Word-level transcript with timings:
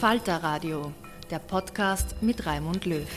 Falter 0.00 0.36
Radio, 0.42 0.92
der 1.30 1.38
Podcast 1.38 2.16
mit 2.20 2.44
Raimund 2.44 2.84
Löw. 2.84 3.08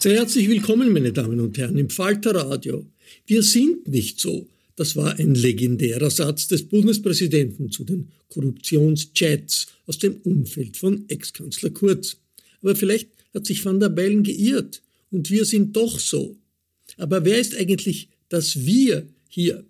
Sehr 0.00 0.16
herzlich 0.16 0.48
willkommen, 0.48 0.92
meine 0.92 1.12
Damen 1.12 1.38
und 1.38 1.56
Herren, 1.56 1.78
im 1.78 1.88
Falter 1.88 2.34
Radio. 2.34 2.84
Wir 3.26 3.44
sind 3.44 3.86
nicht 3.86 4.18
so. 4.18 4.48
Das 4.74 4.96
war 4.96 5.16
ein 5.20 5.36
legendärer 5.36 6.10
Satz 6.10 6.48
des 6.48 6.68
Bundespräsidenten 6.68 7.70
zu 7.70 7.84
den 7.84 8.08
Korruptionschats 8.28 9.68
aus 9.86 9.98
dem 9.98 10.16
Umfeld 10.24 10.76
von 10.76 11.04
Ex-Kanzler 11.06 11.70
Kurz. 11.70 12.16
Aber 12.60 12.74
vielleicht 12.74 13.08
hat 13.32 13.46
sich 13.46 13.64
Van 13.64 13.78
der 13.78 13.90
Bellen 13.90 14.24
geirrt 14.24 14.82
und 15.12 15.30
wir 15.30 15.44
sind 15.44 15.76
doch 15.76 16.00
so. 16.00 16.36
Aber 16.96 17.24
wer 17.24 17.38
ist 17.38 17.56
eigentlich 17.56 18.08
das 18.28 18.66
Wir 18.66 19.06
hier? 19.28 19.64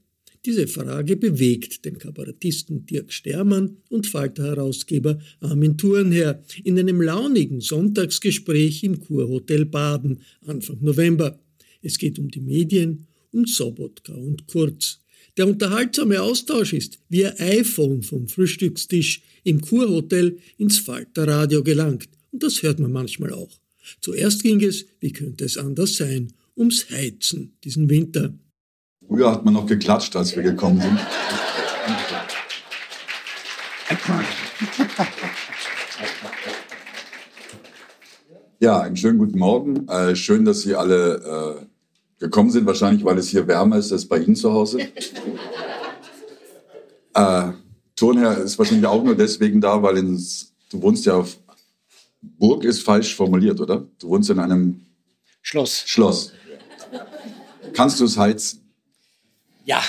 Diese 0.44 0.66
Frage 0.66 1.16
bewegt 1.16 1.84
den 1.84 1.98
Kabarettisten 1.98 2.84
Dirk 2.84 3.12
Stermann 3.12 3.76
und 3.90 4.08
Falter-Herausgeber 4.08 5.20
Armin 5.38 5.78
Thurnherr 5.78 6.42
in 6.64 6.76
einem 6.76 7.00
launigen 7.00 7.60
Sonntagsgespräch 7.60 8.82
im 8.82 8.98
Kurhotel 8.98 9.66
Baden 9.66 10.20
Anfang 10.44 10.78
November. 10.80 11.38
Es 11.80 11.96
geht 11.96 12.18
um 12.18 12.28
die 12.28 12.40
Medien, 12.40 13.06
um 13.30 13.46
Sobotka 13.46 14.14
und 14.14 14.48
Kurz. 14.48 14.98
Der 15.36 15.46
unterhaltsame 15.46 16.20
Austausch 16.20 16.72
ist 16.72 16.98
via 17.08 17.32
iPhone 17.38 18.02
vom 18.02 18.26
Frühstückstisch 18.26 19.22
im 19.44 19.60
Kurhotel 19.60 20.38
ins 20.58 20.78
Falterradio 20.78 21.62
gelangt. 21.62 22.08
Und 22.32 22.42
das 22.42 22.64
hört 22.64 22.80
man 22.80 22.90
manchmal 22.90 23.32
auch. 23.32 23.60
Zuerst 24.00 24.42
ging 24.42 24.60
es, 24.60 24.86
wie 24.98 25.12
könnte 25.12 25.44
es 25.44 25.56
anders 25.56 25.96
sein, 25.96 26.32
ums 26.56 26.90
Heizen 26.90 27.52
diesen 27.62 27.88
Winter. 27.88 28.34
Früher 29.08 29.30
hat 29.30 29.44
man 29.44 29.54
noch 29.54 29.66
geklatscht, 29.66 30.16
als 30.16 30.34
wir 30.36 30.42
gekommen 30.42 30.80
sind. 30.80 30.98
Ja, 38.58 38.80
einen 38.80 38.96
schönen 38.96 39.18
guten 39.18 39.38
Morgen. 39.38 39.88
Äh, 39.88 40.14
schön, 40.14 40.44
dass 40.44 40.62
Sie 40.62 40.74
alle 40.74 41.60
äh, 41.60 41.66
gekommen 42.20 42.50
sind. 42.50 42.64
Wahrscheinlich, 42.66 43.04
weil 43.04 43.18
es 43.18 43.28
hier 43.28 43.46
wärmer 43.48 43.76
ist 43.78 43.92
als 43.92 44.06
bei 44.06 44.18
Ihnen 44.18 44.36
zu 44.36 44.52
Hause. 44.52 44.80
äh, 47.14 47.48
Turnherr 47.96 48.38
ist 48.38 48.58
wahrscheinlich 48.58 48.86
auch 48.86 49.02
nur 49.02 49.16
deswegen 49.16 49.60
da, 49.60 49.82
weil 49.82 49.98
ins, 49.98 50.54
du 50.70 50.80
wohnst 50.80 51.04
ja 51.06 51.14
auf 51.14 51.36
Burg 52.22 52.64
ist 52.64 52.82
falsch 52.82 53.14
formuliert, 53.16 53.60
oder? 53.60 53.86
Du 53.98 54.08
wohnst 54.08 54.30
in 54.30 54.38
einem 54.38 54.86
Schloss. 55.42 55.82
Schloss. 55.86 56.32
Kannst 57.72 57.98
du 57.98 58.04
es 58.04 58.16
heizen? 58.16 58.61
Ja, 59.64 59.82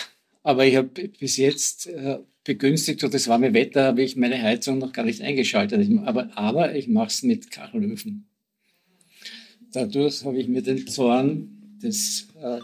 aber 0.44 0.66
ich 0.66 0.76
habe 0.76 1.08
bis 1.08 1.38
jetzt 1.38 1.88
äh, 1.88 2.20
begünstigt 2.44 3.02
durch 3.02 3.12
das 3.12 3.28
warme 3.28 3.54
Wetter 3.54 3.86
habe 3.86 4.04
ich 4.04 4.16
meine 4.16 4.42
Heizung 4.42 4.78
noch 4.78 4.94
gar 4.94 5.06
nicht 5.06 5.22
eingeschaltet. 5.22 5.82
Ich, 5.82 6.00
aber, 6.00 6.30
aber 6.38 6.76
ich 6.76 6.88
mache 6.88 7.08
es 7.08 7.24
mit 7.24 7.50
Kachelöfen. 7.50 8.28
Dadurch 9.72 10.24
habe 10.24 10.40
ich 10.40 10.48
mir 10.48 10.62
den 10.62 10.88
Zorn 10.88 11.78
des 11.82 12.28
äh, 12.42 12.60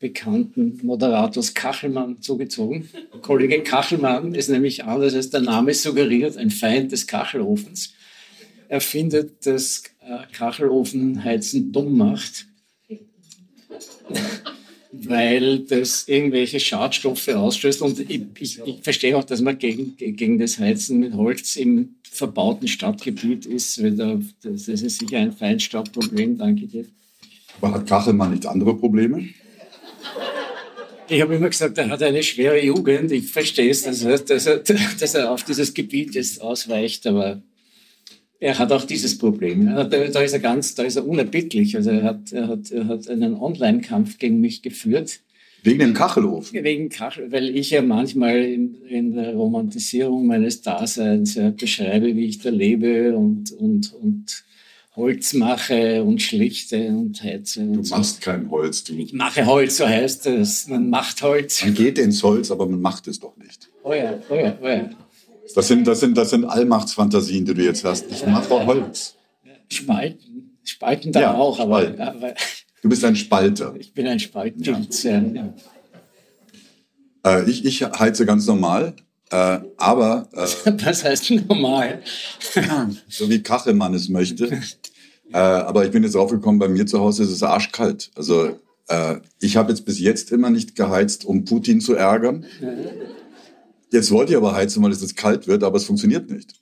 bekannten 0.00 0.80
Moderators 0.82 1.54
Kachelmann 1.54 2.20
zugezogen. 2.20 2.88
Kollege 3.22 3.62
Kachelmann 3.62 4.34
ist 4.34 4.48
nämlich 4.48 4.84
anders 4.84 5.14
als 5.14 5.30
der 5.30 5.40
Name 5.40 5.72
suggeriert, 5.74 6.36
ein 6.36 6.50
Feind 6.50 6.90
des 6.92 7.06
Kachelofens. 7.06 7.94
Er 8.68 8.80
findet, 8.80 9.46
dass 9.46 9.84
äh, 10.00 10.26
Kachelofenheizen 10.32 11.70
dumm 11.70 11.96
macht 11.96 12.46
weil 15.02 15.60
das 15.60 16.06
irgendwelche 16.08 16.60
Schadstoffe 16.60 17.28
ausstößt. 17.28 17.82
Und 17.82 17.98
ich, 17.98 18.22
ich, 18.38 18.60
ich, 18.64 18.82
verstehe 18.82 19.16
auch, 19.16 19.24
dass 19.24 19.40
man 19.40 19.58
gegen, 19.58 19.96
gegen 19.96 20.38
das 20.38 20.58
Heizen 20.58 21.00
mit 21.00 21.14
Holz 21.14 21.56
im 21.56 21.96
verbauten 22.10 22.68
Stadtgebiet 22.68 23.46
ist. 23.46 23.82
Da, 23.82 24.20
das 24.42 24.68
ist 24.68 24.98
sicher 24.98 25.18
ein 25.18 25.32
Feinstaubproblem, 25.32 26.38
danke 26.38 26.66
dir. 26.66 26.84
Aber 27.60 27.74
hat 27.74 27.86
Kachelmann 27.86 28.32
nicht 28.32 28.46
andere 28.46 28.76
Probleme? 28.76 29.28
Ich 31.08 31.20
habe 31.20 31.34
immer 31.34 31.50
gesagt, 31.50 31.76
er 31.76 31.90
hat 31.90 32.02
eine 32.02 32.22
schwere 32.22 32.64
Jugend. 32.64 33.12
Ich 33.12 33.30
verstehe 33.30 33.70
es, 33.70 33.82
dass 33.82 34.02
er, 34.02 34.18
dass 34.18 34.46
er, 34.46 34.58
dass 35.00 35.14
er 35.14 35.30
auf 35.30 35.42
dieses 35.44 35.74
Gebiet 35.74 36.14
jetzt 36.14 36.40
ausweicht, 36.40 37.06
aber 37.06 37.42
er 38.44 38.58
hat 38.58 38.72
auch 38.72 38.84
dieses 38.84 39.16
Problem. 39.16 39.64
Da, 39.64 39.84
da 39.84 40.20
ist 40.20 40.34
er 40.34 40.38
ganz, 40.38 40.74
da 40.74 40.82
ist 40.82 40.96
er 40.96 41.08
unerbittlich. 41.08 41.76
Also 41.76 41.90
er 41.90 42.02
hat, 42.02 42.30
er 42.30 42.48
hat, 42.48 42.70
er 42.70 42.88
hat 42.88 43.08
einen 43.08 43.36
Online-Kampf 43.36 44.18
gegen 44.18 44.38
mich 44.40 44.60
geführt. 44.60 45.20
Wegen 45.62 45.78
dem 45.78 45.94
Kachelofen? 45.94 46.62
Wegen 46.62 46.90
Kachel, 46.90 47.32
weil 47.32 47.56
ich 47.56 47.70
ja 47.70 47.80
manchmal 47.80 48.36
in, 48.36 48.74
in 48.86 49.14
der 49.14 49.34
Romantisierung 49.34 50.26
meines 50.26 50.60
Daseins 50.60 51.36
ja, 51.36 51.48
beschreibe, 51.48 52.14
wie 52.16 52.26
ich 52.26 52.38
da 52.40 52.50
lebe 52.50 53.16
und, 53.16 53.50
und, 53.52 53.94
und 53.94 54.44
Holz 54.94 55.32
mache 55.32 56.04
und 56.04 56.20
schlichte 56.20 56.88
und 56.88 57.22
heize. 57.22 57.62
Und 57.62 57.72
du 57.72 57.88
machst 57.88 58.22
so. 58.22 58.30
kein 58.30 58.50
Holz. 58.50 58.84
Du 58.84 58.92
ich 58.92 59.14
mache 59.14 59.46
Holz, 59.46 59.78
so 59.78 59.88
heißt 59.88 60.26
es. 60.26 60.68
Man 60.68 60.90
macht 60.90 61.22
Holz. 61.22 61.64
Man 61.64 61.72
geht 61.72 61.98
ins 61.98 62.22
Holz, 62.22 62.50
aber 62.50 62.66
man 62.66 62.82
macht 62.82 63.08
es 63.08 63.18
doch 63.18 63.38
nicht. 63.38 63.70
Oh 63.82 63.94
ja, 63.94 64.18
oh 64.28 64.34
ja, 64.34 64.58
oh 64.62 64.68
ja. 64.68 64.90
Das 65.54 65.68
sind, 65.68 65.86
das 65.86 66.00
sind, 66.00 66.16
das 66.16 66.30
sind 66.30 66.44
Allmachtsfantasien, 66.44 67.44
die 67.44 67.54
du 67.54 67.62
jetzt 67.62 67.84
hast. 67.84 68.06
Ich 68.10 68.26
mache 68.26 68.48
Holz. 68.66 69.14
Spalten. 69.68 70.58
Spalten 70.64 71.12
da 71.12 71.20
Ja, 71.20 71.34
auch, 71.34 71.58
aber, 71.60 71.82
Spalten. 71.82 72.00
aber 72.02 72.34
Du 72.82 72.88
bist 72.88 73.04
ein 73.04 73.16
Spalter. 73.16 73.74
ich 73.78 73.94
bin 73.94 74.06
ein 74.06 74.18
Spaltpilz. 74.20 75.02
Ja. 75.04 75.20
Ja. 75.20 75.54
Äh, 77.26 77.48
ich, 77.50 77.64
ich 77.64 77.82
heize 77.82 78.26
ganz 78.26 78.46
normal, 78.46 78.94
äh, 79.30 79.58
aber 79.78 80.28
äh, 80.32 80.40
Was 80.84 81.04
heißt 81.04 81.30
normal? 81.48 82.02
so 83.08 83.30
wie 83.30 83.42
Kachelmann 83.42 83.94
es 83.94 84.08
möchte. 84.08 84.60
Äh, 85.32 85.36
aber 85.38 85.84
ich 85.86 85.90
bin 85.90 86.02
jetzt 86.02 86.14
draufgekommen, 86.14 86.58
bei 86.58 86.68
mir 86.68 86.86
zu 86.86 87.00
Hause 87.00 87.22
ist 87.22 87.30
es 87.30 87.42
arschkalt. 87.42 88.10
Also 88.14 88.58
äh, 88.88 89.16
ich 89.40 89.56
habe 89.56 89.70
jetzt 89.72 89.86
bis 89.86 89.98
jetzt 89.98 90.30
immer 90.32 90.50
nicht 90.50 90.76
geheizt, 90.76 91.24
um 91.24 91.44
Putin 91.46 91.80
zu 91.80 91.94
ärgern. 91.94 92.44
Jetzt 93.94 94.10
wollte 94.10 94.32
ich 94.32 94.36
aber 94.36 94.52
heizen, 94.52 94.82
weil 94.82 94.90
es 94.90 95.00
jetzt 95.02 95.16
kalt 95.16 95.46
wird, 95.46 95.62
aber 95.62 95.76
es 95.76 95.84
funktioniert 95.84 96.28
nicht. 96.28 96.52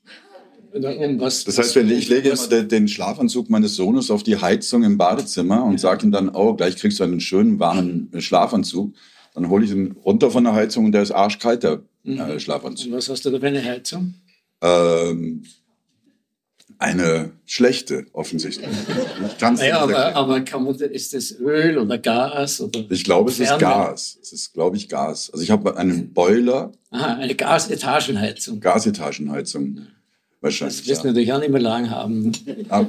Was, 0.74 1.44
Das 1.44 1.56
heißt, 1.56 1.76
ich 1.76 2.08
lege 2.10 2.28
immer 2.28 2.38
was, 2.38 2.50
den, 2.50 2.68
den 2.68 2.88
Schlafanzug 2.88 3.48
meines 3.48 3.74
Sohnes 3.74 4.10
auf 4.10 4.22
die 4.22 4.36
Heizung 4.36 4.82
im 4.82 4.98
Badezimmer 4.98 5.64
und 5.64 5.80
sage 5.80 6.04
ihm 6.04 6.12
dann, 6.12 6.28
oh, 6.28 6.52
gleich 6.52 6.76
kriegst 6.76 7.00
du 7.00 7.04
einen 7.04 7.20
schönen 7.20 7.58
warmen 7.58 8.10
Schlafanzug. 8.18 8.94
Dann 9.34 9.48
hole 9.48 9.64
ich 9.64 9.70
ihn 9.70 9.92
runter 10.04 10.30
von 10.30 10.44
der 10.44 10.52
Heizung 10.52 10.84
und 10.84 10.92
der 10.92 11.02
ist 11.02 11.10
arschkalt, 11.10 11.62
der 11.62 11.82
äh, 12.04 12.38
Schlafanzug. 12.38 12.92
was 12.92 13.08
hast 13.08 13.24
du 13.24 13.30
da 13.30 13.40
für 13.40 13.46
eine 13.46 13.64
Heizung? 13.64 14.12
Ähm, 14.60 15.44
eine 16.82 17.30
schlechte, 17.46 18.06
offensichtlich. 18.12 18.68
Naja, 19.40 19.80
aber, 19.80 20.16
aber 20.16 20.40
kann 20.42 20.64
man, 20.64 20.74
ist 20.74 21.14
das 21.14 21.32
Öl 21.38 21.78
oder 21.78 21.96
Gas? 21.98 22.60
Oder 22.60 22.80
ich 22.90 23.04
glaube, 23.04 23.30
es 23.30 23.38
ist 23.40 23.48
Wärme? 23.48 23.60
Gas. 23.60 24.18
Es 24.20 24.32
ist, 24.32 24.52
glaube 24.52 24.76
ich, 24.76 24.88
Gas. 24.88 25.30
Also 25.32 25.42
ich 25.42 25.50
habe 25.50 25.76
einen 25.76 26.12
Boiler, 26.12 26.72
Aha, 26.90 27.14
eine 27.14 27.34
Gasetagenheizung. 27.34 28.60
Gasetagenheizung. 28.60 29.76
Das 29.76 29.84
Wahrscheinlich. 30.42 30.88
wirst 30.88 31.02
du 31.04 31.06
Ja. 31.06 31.12
natürlich 31.12 31.32
auch 31.32 31.38
nicht 31.40 31.50
mehr 31.52 31.60
lang 31.60 31.88
haben. 31.90 32.32
Aber- 32.68 32.88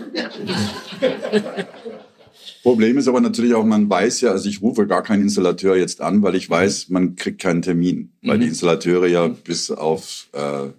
Problem 2.64 2.98
ist 2.98 3.08
aber 3.08 3.22
natürlich 3.22 3.54
auch, 3.54 3.64
man 3.66 3.90
weiß 3.90 4.22
ja, 4.22 4.32
also 4.32 4.48
ich 4.50 4.62
rufe 4.62 4.88
gar 4.88 5.04
keinen 5.04 5.24
Installateur 5.24 5.76
jetzt 5.76 6.02
an, 6.02 6.24
weil 6.24 6.36
ich 6.36 6.50
weiß, 6.50 6.90
man 6.90 7.16
kriegt 7.16 7.42
keinen 7.42 7.62
Termin, 7.62 8.12
weil 8.24 8.40
die 8.40 8.48
Installateure 8.48 9.06
ja 9.08 9.28
bis 9.28 9.70
auf 9.70 10.30
äh, 10.34 10.70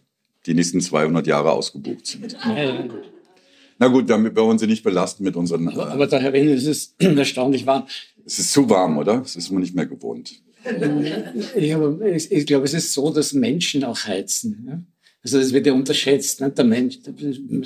die 0.47 0.55
nächsten 0.55 0.81
200 0.81 1.27
Jahre 1.27 1.53
ausgebucht 1.53 2.07
sind. 2.07 2.33
Ja, 2.45 2.85
Na 3.79 3.89
gut, 3.89 4.09
wir 4.09 4.37
wollen 4.37 4.59
sie 4.59 4.67
nicht 4.67 4.83
belasten 4.85 5.25
mit 5.25 5.37
unseren. 5.37 5.69
Aber, 5.69 5.89
Äh, 5.89 5.93
aber 5.93 6.07
da, 6.07 6.19
Herr 6.19 6.33
Wendt, 6.33 6.51
es 6.51 6.65
ist 6.67 6.95
erstaunlich 7.03 7.67
warm. 7.67 7.87
es 8.25 8.39
ist 8.39 8.53
zu 8.53 8.69
warm, 8.69 8.99
oder? 8.99 9.19
Das 9.19 9.37
ist 9.37 9.51
man 9.51 9.63
nicht 9.63 9.75
mehr 9.75 9.87
gewohnt. 9.87 10.41
Ich, 11.57 11.71
ich, 11.71 12.33
ich 12.33 12.47
glaube, 12.47 12.65
es 12.65 12.73
ist 12.75 12.93
so, 12.93 13.13
dass 13.13 13.33
Menschen 13.35 13.85
auch 13.85 13.99
heizen. 14.07 14.65
Ja? 14.67 14.83
Also 15.23 15.39
das 15.39 15.53
wird 15.53 15.67
ja 15.67 15.73
unterschätzt. 15.75 16.41
Ne? 16.41 16.51
Der 16.51 16.65
Mensch, 16.65 16.99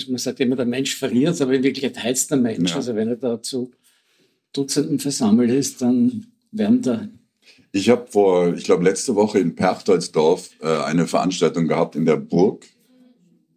man 0.08 0.18
sagt 0.18 0.40
immer, 0.40 0.56
der 0.56 0.66
Mensch 0.66 0.96
verliert, 0.96 1.40
aber 1.40 1.52
in 1.54 1.62
Wirklichkeit 1.62 2.02
heizt 2.02 2.30
der 2.30 2.38
Mensch. 2.38 2.70
Ja. 2.70 2.76
Also 2.76 2.94
wenn 2.96 3.08
er 3.08 3.16
da 3.16 3.40
zu 3.42 3.70
Dutzenden 4.52 4.98
versammelt 4.98 5.50
ist, 5.50 5.82
dann 5.82 6.26
wärmt 6.50 6.86
er. 6.86 7.08
Ich 7.78 7.88
habe 7.90 8.08
vor, 8.10 8.54
ich 8.54 8.64
glaube, 8.64 8.82
letzte 8.82 9.14
Woche 9.14 9.38
in 9.38 9.54
Perchtoldsdorf 9.54 10.50
äh, 10.60 10.66
eine 10.66 11.06
Veranstaltung 11.06 11.68
gehabt 11.68 11.94
in 11.94 12.06
der 12.06 12.16
Burg. 12.16 12.66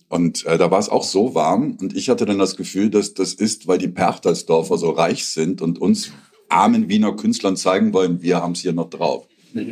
Und 0.10 0.46
äh, 0.46 0.60
da 0.60 0.70
war 0.70 0.78
es 0.78 0.90
auch 0.90 1.04
so 1.04 1.34
warm. 1.34 1.76
Und 1.82 1.98
ich 1.98 2.08
hatte 2.08 2.28
dann 2.28 2.38
das 2.38 2.56
Gefühl, 2.56 2.92
dass 2.92 3.16
das 3.16 3.34
ist, 3.34 3.66
weil 3.68 3.80
die 3.80 3.88
Perchtoldsdorfer 3.88 4.78
so 4.78 4.92
reich 4.92 5.26
sind 5.26 5.60
und 5.60 5.82
uns 5.82 6.12
armen 6.50 6.88
Wiener 6.88 7.16
Künstlern 7.16 7.58
zeigen 7.58 7.94
wollen, 7.94 8.22
wir 8.22 8.44
haben 8.44 8.52
es 8.52 8.60
hier 8.60 8.74
noch 8.74 8.92
drauf. 8.92 9.28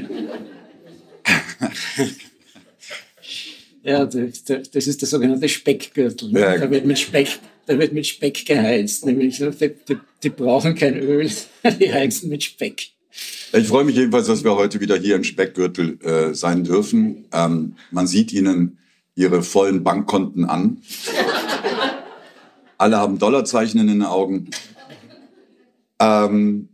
Ja, 3.82 4.06
das, 4.06 4.86
ist 4.86 5.02
der 5.02 5.08
sogenannte 5.08 5.48
Speckgürtel. 5.48 6.32
Ne? 6.32 6.42
Ja, 6.42 6.58
da, 6.58 6.70
wird 6.70 6.86
mit 6.86 7.00
Speck, 7.00 7.40
da 7.66 7.80
wird 7.80 7.94
mit 7.94 8.06
Speck 8.06 8.46
geheizt. 8.46 9.06
Nämlich, 9.06 9.38
die, 9.38 9.72
die, 9.88 9.98
die 10.22 10.30
brauchen 10.30 10.76
kein 10.76 11.00
Öl, 11.00 11.32
die 11.80 11.92
heizen 11.92 12.30
mit 12.30 12.44
Speck. 12.44 12.92
Ich 13.52 13.68
freue 13.68 13.84
mich 13.84 13.96
jedenfalls, 13.96 14.28
dass 14.28 14.44
wir 14.44 14.56
heute 14.56 14.80
wieder 14.80 14.96
hier 14.96 15.16
im 15.16 15.24
Speckgürtel 15.24 16.00
äh, 16.04 16.34
sein 16.36 16.64
dürfen. 16.64 17.26
Ähm, 17.34 17.76
man 17.90 18.06
sieht 18.06 18.32
Ihnen 18.32 18.78
Ihre 19.16 19.42
vollen 19.42 19.84
Bankkonten 19.84 20.46
an. 20.46 20.82
Alle 22.78 22.98
haben 22.98 23.18
Dollarzeichen 23.18 23.80
in 23.80 23.88
den 23.88 24.04
Augen. 24.04 24.52
Ähm, 26.00 26.70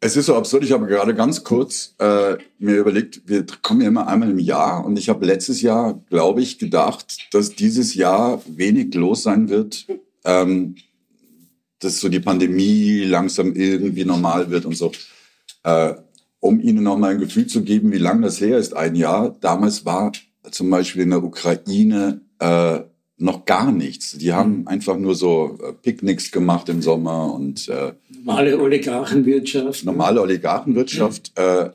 es 0.00 0.16
ist 0.16 0.26
so 0.26 0.36
absurd, 0.36 0.64
ich 0.64 0.72
habe 0.72 0.86
gerade 0.86 1.14
ganz 1.14 1.42
kurz 1.42 1.94
äh, 1.98 2.36
mir 2.58 2.76
überlegt, 2.76 3.22
wir 3.26 3.44
kommen 3.62 3.80
ja 3.80 3.88
immer 3.88 4.06
einmal 4.06 4.30
im 4.30 4.38
Jahr 4.38 4.84
und 4.84 4.96
ich 4.96 5.08
habe 5.08 5.26
letztes 5.26 5.60
Jahr, 5.60 6.00
glaube 6.08 6.40
ich, 6.40 6.58
gedacht, 6.58 7.28
dass 7.32 7.54
dieses 7.54 7.94
Jahr 7.94 8.40
wenig 8.46 8.94
los 8.94 9.24
sein 9.24 9.48
wird, 9.48 9.86
ähm, 10.24 10.76
dass 11.80 11.98
so 11.98 12.08
die 12.08 12.20
Pandemie 12.20 13.04
langsam 13.04 13.54
irgendwie 13.54 14.04
normal 14.04 14.50
wird 14.50 14.66
und 14.66 14.76
so. 14.76 14.92
Äh, 15.64 15.94
um 16.40 16.60
Ihnen 16.60 16.84
noch 16.84 16.96
mal 16.98 17.12
ein 17.12 17.20
Gefühl 17.20 17.46
zu 17.46 17.62
geben, 17.62 17.92
wie 17.92 17.98
lange 17.98 18.22
das 18.22 18.40
her 18.40 18.58
ist, 18.58 18.74
ein 18.74 18.94
Jahr. 18.94 19.36
Damals 19.40 19.84
war 19.84 20.12
zum 20.50 20.70
Beispiel 20.70 21.02
in 21.02 21.10
der 21.10 21.22
Ukraine 21.24 22.20
äh, 22.38 22.80
noch 23.16 23.44
gar 23.44 23.72
nichts. 23.72 24.12
Die 24.12 24.32
haben 24.32 24.66
einfach 24.68 24.96
nur 24.96 25.14
so 25.14 25.58
äh, 25.62 25.72
Picknicks 25.72 26.30
gemacht 26.30 26.68
im 26.68 26.82
Sommer 26.82 27.34
und 27.34 27.68
äh, 27.68 27.92
Normale 28.10 28.58
Oligarchenwirtschaft. 28.58 29.84
normale 29.84 30.20
Oligarchenwirtschaft. 30.20 31.32
Äh, 31.36 31.70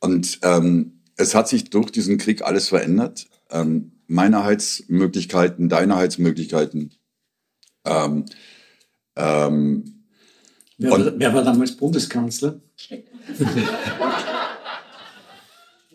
und 0.00 0.38
ähm, 0.42 1.00
es 1.16 1.34
hat 1.34 1.48
sich 1.48 1.70
durch 1.70 1.90
diesen 1.90 2.18
Krieg 2.18 2.42
alles 2.42 2.68
verändert. 2.68 3.26
Ähm, 3.50 3.92
meine 4.06 4.44
Heizmöglichkeiten, 4.44 5.68
deine 5.68 5.96
Heizmöglichkeiten. 5.96 6.94
Ähm, 7.84 8.24
ähm, 9.16 9.93
Wer, 10.78 10.90
war, 10.90 11.18
wer 11.18 11.34
war 11.34 11.44
damals 11.44 11.72
Bundeskanzler? 11.72 12.60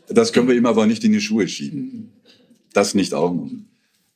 Das 0.08 0.34
können 0.34 0.48
wir 0.48 0.56
ihm 0.56 0.66
aber 0.66 0.86
nicht 0.86 1.04
in 1.04 1.12
die 1.12 1.22
Schuhe 1.22 1.48
schieben. 1.48 2.14
Das 2.74 2.94
nicht 2.94 3.14
auch 3.14 3.34
noch. 3.34 3.50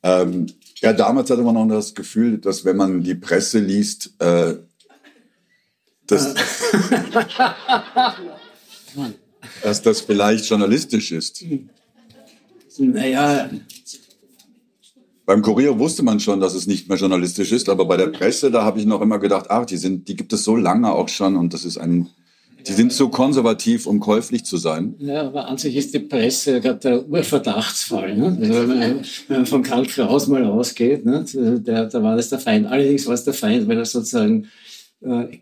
Ähm, 0.02 0.46
ja, 0.76 0.92
damals 0.92 1.30
hatte 1.30 1.42
man 1.42 1.54
noch 1.54 1.68
das 1.68 1.94
Gefühl, 1.94 2.38
dass 2.38 2.64
wenn 2.64 2.76
man 2.76 3.02
die 3.02 3.14
Presse 3.14 3.58
liest, 3.58 4.12
äh, 4.18 4.56
dass, 6.06 6.34
dass 9.62 9.82
das 9.82 10.00
vielleicht 10.00 10.46
journalistisch 10.46 11.12
ist. 11.12 11.44
Naja, 12.78 13.50
Beim 15.26 15.40
Kurier 15.40 15.78
wusste 15.78 16.02
man 16.02 16.20
schon, 16.20 16.40
dass 16.40 16.54
es 16.54 16.66
nicht 16.66 16.88
mehr 16.88 16.98
journalistisch 16.98 17.50
ist, 17.52 17.68
aber 17.70 17.86
bei 17.86 17.96
der 17.96 18.08
Presse, 18.08 18.50
da 18.50 18.62
habe 18.62 18.78
ich 18.78 18.84
noch 18.84 19.00
immer 19.00 19.18
gedacht, 19.18 19.46
ach, 19.48 19.64
die 19.64 19.78
sind, 19.78 20.06
die 20.08 20.16
gibt 20.16 20.32
es 20.34 20.44
so 20.44 20.54
lange 20.54 20.92
auch 20.92 21.08
schon 21.08 21.36
und 21.36 21.54
das 21.54 21.64
ist 21.64 21.78
ein, 21.78 22.08
die 22.66 22.72
sind 22.72 22.92
so 22.92 23.08
konservativ, 23.08 23.86
um 23.86 24.00
käuflich 24.00 24.44
zu 24.44 24.58
sein. 24.58 24.94
ja, 24.98 25.22
aber 25.22 25.48
an 25.48 25.56
sich 25.56 25.76
ist 25.76 25.94
die 25.94 26.00
Presse 26.00 26.60
gerade 26.60 26.78
der 26.78 27.08
Urverdachtsfall. 27.08 28.16
Ne? 28.16 28.38
Also 28.40 28.68
wenn, 28.68 28.68
man, 28.68 29.00
wenn 29.28 29.36
man 29.36 29.46
von 29.46 29.62
Karl 29.62 29.86
Kraus 29.86 30.26
mal 30.26 30.44
ausgeht, 30.44 31.04
ne? 31.06 31.24
der, 31.34 31.86
da 31.86 32.02
war 32.02 32.16
das 32.16 32.28
der 32.28 32.38
Feind. 32.38 32.66
Allerdings 32.66 33.06
war 33.06 33.14
es 33.14 33.24
der 33.24 33.34
Feind, 33.34 33.66
weil 33.66 33.78
er 33.78 33.84
sozusagen 33.84 34.48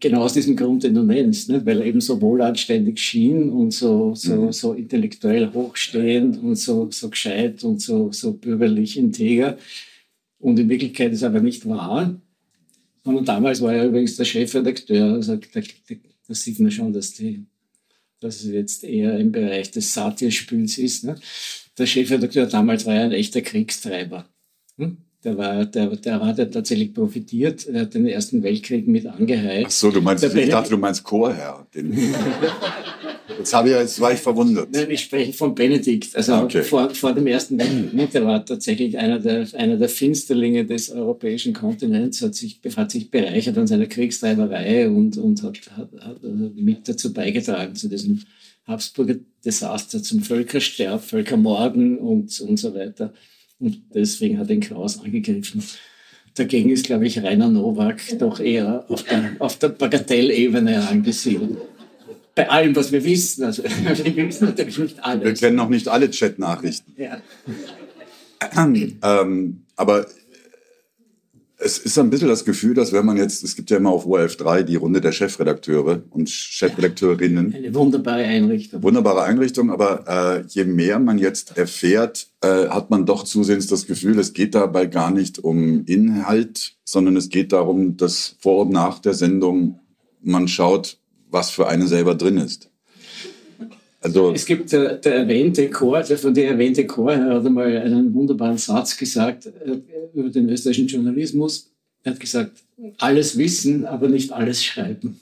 genau 0.01 0.23
aus 0.23 0.33
diesem 0.33 0.57
Grund, 0.57 0.83
den 0.83 0.95
du 0.95 1.03
nennst, 1.05 1.49
ne? 1.49 1.65
weil 1.65 1.81
er 1.81 1.87
eben 1.87 2.01
so 2.01 2.21
wohlanständig 2.21 2.99
schien 3.01 3.51
und 3.51 3.71
so, 3.73 4.15
so, 4.15 4.51
so 4.51 4.73
intellektuell 4.73 5.53
hochstehend 5.53 6.43
und 6.43 6.57
so, 6.57 6.91
so 6.91 7.09
gescheit 7.09 7.63
und 7.63 7.81
so, 7.81 8.11
so 8.11 8.33
bürgerlich 8.33 8.97
integer. 8.99 9.57
Und 10.41 10.59
in 10.59 10.69
Wirklichkeit 10.69 11.13
ist 11.13 11.23
er 11.23 11.29
aber 11.29 11.41
nicht 11.41 11.69
wahr. 11.69 12.21
Und 13.05 13.29
damals 13.29 13.61
war 13.61 13.73
er 13.73 13.87
übrigens 13.87 14.17
der 14.17 14.25
Chefredakteur. 14.25 15.15
Also 15.15 15.37
da, 15.37 15.61
da, 15.61 15.95
da 16.27 16.35
sieht 16.35 16.59
man 16.59 16.73
schon, 16.73 16.93
dass, 16.93 17.15
die, 17.15 17.45
dass 18.19 18.43
es 18.43 18.51
jetzt 18.51 18.83
eher 18.83 19.17
im 19.19 19.31
Bereich 19.31 19.71
des 19.71 19.95
Satirspüls 19.95 20.79
ist. 20.79 21.05
Ne? 21.05 21.17
Der 21.79 21.87
Chefredakteur 21.87 22.47
damals 22.47 22.85
war 22.85 22.95
ja 22.95 23.05
ein 23.05 23.13
echter 23.13 23.43
Kriegstreiber. 23.43 24.29
Hm? 24.77 24.97
Der, 25.25 25.39
war, 25.39 25.65
der, 25.65 25.87
der 25.97 26.21
hat 26.21 26.39
ja 26.39 26.47
tatsächlich 26.47 26.93
profitiert. 26.93 27.67
Er 27.67 27.83
hat 27.83 27.95
den 27.95 28.07
Ersten 28.07 28.43
Weltkrieg 28.43 28.89
mit 28.89 29.07
angeheizt. 29.07 29.67
Ach 29.67 29.71
so, 29.71 29.91
du 29.91 30.01
meinst, 30.01 30.25
ich 30.25 30.49
dachte, 30.49 30.71
du 30.71 30.79
meinst 30.79 31.05
Chorherr. 31.05 31.67
Jetzt, 33.39 33.55
habe 33.55 33.71
ich, 33.71 33.75
jetzt 33.75 34.01
war 34.01 34.13
ich 34.13 34.21
verwundert. 34.21 34.69
Nein, 34.73 34.91
ich 34.91 35.01
spreche 35.01 35.33
von 35.33 35.55
Benedikt, 35.55 36.15
also 36.17 36.35
Okay. 36.35 36.63
vor, 36.63 36.91
vor 36.91 37.13
dem 37.15 37.27
Ersten 37.27 37.59
Weltkrieg. 37.59 38.11
Der 38.13 38.25
war 38.25 38.45
tatsächlich 38.45 38.99
einer 38.99 39.19
der, 39.19 39.47
einer 39.55 39.77
der 39.77 39.89
Finsterlinge 39.89 40.65
des 40.67 40.91
europäischen 40.91 41.53
Kontinents, 41.53 42.21
hat 42.23 42.35
sich, 42.35 42.61
hat 42.77 42.91
sich 42.91 43.11
bereichert 43.11 43.57
an 43.59 43.67
seiner 43.67 43.87
Kriegstreiberei 43.87 44.89
und, 44.89 45.17
und 45.17 45.43
hat, 45.43 45.59
hat, 45.77 45.89
hat 46.01 46.23
mit 46.23 46.89
dazu 46.89 47.13
beigetragen, 47.13 47.75
zu 47.75 47.89
diesem 47.89 48.21
Habsburger 48.67 49.17
Desaster, 49.45 50.03
zum 50.03 50.23
Völkersterb, 50.23 51.03
Völkermorden 51.03 51.99
und, 51.99 52.41
und 52.41 52.57
so 52.59 52.75
weiter. 52.75 53.13
Und 53.63 53.81
deswegen 53.95 54.39
hat 54.39 54.51
ihn 54.51 54.61
Klaus 54.61 55.01
angegriffen. 55.01 55.63
Dagegen 56.35 56.71
ist, 56.71 56.87
glaube 56.87 57.07
ich, 57.07 57.23
Rainer 57.23 57.49
Nowak 57.49 58.01
doch 58.19 58.41
eher 58.41 58.85
auf 58.89 59.05
der, 59.05 59.37
auf 59.39 59.57
der 59.59 59.69
Bagatellebene 59.69 60.89
angesiedelt. 60.89 61.59
Bei 62.35 62.49
allem, 62.51 62.75
was 62.75 62.91
wir 62.91 63.05
wissen. 63.05 63.45
Also, 63.45 63.63
wir 64.05 64.29
wissen 64.29 64.47
natürlich 64.47 64.79
nicht 64.79 64.97
Wir 64.97 65.07
alles. 65.07 65.39
kennen 65.41 65.57
noch 65.57 65.69
nicht 65.69 65.87
alle 65.87 66.11
Chat-Nachrichten. 66.11 66.93
Ja. 66.97 67.21
ähm, 69.03 69.63
aber 69.77 70.07
Es 71.65 71.79
ist 71.79 71.97
ein 71.97 72.11
bisschen 72.11 72.27
das 72.27 72.45
Gefühl, 72.45 72.75
dass 72.75 72.93
wenn 72.93 73.07
man 73.07 73.17
jetzt, 73.17 73.45
es 73.45 73.55
gibt 73.55 73.71
ja 73.71 73.77
immer 73.77 73.91
auf 73.91 74.05
ORF 74.05 74.37
3 74.37 74.65
die 74.65 74.75
Runde 74.75 75.01
der 75.01 75.13
Chefredakteure 75.13 76.03
und 76.11 76.29
Chefredakteurinnen. 76.29 77.55
Eine 77.55 77.73
wunderbare 77.73 78.25
Einrichtung. 78.25 78.83
Wunderbare 78.83 79.23
Einrichtung, 79.23 79.71
aber 79.71 80.05
äh, 80.09 80.45
je 80.49 80.65
mehr 80.65 80.99
man 80.99 81.19
jetzt 81.19 81.57
erfährt, 81.57 82.27
äh, 82.41 82.67
hat 82.69 82.91
man 82.91 83.07
doch 83.07 83.23
zusehends 83.23 83.69
das 83.69 83.87
Gefühl, 83.87 84.19
es 84.19 84.33
geht 84.33 84.57
dabei 84.57 84.87
gar 84.87 85.13
nicht 85.13 85.39
um 85.39 85.85
Inhalt, 85.85 86.75
sondern 86.85 87.17
es 87.17 87.29
geht 87.29 87.53
darum, 87.53 87.97
dass 87.97 88.35
vor 88.41 88.63
und 88.63 88.73
nach 88.73 88.99
der 88.99 89.15
Sendung 89.15 89.79
man 90.21 90.49
schaut, 90.49 90.99
was 91.31 91.51
für 91.51 91.69
einen 91.69 91.87
selber 91.87 92.17
drin 92.17 92.39
ist. 92.39 92.72
Also 94.03 94.33
es 94.33 94.45
gibt 94.45 94.73
der, 94.73 94.97
der 94.97 95.15
erwähnte 95.15 95.71
Chor, 95.71 96.03
der 96.03 96.19
von 96.19 96.35
der 96.35 96.49
erwähnte 96.49 96.85
Chor 96.87 97.17
hat 97.17 97.47
einmal 97.47 97.77
einen 97.79 98.13
wunderbaren 98.13 98.59
Satz 98.59 98.97
gesagt 98.97 99.47
äh, 99.47 99.81
über 100.13 100.29
den 100.29 100.49
österreichischen 100.49 100.89
Journalismus. 100.89 101.71
Er 102.03 102.13
hat 102.13 102.21
gesagt, 102.21 102.65
alles 102.99 103.39
wissen, 103.39 103.87
aber 103.87 104.09
nicht 104.09 104.33
alles 104.33 104.65
schreiben. 104.65 105.21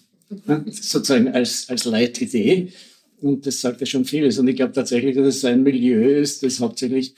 Sozusagen 0.71 1.29
als, 1.29 1.69
als 1.69 1.85
Leitidee. 1.85 2.73
Und 3.21 3.47
das 3.47 3.61
sagt 3.61 3.81
ja 3.81 3.87
schon 3.87 4.07
vieles. 4.07 4.39
Und 4.39 4.49
ich 4.49 4.57
glaube 4.57 4.73
tatsächlich, 4.73 5.15
dass 5.15 5.37
es 5.37 5.45
ein 5.45 5.63
Milieu 5.63 6.19
ist, 6.19 6.43
das 6.43 6.61
hauptsächlich 6.61 7.15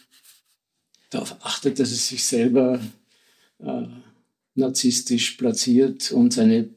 darauf 1.10 1.36
achtet, 1.42 1.78
dass 1.78 1.92
es 1.92 2.08
sich 2.08 2.24
selber 2.24 2.80
äh, 3.60 3.82
narzisstisch 4.56 5.32
platziert 5.32 6.10
und 6.10 6.32
seine 6.32 6.70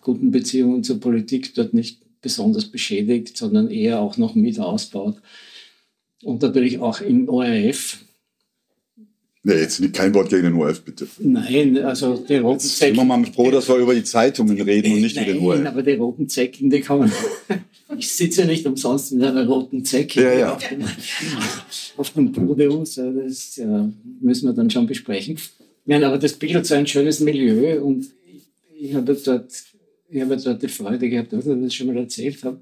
guten 0.00 0.30
Beziehungen 0.30 0.82
zur 0.82 0.98
Politik 0.98 1.54
dort 1.54 1.74
nicht 1.74 2.03
besonders 2.24 2.64
beschädigt, 2.64 3.36
sondern 3.36 3.70
eher 3.70 4.00
auch 4.00 4.16
noch 4.16 4.34
mit 4.34 4.58
ausbaut. 4.58 5.16
Und 6.24 6.42
natürlich 6.42 6.80
auch 6.80 7.00
im 7.00 7.28
ORF. 7.28 7.98
Nee, 9.46 9.56
jetzt 9.56 9.92
kein 9.92 10.14
Wort 10.14 10.30
gegen 10.30 10.44
den 10.44 10.54
ORF, 10.54 10.80
bitte. 10.80 11.06
Nein, 11.18 11.76
also 11.84 12.16
die 12.16 12.36
roten 12.36 12.60
Zecken. 12.60 12.96
Sind 12.96 13.08
wir 13.08 13.16
mal 13.16 13.26
froh, 13.26 13.50
dass 13.50 13.68
wir 13.68 13.76
über 13.76 13.94
die 13.94 14.02
Zeitungen 14.02 14.58
reden 14.58 14.94
und 14.94 15.02
nicht 15.02 15.16
nein, 15.16 15.26
über 15.26 15.34
den 15.34 15.46
ORF. 15.46 15.58
Nein, 15.58 15.66
aber 15.66 15.82
die 15.82 15.92
roten 15.92 16.28
Zecken, 16.28 16.70
die 16.70 16.80
kommen. 16.80 17.12
ich 17.98 18.10
sitze 18.10 18.40
ja 18.40 18.46
nicht 18.46 18.66
umsonst 18.66 19.12
mit 19.12 19.22
einer 19.22 19.46
roten 19.46 19.84
Zecke 19.84 20.22
ja, 20.22 20.32
ja. 20.32 20.54
Auf, 20.54 20.66
dem, 20.66 20.84
auf 21.98 22.10
dem 22.14 22.32
Podium. 22.32 22.84
Das 22.96 23.56
ja, 23.56 23.90
müssen 24.22 24.48
wir 24.48 24.54
dann 24.54 24.70
schon 24.70 24.86
besprechen. 24.86 25.36
Nein, 25.84 26.02
aber 26.02 26.16
das 26.16 26.32
bildet 26.32 26.64
so 26.64 26.74
ein 26.74 26.86
schönes 26.86 27.20
Milieu 27.20 27.82
und 27.82 28.06
ich 28.80 28.94
habe 28.94 29.14
dort 29.14 29.52
ich 30.14 30.22
habe 30.22 30.36
dort 30.36 30.62
die 30.62 30.68
Freude 30.68 31.08
gehabt, 31.08 31.32
dass 31.32 31.44
ich 31.44 31.60
das 31.60 31.74
schon 31.74 31.88
mal 31.88 31.96
erzählt 31.96 32.44
habe. 32.44 32.60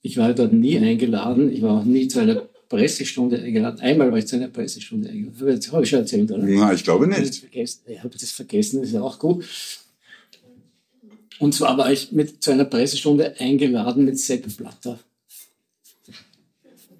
Ich 0.00 0.16
war 0.16 0.32
dort 0.32 0.52
nie 0.52 0.78
eingeladen. 0.78 1.52
Ich 1.52 1.60
war 1.60 1.80
auch 1.80 1.84
nie 1.84 2.06
zu 2.06 2.20
einer 2.20 2.36
Pressestunde 2.68 3.40
eingeladen. 3.40 3.80
Einmal 3.80 4.12
war 4.12 4.18
ich 4.18 4.28
zu 4.28 4.36
einer 4.36 4.46
Pressestunde 4.46 5.08
eingeladen. 5.08 5.56
Das 5.56 5.72
habe 5.72 5.82
ich 5.82 5.90
schon 5.90 5.98
erzählt, 5.98 6.30
oder? 6.30 6.44
Na, 6.44 6.72
ich 6.72 6.84
glaube 6.84 7.08
nicht. 7.08 7.48
Ich 7.52 7.98
habe 7.98 8.16
das 8.16 8.30
vergessen, 8.30 8.78
das 8.78 8.88
ist 8.90 8.94
ja 8.94 9.02
auch 9.02 9.18
gut. 9.18 9.44
Und 11.40 11.52
zwar 11.52 11.76
war 11.76 11.90
ich 11.90 12.12
mit, 12.12 12.42
zu 12.42 12.52
einer 12.52 12.64
Pressestunde 12.64 13.34
eingeladen 13.40 14.04
mit 14.04 14.20
Sepp 14.20 14.46
Blatter. 14.56 15.00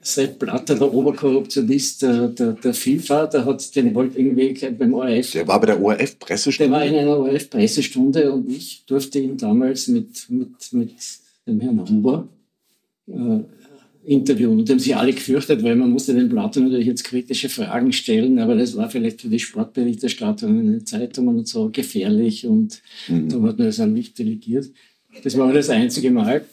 Sepp 0.05 0.41
Blatter, 0.41 0.75
der 0.75 0.93
Oberkorruptionist 0.93 2.03
der, 2.03 2.29
der, 2.29 2.53
der 2.55 2.75
FIFA, 2.75 3.27
der 3.29 3.45
hat 3.45 3.75
den 3.77 3.95
wollte 3.95 4.19
irgendwie 4.19 4.53
beim 4.71 4.95
ORF. 4.95 5.31
Der 5.31 5.47
war 5.47 5.61
bei 5.61 5.67
der 5.67 5.81
ORF-Pressestunde? 5.81 6.71
Der 6.71 6.79
war 6.79 6.85
in 6.85 6.97
einer 6.97 7.19
ORF-Pressestunde 7.19 8.33
und 8.33 8.51
ich 8.51 8.85
durfte 8.85 9.21
ihn 9.21 9.37
damals 9.37 9.87
mit, 9.87 10.29
mit, 10.29 10.73
mit 10.73 10.95
dem 11.47 11.61
Herrn 11.61 11.89
Huber 11.89 12.29
äh, 13.07 13.41
interviewen. 14.05 14.59
Und 14.59 14.69
haben 14.69 14.81
sich 14.81 14.97
alle 14.97 15.13
gefürchtet, 15.13 15.63
weil 15.63 15.77
man 15.77 15.91
musste 15.91 16.15
den 16.15 16.29
Blatter 16.29 16.61
natürlich 16.61 16.87
jetzt 16.87 17.05
kritische 17.05 17.49
Fragen 17.49 17.93
stellen, 17.93 18.41
aber 18.41 18.57
das 18.57 18.77
war 18.77 18.91
vielleicht 18.91 19.21
für 19.21 19.29
die 19.29 19.39
Sportberichterstattung 19.39 20.59
in 20.59 20.73
den 20.73 20.87
Zeitungen 20.87 21.39
und 21.39 21.49
so 21.49 21.71
gefährlich 21.71 22.45
und 22.45 22.83
mhm. 23.07 23.29
da 23.29 23.37
hat 23.37 23.43
man 23.43 23.67
das 23.67 23.79
an 23.79 23.93
mich 23.93 24.15
delegiert. 24.15 24.69
Das 25.23 25.37
war 25.39 25.53
das 25.53 25.71
einzige 25.71 26.11
Mal. 26.11 26.45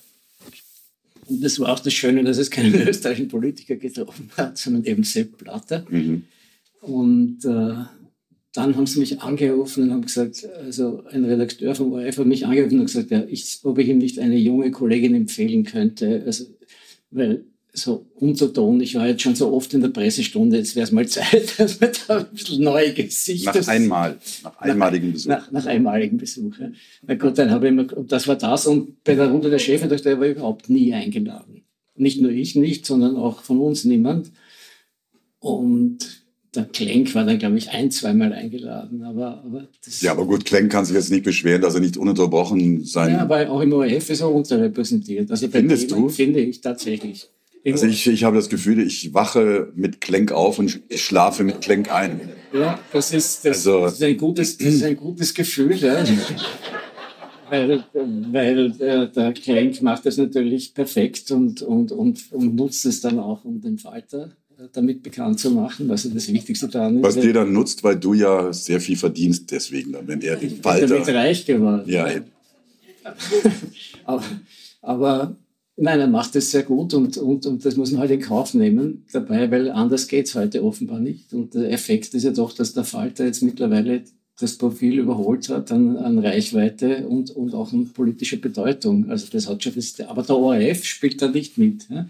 Und 1.30 1.44
das 1.44 1.60
war 1.60 1.74
auch 1.74 1.80
das 1.80 1.94
Schöne, 1.94 2.24
dass 2.24 2.38
es 2.38 2.50
keinen 2.50 2.74
österreichischen 2.88 3.28
Politiker 3.28 3.76
getroffen 3.76 4.30
hat, 4.36 4.58
sondern 4.58 4.84
eben 4.86 5.04
Sepp 5.04 5.38
Blatter. 5.38 5.86
Mhm. 5.90 6.24
Und 6.82 7.46
äh, 7.46 7.76
dann 8.54 8.76
haben 8.76 8.88
sie 8.88 9.00
mich 9.00 9.22
angerufen 9.22 9.84
und 9.84 9.92
haben 9.92 10.02
gesagt, 10.02 10.48
also 10.58 11.04
ein 11.12 11.24
Redakteur 11.24 11.76
vom 11.76 11.94
ORF 11.94 12.18
hat 12.18 12.26
mich 12.26 12.46
angerufen 12.46 12.80
und 12.80 12.86
gesagt, 12.86 13.12
ja, 13.12 13.24
ich, 13.28 13.60
ob 13.64 13.78
ich 13.78 13.88
ihm 13.88 14.00
nicht 14.00 14.18
eine 14.20 14.38
junge 14.38 14.72
Kollegin 14.72 15.14
empfehlen 15.14 15.64
könnte. 15.64 16.24
Also, 16.26 16.46
weil 17.12 17.46
so 17.74 18.06
unterton, 18.16 18.82
ich 18.82 18.96
war 18.96 19.08
jetzt 19.08 19.22
schon 19.22 19.36
so 19.36 19.54
oft 19.54 19.74
in 19.74 19.82
der 19.82 19.90
Pressestunde, 19.90 20.58
jetzt 20.58 20.76
wäre 20.76 20.86
es 20.86 20.92
mal 20.92 21.08
Zeit, 21.08 21.60
dass 21.60 21.80
man 21.80 21.92
da 22.08 22.18
ein 22.18 22.26
bisschen 22.32 22.64
neue 22.64 22.94
Gesichter... 22.94 23.60
Nach 23.60 23.68
einmal, 23.68 24.18
nach 24.44 24.58
einmaligen 24.60 25.14
Besuch. 25.14 25.30
Nach, 25.30 25.52
nach 25.52 25.66
einmaligen 25.66 26.18
Besuch, 26.18 26.58
ja. 26.60 26.72
Na 27.06 27.16
gut, 27.16 27.38
dann 27.38 27.52
habe 27.52 27.68
ich 27.68 27.74
immer, 27.74 27.98
und 27.98 28.12
das 28.12 28.28
war 28.28 28.36
das, 28.36 28.66
und 28.66 29.04
bei 29.04 29.16
der 29.16 29.30
Runde 29.30 29.50
der 29.50 29.60
Chefredakteur 29.60 30.20
war 30.20 30.28
ich 30.28 30.38
überhaupt 30.38 30.70
nie 30.70 30.94
eingeladen. 30.94 31.64
Nicht 31.96 32.22
nur 32.22 32.32
ich 32.32 32.56
nicht, 32.56 32.86
sondern 32.86 33.18
auch 33.18 33.42
von 33.42 33.60
uns 33.60 33.84
niemand. 33.84 34.32
Und 35.40 36.24
der 36.56 36.66
Klenk 36.66 37.14
war 37.14 37.26
dann, 37.26 37.38
glaube 37.38 37.58
ich, 37.58 37.70
ein, 37.70 37.92
zweimal 37.92 38.34
eingeladen. 38.34 39.04
Aber, 39.04 39.44
aber 39.46 39.68
das 39.84 40.02
ja, 40.02 40.12
aber 40.12 40.26
gut, 40.26 40.46
Klenk 40.46 40.72
kann 40.72 40.86
sich 40.86 40.96
jetzt 40.96 41.12
nicht 41.12 41.24
beschweren, 41.24 41.62
dass 41.62 41.76
er 41.76 41.82
nicht 41.82 41.98
ununterbrochen 41.98 42.86
sein... 42.86 43.12
Ja, 43.12 43.20
aber 43.20 43.50
auch 43.50 43.62
im 43.62 43.74
ORF 43.74 44.10
ist 44.10 44.22
er 44.22 44.34
unterrepräsentiert. 44.34 45.30
Also 45.30 45.48
Findest 45.50 45.92
du? 45.92 46.10
Finde 46.10 46.40
ich 46.40 46.62
tatsächlich. 46.62 47.30
Also 47.66 47.88
ich, 47.88 48.08
ich 48.08 48.24
habe 48.24 48.38
das 48.38 48.50
Gefühl, 48.50 48.80
ich 48.80 49.14
wache 49.14 49.72
mit 49.76 50.02
Klenk 50.02 50.32
auf 50.32 50.60
und 50.60 50.82
ich 50.88 51.04
schlafe 51.04 51.44
mit 51.44 51.62
Klenk 51.62 51.92
ein. 51.92 52.22
Ja, 52.54 52.80
das 52.94 53.14
ist, 53.14 53.46
das, 53.46 53.58
also, 53.58 53.82
das 53.82 53.94
ist, 53.96 54.04
ein, 54.04 54.18
gutes, 54.18 54.58
das 54.58 54.68
ist 54.68 54.84
ein 54.84 54.96
gutes 54.96 55.34
Gefühl. 55.34 55.76
Ja. 55.76 56.04
weil, 57.50 57.84
weil 58.32 58.72
der, 58.72 59.08
der 59.08 59.34
Klenk 59.34 59.82
macht 59.82 60.06
das 60.06 60.18
natürlich 60.18 60.74
perfekt 60.74 61.32
und, 61.32 61.62
und, 61.62 61.92
und, 61.92 62.32
und 62.32 62.56
nutzt 62.56 62.86
es 62.86 63.02
dann 63.02 63.20
auch, 63.20 63.44
um 63.44 63.62
den 63.62 63.78
Falter 63.78 64.32
damit 64.74 65.04
bekannt 65.04 65.40
zu 65.40 65.52
machen, 65.52 65.88
was 65.88 66.10
das 66.12 66.28
Wichtigste 66.28 66.68
daran 66.68 66.98
ist. 66.98 67.04
Was 67.04 67.20
dir 67.20 67.34
dann 67.34 67.54
nutzt, 67.54 67.84
weil 67.84 67.98
du 67.98 68.14
ja 68.14 68.52
sehr 68.52 68.82
viel 68.82 68.98
verdienst 68.98 69.52
deswegen, 69.52 69.96
wenn 70.06 70.22
er 70.22 70.36
den 70.36 70.62
Falter... 70.62 70.88
Damit 70.88 71.08
reich 71.08 71.46
geworden. 71.46 71.84
Ja. 71.86 72.08
aber, 74.04 74.24
aber 74.82 75.36
Nein, 75.82 76.02
er 76.02 76.08
macht 76.08 76.36
es 76.36 76.52
sehr 76.52 76.64
gut 76.64 76.94
und, 76.94 77.18
und, 77.18 77.46
und 77.46 77.66
das 77.66 77.78
muss 77.78 77.92
man 77.92 78.02
halt 78.02 78.12
in 78.12 78.20
Kauf 78.20 78.54
nehmen 78.54 79.06
dabei, 79.14 79.50
weil 79.50 79.72
anders 79.72 80.10
geht 80.10 80.28
es 80.28 80.36
heute 80.36 80.62
offenbar 80.62 81.00
nicht. 81.00 81.34
Und 81.34 81.54
der 81.54 81.72
Effekt 81.72 82.14
ist 82.14 82.24
ja 82.24 82.32
doch, 82.32 82.52
dass 82.52 82.74
der 82.74 82.84
Falter 82.84 83.26
jetzt 83.26 83.42
mittlerweile 83.42 84.04
das 84.40 84.58
Profil 84.58 85.00
überholt 85.00 85.48
hat 85.48 85.72
an, 85.72 85.96
an 85.96 86.20
Reichweite 86.20 87.08
und, 87.08 87.32
und 87.32 87.54
auch 87.54 87.72
an 87.72 87.90
politischer 87.94 88.38
Bedeutung. 88.38 89.10
Also 89.10 89.28
das 89.32 89.48
hat 89.48 89.64
schon 89.64 89.74
das, 89.76 89.96
aber 90.02 90.24
der 90.24 90.36
ORF 90.36 90.84
spielt 90.84 91.22
da 91.22 91.30
nicht 91.30 91.58
mit. 91.58 91.88
Ja? 91.90 92.10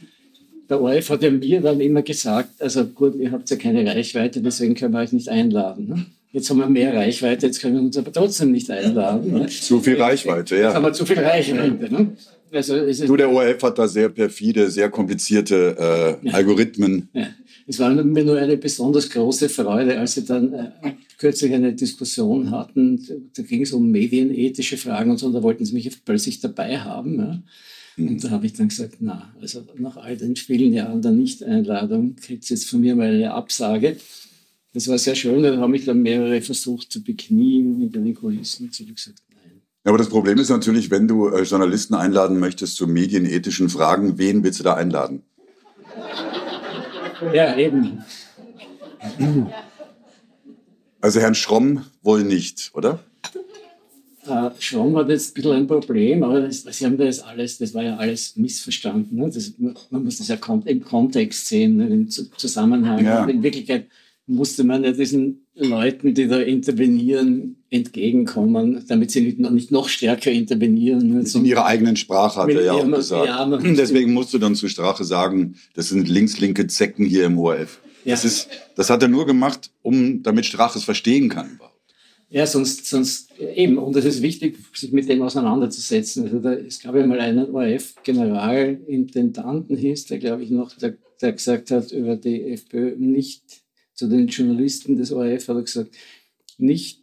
Der 0.67 0.81
ORF 0.81 1.09
hat 1.11 1.21
ja 1.21 1.29
mir 1.29 1.61
dann 1.61 1.79
immer 1.79 2.01
gesagt, 2.01 2.61
also 2.61 2.85
gut, 2.85 3.15
ihr 3.15 3.31
habt 3.31 3.51
ja 3.51 3.55
keine 3.55 3.85
Reichweite, 3.85 4.41
deswegen 4.41 4.73
können 4.73 4.93
wir 4.93 4.99
euch 5.01 5.13
nicht 5.13 5.29
einladen. 5.29 5.89
Ne? 5.89 6.05
Jetzt 6.31 6.49
haben 6.49 6.57
wir 6.57 6.69
mehr 6.69 6.95
Reichweite, 6.95 7.45
jetzt 7.45 7.61
können 7.61 7.75
wir 7.75 7.81
uns 7.81 7.97
aber 7.97 8.11
trotzdem 8.11 8.51
nicht 8.51 8.69
einladen. 8.71 9.31
Ne? 9.31 9.47
Zu 9.47 9.79
viel 9.79 10.01
Reichweite, 10.01 10.55
ja. 10.55 10.65
Jetzt 10.65 10.75
haben 10.75 10.85
wir 10.85 10.93
zu 10.93 11.05
viel 11.05 11.19
Reichweite. 11.19 11.93
Ne? 11.93 12.09
Also 12.51 13.05
du, 13.05 13.15
der 13.15 13.31
ORF 13.31 13.61
hat 13.63 13.77
da 13.77 13.87
sehr 13.87 14.09
perfide, 14.09 14.69
sehr 14.71 14.89
komplizierte 14.89 16.19
äh. 16.23 16.29
Algorithmen. 16.29 17.09
Ja. 17.13 17.27
Es 17.67 17.77
war 17.77 17.93
mir 17.93 18.23
nur 18.23 18.37
eine 18.37 18.57
besonders 18.57 19.09
große 19.11 19.47
Freude, 19.47 19.99
als 19.99 20.15
sie 20.15 20.25
dann 20.25 20.53
äh, 20.53 20.71
kürzlich 21.19 21.53
eine 21.53 21.73
Diskussion 21.73 22.49
hatten. 22.49 23.29
Da 23.35 23.43
ging 23.43 23.61
es 23.61 23.73
um 23.73 23.91
medienethische 23.91 24.77
Fragen 24.77 25.11
und 25.11 25.17
so, 25.19 25.27
und 25.27 25.33
da 25.33 25.43
wollten 25.43 25.65
sie 25.65 25.73
mich 25.73 26.03
plötzlich 26.03 26.39
dabei 26.39 26.79
haben. 26.79 27.19
Ja. 27.19 27.43
Mhm. 27.97 28.07
Und 28.07 28.23
da 28.23 28.31
habe 28.31 28.47
ich 28.47 28.53
dann 28.53 28.69
gesagt, 28.69 28.95
na, 29.01 29.33
also 29.39 29.63
nach 29.77 29.97
all 29.97 30.17
den 30.17 30.35
vielen 30.35 30.73
Jahren 30.73 31.01
der 31.01 31.11
Nicht-Einladung 31.11 32.15
kriegt 32.15 32.43
es 32.43 32.49
jetzt 32.49 32.69
von 32.69 32.81
mir 32.81 32.95
mal 32.95 33.13
eine 33.13 33.33
Absage. 33.33 33.97
Das 34.73 34.87
war 34.87 34.97
sehr 34.97 35.15
schön, 35.15 35.43
da 35.43 35.57
haben 35.57 35.71
mich 35.71 35.85
dann 35.85 36.01
mehrere 36.01 36.41
versucht 36.41 36.91
zu 36.91 37.03
beknien 37.03 37.77
hinter 37.77 37.99
den 37.99 38.13
Kulissen. 38.13 38.65
Und 38.65 38.73
so 38.73 38.85
gesagt, 38.85 39.21
aber 39.83 39.97
das 39.97 40.09
Problem 40.09 40.37
ist 40.37 40.49
natürlich, 40.49 40.91
wenn 40.91 41.07
du 41.07 41.29
äh, 41.29 41.43
Journalisten 41.43 41.95
einladen 41.95 42.39
möchtest 42.39 42.75
zu 42.75 42.87
medienethischen 42.87 43.69
Fragen, 43.69 44.17
wen 44.17 44.43
willst 44.43 44.59
du 44.59 44.63
da 44.63 44.75
einladen? 44.75 45.23
Ja, 47.33 47.57
eben. 47.57 48.03
Also 51.01 51.19
Herrn 51.21 51.35
Schromm 51.35 51.85
wohl 52.01 52.23
nicht, 52.23 52.71
oder? 52.73 52.99
Äh, 54.27 54.51
Schromm 54.59 54.97
hat 54.97 55.09
jetzt 55.09 55.31
ein 55.31 55.33
bisschen 55.35 55.51
ein 55.53 55.67
Problem, 55.67 56.23
aber 56.23 56.41
das, 56.41 56.63
Sie 56.63 56.85
haben 56.85 56.97
das 56.97 57.21
alles, 57.21 57.57
das 57.57 57.73
war 57.73 57.83
ja 57.83 57.95
alles 57.95 58.35
missverstanden. 58.35 59.17
Ne? 59.17 59.29
Das, 59.33 59.53
man 59.57 60.03
muss 60.03 60.17
das 60.17 60.27
ja 60.27 60.37
im 60.65 60.83
Kontext 60.83 61.47
sehen, 61.47 61.77
ne? 61.77 61.87
im 61.87 62.09
Zusammenhang. 62.09 63.03
Ja. 63.03 63.25
In 63.25 63.41
Wirklichkeit 63.41 63.87
musste 64.27 64.63
man 64.63 64.83
ja 64.83 64.91
diesen 64.91 65.47
Leuten, 65.55 66.13
die 66.13 66.27
da 66.27 66.39
intervenieren, 66.39 67.58
entgegenkommen, 67.71 68.83
damit 68.87 69.11
sie 69.11 69.21
nicht, 69.21 69.39
nicht 69.39 69.71
noch 69.71 69.89
stärker 69.89 70.31
intervenieren. 70.31 71.25
In 71.25 71.45
ihrer 71.45 71.65
eigenen 71.65 71.95
Sprache, 71.95 72.41
hat 72.41 72.49
er 72.49 72.63
ja 72.63 72.73
auch 72.73 72.91
gesagt. 72.91 73.27
Ja, 73.27 73.45
Deswegen 73.63 74.13
musst 74.13 74.33
du 74.33 74.39
dann 74.39 74.55
zur 74.55 74.69
Strache 74.69 75.03
sagen, 75.03 75.55
das 75.75 75.89
sind 75.89 76.09
links-linke 76.09 76.65
Zecken 76.67 77.05
hier 77.05 77.25
im 77.25 77.37
ORF. 77.37 77.79
Ja. 78.05 78.15
Das, 78.15 78.25
ist, 78.25 78.49
das 78.75 78.89
hat 78.89 79.03
er 79.03 79.07
nur 79.07 79.27
gemacht, 79.27 79.69
um 79.81 80.23
damit 80.23 80.45
Strache 80.45 80.79
es 80.79 80.85
verstehen 80.85 81.29
kann. 81.29 81.59
Ja, 82.31 82.45
sonst, 82.45 82.85
sonst 82.85 83.31
eben, 83.39 83.79
und 83.79 83.95
es 83.95 84.05
ist 84.05 84.21
wichtig, 84.21 84.59
sich 84.73 84.91
mit 84.91 85.09
dem 85.09 85.23
auseinanderzusetzen. 85.23 86.25
Also 86.25 86.37
da 86.39 86.53
ist, 86.53 86.81
glaube 86.81 87.01
ich, 87.01 87.07
mal 87.07 87.19
ein 87.19 87.49
ORF-Generalintendanten 87.49 89.75
hieß, 89.75 90.05
der, 90.05 90.19
glaube 90.19 90.43
ich, 90.43 90.51
noch, 90.51 90.77
der, 90.77 90.95
der 91.21 91.33
gesagt 91.33 91.71
hat 91.71 91.91
über 91.91 92.15
die 92.15 92.51
FPÖ 92.51 92.95
nicht 92.97 93.63
zu 93.95 94.07
den 94.07 94.27
Journalisten 94.27 94.95
des 94.95 95.11
ORF, 95.11 95.47
hat 95.47 95.55
er 95.55 95.63
gesagt, 95.63 95.95
nicht 96.59 97.01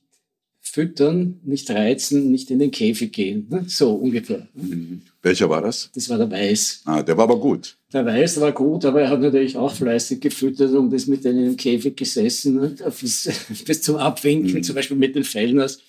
füttern, 0.76 1.40
nicht 1.42 1.70
reizen, 1.70 2.30
nicht 2.30 2.50
in 2.50 2.58
den 2.58 2.70
Käfig 2.70 3.10
gehen. 3.10 3.46
Ne? 3.48 3.64
So 3.66 3.94
ungefähr. 3.94 4.46
Mhm. 4.52 5.00
Welcher 5.22 5.48
war 5.48 5.62
das? 5.62 5.90
Das 5.94 6.10
war 6.10 6.18
der 6.18 6.30
Weiß. 6.30 6.82
Ah, 6.84 7.02
der 7.02 7.16
war 7.16 7.24
aber 7.24 7.40
gut. 7.40 7.78
Der 7.94 8.04
Weiß 8.04 8.38
war 8.42 8.52
gut, 8.52 8.84
aber 8.84 9.00
er 9.00 9.08
hat 9.08 9.22
natürlich 9.22 9.56
auch 9.56 9.72
fleißig 9.72 10.20
gefüttert 10.20 10.72
und 10.72 10.92
ist 10.92 11.06
mit 11.06 11.24
denen 11.24 11.46
im 11.46 11.56
Käfig 11.56 11.96
gesessen, 11.96 12.56
ne? 12.56 12.74
bis, 13.00 13.26
bis 13.66 13.80
zum 13.80 13.96
Abwinken, 13.96 14.52
mhm. 14.52 14.62
zum 14.62 14.74
Beispiel 14.74 14.98
mit 14.98 15.16
den 15.16 15.24
Fellners. 15.24 15.80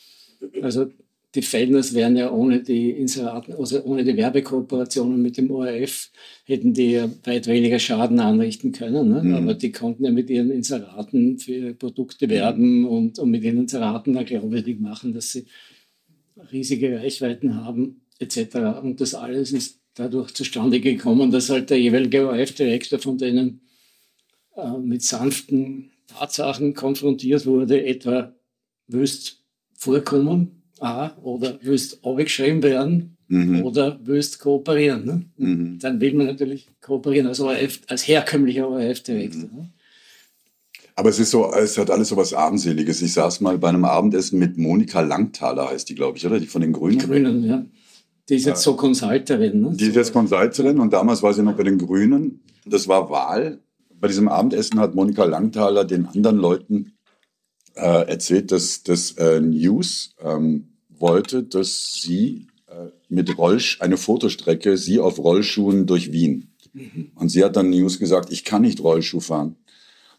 Also 0.61 0.89
die 1.35 1.41
Fellners 1.41 1.93
wären 1.93 2.15
ja 2.15 2.31
ohne 2.31 2.63
die 2.63 2.91
Inseraten, 2.91 3.53
also 3.53 3.83
ohne 3.83 4.03
die 4.03 4.15
Werbekooperationen 4.15 5.21
mit 5.21 5.37
dem 5.37 5.51
ORF, 5.51 6.09
hätten 6.45 6.73
die 6.73 6.91
ja 6.91 7.09
weit 7.25 7.47
weniger 7.47 7.79
Schaden 7.79 8.19
anrichten 8.19 8.71
können. 8.71 9.09
Ne? 9.09 9.23
Mhm. 9.23 9.35
Aber 9.35 9.53
die 9.53 9.71
konnten 9.71 10.05
ja 10.05 10.11
mit 10.11 10.29
ihren 10.29 10.51
Inseraten 10.51 11.37
für 11.37 11.53
ihre 11.53 11.73
Produkte 11.73 12.29
werben 12.29 12.85
und, 12.85 13.19
und 13.19 13.29
mit 13.29 13.43
ihren 13.43 13.57
Inseraten 13.57 14.13
dann 14.13 14.25
glaubwürdig 14.25 14.79
machen, 14.79 15.13
dass 15.13 15.31
sie 15.31 15.45
riesige 16.51 16.99
Reichweiten 16.99 17.55
haben, 17.55 18.01
etc. 18.19 18.81
Und 18.81 19.01
das 19.01 19.13
alles 19.13 19.51
ist 19.51 19.81
dadurch 19.95 20.33
zustande 20.33 20.79
gekommen, 20.79 21.31
dass 21.31 21.49
halt 21.49 21.69
der 21.69 21.79
jeweilige 21.79 22.27
ORF-Direktor 22.27 22.99
von 22.99 23.17
denen 23.17 23.61
äh, 24.55 24.77
mit 24.77 25.03
sanften 25.03 25.91
Tatsachen 26.07 26.73
konfrontiert 26.73 27.45
wurde, 27.45 27.85
etwa 27.85 28.33
wüsst 28.87 29.43
vorkommen, 29.73 30.56
A, 30.81 31.11
oder 31.21 31.59
willst 31.61 32.03
abgeschrieben 32.05 32.63
werden 32.63 33.17
mhm. 33.27 33.63
oder 33.63 33.99
willst 34.03 34.39
kooperieren. 34.39 35.05
Ne? 35.05 35.25
Mhm. 35.37 35.79
Dann 35.79 36.01
will 36.01 36.13
man 36.13 36.27
natürlich 36.27 36.69
kooperieren 36.81 37.27
als, 37.27 37.39
ORF, 37.39 37.81
als 37.87 38.07
herkömmlicher 38.07 38.67
ORF-Direktor. 38.67 39.49
Mhm. 39.49 39.55
Ne? 39.55 39.69
Aber 40.95 41.09
es 41.09 41.19
ist 41.19 41.29
so, 41.29 41.51
es 41.53 41.77
hat 41.77 41.91
alles 41.91 42.09
so 42.09 42.17
was 42.17 42.33
Abendseliges. 42.33 43.03
Ich 43.03 43.13
saß 43.13 43.41
mal 43.41 43.59
bei 43.59 43.69
einem 43.69 43.85
Abendessen 43.85 44.39
mit 44.39 44.57
Monika 44.57 45.01
Langthaler, 45.01 45.69
heißt 45.69 45.87
die, 45.89 45.95
glaube 45.95 46.17
ich, 46.17 46.25
oder? 46.25 46.39
Die 46.39 46.47
von 46.47 46.61
den 46.61 46.73
Grünen. 46.73 46.97
Die 46.97 47.05
Grünen, 47.05 47.43
ja. 47.43 47.63
Die 48.27 48.35
ist 48.35 48.45
jetzt 48.45 48.63
so 48.63 48.75
Consulterin. 48.75 49.61
Ne? 49.61 49.71
Die 49.73 49.85
ist 49.85 49.95
jetzt 49.95 50.11
Consulterin 50.11 50.79
und 50.79 50.91
damals 50.91 51.21
war 51.21 51.33
sie 51.33 51.43
noch 51.43 51.55
bei 51.55 51.63
den 51.63 51.77
Grünen. 51.77 52.41
Das 52.65 52.87
war 52.87 53.09
Wahl. 53.09 53.59
Bei 53.99 54.07
diesem 54.07 54.27
Abendessen 54.27 54.79
hat 54.79 54.95
Monika 54.95 55.23
Langthaler 55.23 55.85
den 55.85 56.07
anderen 56.07 56.37
Leuten 56.37 56.96
äh, 57.77 58.07
erzählt, 58.07 58.51
dass 58.51 58.83
das 58.83 59.11
äh, 59.13 59.39
News 59.39 60.15
ähm, 60.21 60.69
wollte, 60.89 61.43
dass 61.43 61.93
sie 62.01 62.47
äh, 62.67 62.87
mit 63.09 63.37
Rollsch 63.37 63.81
eine 63.81 63.97
Fotostrecke, 63.97 64.77
sie 64.77 64.99
auf 64.99 65.19
Rollschuhen 65.19 65.85
durch 65.85 66.11
Wien. 66.11 66.51
Mhm. 66.73 67.11
Und 67.15 67.29
sie 67.29 67.43
hat 67.43 67.55
dann 67.55 67.69
News 67.69 67.99
gesagt, 67.99 68.31
ich 68.31 68.43
kann 68.43 68.63
nicht 68.63 68.81
Rollschuh 68.81 69.19
fahren. 69.19 69.55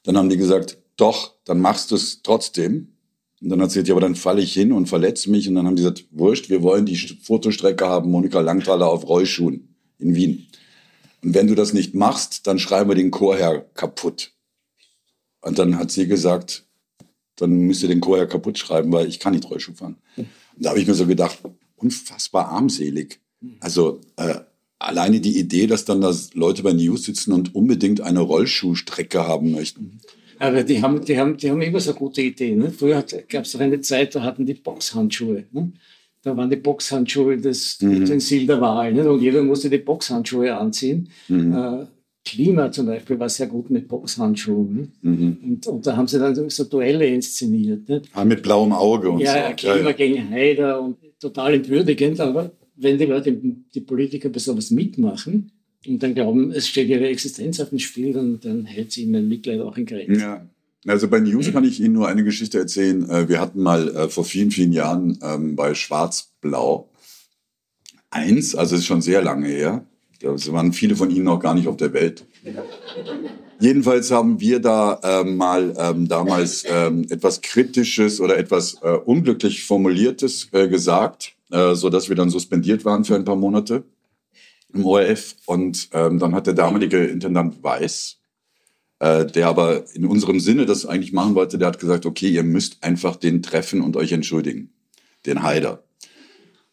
Dann 0.04 0.16
haben 0.16 0.28
die 0.28 0.36
gesagt, 0.36 0.78
doch, 0.96 1.34
dann 1.44 1.60
machst 1.60 1.90
du 1.90 1.96
es 1.96 2.22
trotzdem. 2.22 2.94
Und 3.40 3.50
dann 3.50 3.60
hat 3.60 3.70
sie 3.70 3.76
gesagt, 3.76 3.88
ja, 3.88 3.94
aber 3.94 4.00
dann 4.00 4.16
falle 4.16 4.42
ich 4.42 4.52
hin 4.52 4.72
und 4.72 4.86
verletze 4.86 5.30
mich. 5.30 5.48
Und 5.48 5.54
dann 5.54 5.66
haben 5.66 5.76
die 5.76 5.82
gesagt, 5.82 6.06
wurscht, 6.10 6.50
wir 6.50 6.62
wollen 6.62 6.86
die 6.86 6.96
Fotostrecke 6.96 7.86
haben, 7.86 8.10
Monika 8.10 8.40
Langthaler 8.40 8.88
auf 8.88 9.08
Rollschuhen 9.08 9.74
in 9.98 10.14
Wien. 10.14 10.46
Und 11.22 11.34
wenn 11.34 11.46
du 11.46 11.54
das 11.54 11.72
nicht 11.72 11.94
machst, 11.94 12.46
dann 12.46 12.58
schreiben 12.58 12.90
wir 12.90 12.94
den 12.94 13.10
Chorherr 13.10 13.60
kaputt. 13.74 14.32
Und 15.40 15.58
dann 15.58 15.78
hat 15.78 15.90
sie 15.90 16.06
gesagt, 16.06 16.67
dann 17.40 17.50
müsst 17.50 17.83
ihr 17.83 17.88
den 17.88 18.00
Chor 18.00 18.18
ja 18.18 18.26
kaputt 18.26 18.59
schreiben, 18.59 18.92
weil 18.92 19.09
ich 19.09 19.21
kann 19.21 19.33
nicht 19.33 19.49
Rollschuh 19.49 19.75
fahren. 19.75 19.97
Da 20.57 20.71
habe 20.71 20.80
ich 20.80 20.87
mir 20.87 20.95
so 20.95 21.07
gedacht, 21.07 21.38
unfassbar 21.76 22.49
armselig. 22.49 23.21
Also 23.61 24.00
äh, 24.16 24.35
alleine 24.79 25.20
die 25.20 25.38
Idee, 25.38 25.66
dass 25.66 25.85
dann 25.85 26.01
da 26.01 26.14
Leute 26.35 26.62
bei 26.62 26.72
News 26.72 27.05
sitzen 27.05 27.33
und 27.33 27.55
unbedingt 27.55 28.01
eine 28.01 28.20
Rollschuhstrecke 28.20 29.27
haben 29.27 29.53
möchten. 29.53 30.01
Aber 30.38 30.62
die 30.62 30.83
haben, 30.83 31.05
die 31.05 31.18
haben, 31.18 31.37
die 31.37 31.51
haben 31.51 31.61
immer 31.61 31.81
so 31.81 31.94
gute 31.94 32.22
Ideen. 32.22 32.59
Ne? 32.59 32.70
Früher 32.70 33.05
gab 33.29 33.44
es 33.44 33.53
doch 33.53 33.61
eine 33.61 33.81
Zeit, 33.81 34.14
da 34.14 34.22
hatten 34.22 34.46
die 34.46 34.55
Boxhandschuhe. 34.55 35.44
Ne? 35.51 35.72
Da 36.22 36.37
waren 36.37 36.51
die 36.51 36.57
Boxhandschuhe 36.57 37.38
das 37.38 37.79
mhm. 37.81 38.03
Utensil 38.03 38.46
der 38.46 38.61
Wahl. 38.61 38.92
Ne? 38.92 39.11
Und 39.11 39.20
jeder 39.20 39.42
musste 39.42 39.68
die 39.68 39.79
Boxhandschuhe 39.79 40.57
anziehen. 40.57 41.11
Mhm. 41.29 41.53
Äh, 41.53 41.87
Klima 42.24 42.70
zum 42.70 42.87
Beispiel 42.87 43.18
war 43.18 43.28
sehr 43.28 43.46
gut 43.46 43.70
mit 43.70 43.88
Boxhandschuhen. 43.88 44.92
Mhm. 45.02 45.38
Und, 45.42 45.66
und, 45.66 45.87
da 45.87 45.96
haben 45.96 46.09
sie 46.09 46.18
dann 46.18 46.50
so 46.50 46.64
Duelle 46.64 47.07
inszeniert. 47.07 47.88
Nicht? 47.88 48.11
Ah, 48.12 48.24
mit 48.24 48.42
blauem 48.42 48.72
Auge 48.72 49.11
und 49.11 49.20
ja, 49.20 49.48
so. 49.48 49.54
Klima 49.57 49.76
ja, 49.76 49.85
ja. 49.85 49.92
gegen 49.92 50.31
Haider 50.31 50.83
und 50.83 50.98
total 51.20 51.54
entwürdigend. 51.54 52.20
Aber 52.20 52.50
wenn 52.76 52.98
die 52.98 53.07
Leute, 53.07 53.33
die 53.33 53.81
Politiker 53.81 54.28
bei 54.28 54.38
sowas 54.38 54.70
mitmachen 54.70 55.52
und 55.87 56.02
dann 56.02 56.14
glauben, 56.14 56.50
es 56.52 56.68
steht 56.68 56.88
ihre 56.88 57.09
Existenz 57.09 57.61
auf 57.61 57.70
dem 57.70 57.78
Spiel, 57.78 58.12
dann, 58.12 58.40
dann 58.40 58.66
hält 58.66 58.92
sie 58.92 59.07
mein 59.07 59.28
Mitleid 59.28 59.61
auch 59.61 59.76
in 59.76 59.87
Grenzen. 59.87 60.20
Ja. 60.20 60.46
Also 60.87 61.09
bei 61.09 61.20
News 61.20 61.52
kann 61.52 61.64
ich 61.64 61.81
Ihnen 61.81 61.94
nur 61.94 62.09
eine 62.09 62.24
Geschichte 62.24 62.59
erzählen. 62.59 63.09
Äh, 63.11 63.28
wir 63.28 63.40
hatten 63.40 63.61
mal 63.61 63.88
äh, 63.88 64.09
vor 64.09 64.24
vielen, 64.24 64.50
vielen 64.50 64.72
Jahren 64.72 65.18
ähm, 65.22 65.57
bei 65.57 65.74
Schwarz-Blau 65.74 66.88
eins, 68.11 68.54
also 68.54 68.74
es 68.74 68.83
ist 68.83 68.87
schon 68.87 69.02
sehr 69.02 69.22
lange 69.22 69.48
her, 69.48 69.87
es 70.22 70.52
waren 70.52 70.72
viele 70.72 70.96
von 70.96 71.11
Ihnen 71.11 71.24
noch 71.24 71.40
gar 71.40 71.54
nicht 71.54 71.68
auf 71.68 71.76
der 71.76 71.92
Welt. 71.92 72.24
Jedenfalls 73.61 74.11
haben 74.11 74.40
wir 74.40 74.61
da 74.61 75.00
äh, 75.02 75.24
mal 75.24 75.74
ähm, 75.78 76.07
damals 76.07 76.64
ähm, 76.68 77.07
etwas 77.11 77.40
Kritisches 77.40 78.20
oder 78.20 78.38
etwas 78.38 78.74
äh, 78.83 78.90
unglücklich 78.90 79.64
Formuliertes 79.64 80.48
äh, 80.52 80.68
gesagt, 80.68 81.35
äh, 81.50 81.74
so 81.74 81.90
dass 81.90 82.09
wir 82.09 82.16
dann 82.16 82.31
suspendiert 82.31 82.85
waren 82.85 83.04
für 83.04 83.16
ein 83.16 83.24
paar 83.24 83.37
Monate 83.37 83.85
im 84.72 84.85
ORF. 84.85 85.35
Und 85.46 85.88
ähm, 85.92 86.18
dann 86.18 86.35
hat 86.35 86.46
der 86.46 86.54
damalige 86.54 87.04
Intendant 87.04 87.62
Weiß, 87.62 88.18
äh, 89.00 89.26
der 89.26 89.48
aber 89.48 89.85
in 89.94 90.07
unserem 90.07 90.38
Sinne 90.40 90.66
das 90.66 90.87
eigentlich 90.87 91.12
machen 91.12 91.35
wollte, 91.35 91.59
der 91.59 91.68
hat 91.68 91.81
gesagt, 91.81 92.07
okay, 92.07 92.28
ihr 92.28 92.44
müsst 92.44 92.83
einfach 92.85 93.16
den 93.16 93.42
treffen 93.42 93.83
und 93.83 93.96
euch 93.96 94.12
entschuldigen, 94.12 94.72
den 95.26 95.42
Haider. 95.42 95.83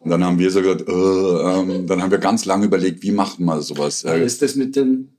Und 0.06 0.12
dann 0.12 0.24
haben 0.24 0.38
wir 0.38 0.52
so 0.52 0.62
gesagt, 0.62 0.88
äh, 0.88 0.92
ähm, 0.92 1.88
dann 1.88 2.00
haben 2.00 2.12
wir 2.12 2.20
ganz 2.20 2.46
lange 2.46 2.68
überlegt, 2.68 3.02
wie 3.02 3.12
macht 3.12 3.40
man 3.40 3.60
sowas? 3.64 4.04
Äh, 4.04 4.24
ist 4.24 4.40
das 4.40 4.56
mit 4.56 4.76
den 4.76 5.10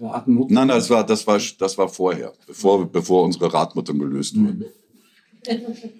Radmuttern? 0.00 0.52
Nein, 0.52 0.68
das 0.68 0.90
war, 0.90 1.06
das 1.06 1.24
war, 1.24 1.40
das 1.60 1.78
war 1.78 1.88
vorher, 1.88 2.32
bevor, 2.44 2.84
bevor 2.90 3.22
unsere 3.22 3.54
Radmuttern 3.54 3.96
gelöst 3.96 4.34
wurden. 4.34 4.64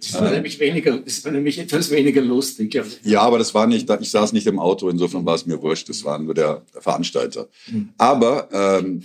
Das 0.00 0.14
war, 0.14 0.32
nämlich 0.32 0.58
weniger, 0.58 0.98
das 0.98 1.24
war 1.24 1.30
nämlich 1.30 1.60
etwas 1.60 1.92
weniger 1.92 2.22
lustig. 2.22 2.74
Ja. 2.74 2.82
ja, 3.04 3.20
aber 3.20 3.38
das 3.38 3.54
war 3.54 3.68
nicht, 3.68 3.88
ich 4.00 4.10
saß 4.10 4.32
nicht 4.32 4.48
im 4.48 4.58
Auto, 4.58 4.88
insofern 4.88 5.24
war 5.24 5.36
es 5.36 5.46
mir 5.46 5.62
wurscht, 5.62 5.88
das 5.88 6.02
war 6.02 6.18
nur 6.18 6.34
der 6.34 6.62
Veranstalter. 6.80 7.46
Aber 7.96 8.48
ähm, 8.52 9.04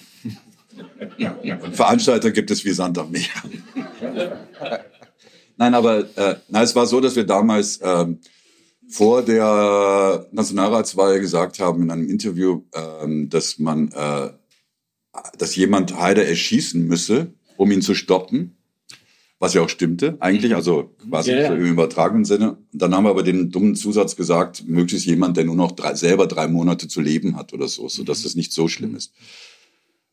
Veranstalter 1.73 2.31
gibt 2.31 2.49
es 2.49 2.65
wie 2.65 2.71
Sand 2.71 2.97
am 2.97 3.11
Meer. 3.11 3.27
Nein, 5.57 5.75
aber 5.75 5.99
äh, 6.17 6.35
na, 6.47 6.63
es 6.63 6.75
war 6.75 6.87
so, 6.87 6.99
dass 6.99 7.15
wir 7.15 7.25
damals 7.25 7.79
ähm, 7.83 8.17
vor 8.89 9.21
der 9.21 10.28
Nationalratswahl 10.32 11.19
gesagt 11.19 11.60
haben 11.60 11.84
in 11.84 11.91
einem 11.91 12.10
Interview, 12.10 12.63
ähm, 12.73 13.30
dass 13.30 13.60
man, 13.60 13.91
äh, 13.91 14.32
dass 15.38 15.56
jemand 15.56 15.99
Haider 15.99 16.25
erschießen 16.25 16.86
müsse, 16.86 17.34
um 17.56 17.71
ihn 17.71 17.82
zu 17.82 17.93
stoppen. 17.93 18.56
Was 19.41 19.54
ja 19.54 19.62
auch 19.62 19.69
stimmte, 19.69 20.17
eigentlich, 20.19 20.54
also 20.54 20.93
quasi 21.10 21.32
yeah. 21.32 21.54
im 21.54 21.65
übertragenen 21.65 22.25
Sinne. 22.25 22.58
Dann 22.73 22.93
haben 22.93 23.06
wir 23.06 23.12
aber 23.12 23.23
den 23.23 23.52
dummen 23.52 23.75
Zusatz 23.75 24.17
gesagt, 24.17 24.65
möglichst 24.67 25.06
jemand, 25.06 25.38
der 25.38 25.45
nur 25.45 25.56
noch 25.56 25.71
drei, 25.71 25.95
selber 25.95 26.28
drei 26.28 26.49
Monate 26.49 26.89
zu 26.89 26.99
leben 26.99 27.38
hat 27.38 27.54
oder 27.54 27.69
so, 27.69 27.88
so 27.88 28.04
dass 28.04 28.23
das 28.23 28.36
nicht 28.36 28.52
so 28.52 28.67
schlimm 28.67 28.95
ist. 28.95 29.13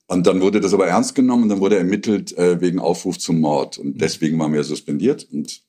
Und 0.07 0.29
dann 0.29 0.41
wurde 0.41 0.61
das 0.61 0.73
aber 0.73 0.87
ernst 0.87 1.17
genommen 1.17 1.45
und 1.45 1.49
dann 1.49 1.59
wurde 1.61 1.77
ermittelt 1.77 2.39
äh, 2.39 2.61
wegen 2.61 2.79
Aufruf 2.79 3.19
zum 3.19 3.41
Mord. 3.41 3.79
Und 3.79 4.01
deswegen 4.01 4.39
waren 4.39 4.53
wir 4.53 4.63
suspendiert. 4.63 5.27
Und 5.33 5.63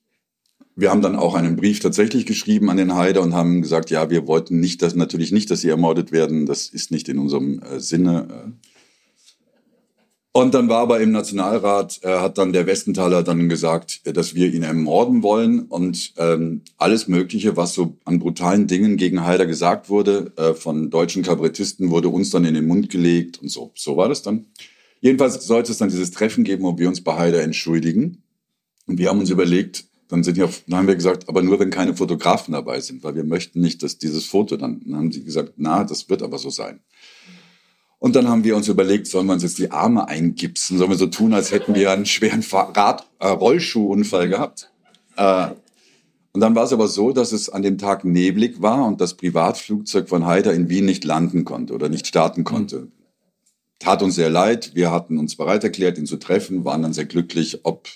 wir 0.77 0.91
haben 0.91 1.01
dann 1.01 1.15
auch 1.15 1.33
einen 1.33 1.55
Brief 1.55 1.79
tatsächlich 1.79 2.27
geschrieben 2.27 2.69
an 2.69 2.77
den 2.77 2.93
Haider 2.93 3.23
und 3.23 3.33
haben 3.33 3.63
gesagt, 3.63 3.89
ja, 3.89 4.11
wir 4.11 4.27
wollten 4.27 4.59
nicht, 4.59 4.83
dass 4.83 4.95
natürlich 4.95 5.31
nicht, 5.31 5.49
dass 5.49 5.61
sie 5.61 5.69
ermordet 5.69 6.11
werden. 6.11 6.45
Das 6.45 6.67
ist 6.69 6.91
nicht 6.91 7.09
in 7.09 7.17
unserem 7.17 7.59
äh, 7.63 7.79
Sinne. 7.79 8.27
Äh. 8.29 8.51
Und 10.33 10.53
dann 10.53 10.69
war 10.69 10.81
aber 10.81 10.99
im 10.99 11.09
Nationalrat, 11.11 12.01
äh, 12.03 12.19
hat 12.19 12.37
dann 12.37 12.53
der 12.53 12.67
Westenthaler 12.67 13.23
dann 13.23 13.49
gesagt, 13.49 14.01
äh, 14.03 14.13
dass 14.13 14.35
wir 14.35 14.53
ihn 14.53 14.61
ermorden 14.61 15.23
wollen 15.23 15.61
und 15.61 16.13
ähm, 16.17 16.61
alles 16.77 17.07
Mögliche, 17.07 17.57
was 17.57 17.73
so 17.73 17.97
an 18.05 18.19
brutalen 18.19 18.67
Dingen 18.67 18.97
gegen 18.97 19.25
Haider 19.25 19.47
gesagt 19.47 19.89
wurde, 19.89 20.31
äh, 20.37 20.53
von 20.53 20.91
deutschen 20.91 21.23
Kabarettisten, 21.23 21.89
wurde 21.89 22.09
uns 22.09 22.29
dann 22.29 22.45
in 22.45 22.53
den 22.53 22.67
Mund 22.67 22.91
gelegt 22.91 23.41
und 23.41 23.49
so. 23.49 23.71
So 23.73 23.97
war 23.97 24.09
das 24.09 24.21
dann. 24.21 24.45
Jedenfalls 25.01 25.43
sollte 25.47 25.71
es 25.71 25.79
dann 25.79 25.89
dieses 25.89 26.11
Treffen 26.11 26.43
geben, 26.43 26.63
wo 26.63 26.77
wir 26.77 26.87
uns 26.87 27.01
bei 27.03 27.15
Haider 27.17 27.41
entschuldigen. 27.41 28.21
Und 28.85 28.99
wir 28.99 29.09
haben 29.09 29.19
uns 29.19 29.31
überlegt, 29.31 29.86
dann, 30.09 30.23
sind 30.23 30.37
ja, 30.37 30.47
dann 30.67 30.79
haben 30.79 30.87
wir 30.87 30.95
gesagt, 30.95 31.27
aber 31.29 31.41
nur 31.41 31.59
wenn 31.59 31.69
keine 31.69 31.95
Fotografen 31.95 32.53
dabei 32.53 32.79
sind, 32.79 33.03
weil 33.03 33.15
wir 33.15 33.23
möchten 33.23 33.61
nicht, 33.61 33.83
dass 33.83 33.97
dieses 33.97 34.25
Foto 34.25 34.57
dann, 34.57 34.81
dann 34.85 34.95
haben 34.95 35.11
sie 35.11 35.23
gesagt, 35.23 35.53
na, 35.57 35.83
das 35.83 36.09
wird 36.09 36.21
aber 36.23 36.37
so 36.37 36.49
sein. 36.49 36.79
Und 37.99 38.15
dann 38.15 38.27
haben 38.27 38.43
wir 38.43 38.55
uns 38.55 38.67
überlegt, 38.67 39.07
sollen 39.07 39.25
wir 39.25 39.33
uns 39.33 39.43
jetzt 39.43 39.57
die 39.57 39.71
Arme 39.71 40.07
eingipsen? 40.07 40.77
Sollen 40.77 40.91
wir 40.91 40.97
so 40.97 41.07
tun, 41.07 41.33
als 41.33 41.51
hätten 41.51 41.73
wir 41.73 41.91
einen 41.91 42.05
schweren 42.05 42.43
Rad, 42.51 43.07
äh, 43.19 43.27
Rollschuhunfall 43.27 44.29
gehabt? 44.29 44.71
Äh, 45.15 45.47
Und 46.33 46.41
dann 46.41 46.53
war 46.53 46.65
es 46.65 46.73
aber 46.73 46.87
so, 46.87 47.11
dass 47.11 47.31
es 47.31 47.49
an 47.49 47.63
dem 47.63 47.79
Tag 47.79 48.05
neblig 48.05 48.61
war 48.61 48.85
und 48.85 49.01
das 49.01 49.15
Privatflugzeug 49.15 50.07
von 50.07 50.27
Haider 50.27 50.53
in 50.53 50.69
Wien 50.69 50.85
nicht 50.85 51.03
landen 51.03 51.43
konnte 51.45 51.73
oder 51.73 51.89
nicht 51.89 52.05
starten 52.05 52.43
konnte. 52.43 52.91
Tat 53.79 54.03
uns 54.03 54.13
sehr 54.13 54.29
leid. 54.29 54.75
Wir 54.75 54.91
hatten 54.91 55.17
uns 55.17 55.35
bereit 55.35 55.63
erklärt, 55.63 55.97
ihn 55.97 56.05
zu 56.05 56.17
treffen, 56.17 56.63
waren 56.63 56.83
dann 56.83 56.93
sehr 56.93 57.05
glücklich, 57.05 57.61
ob 57.63 57.87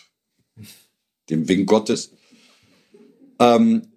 dem 1.32 1.48
Wink 1.48 1.68
Gottes. 1.68 2.12
Ähm, 3.40 3.88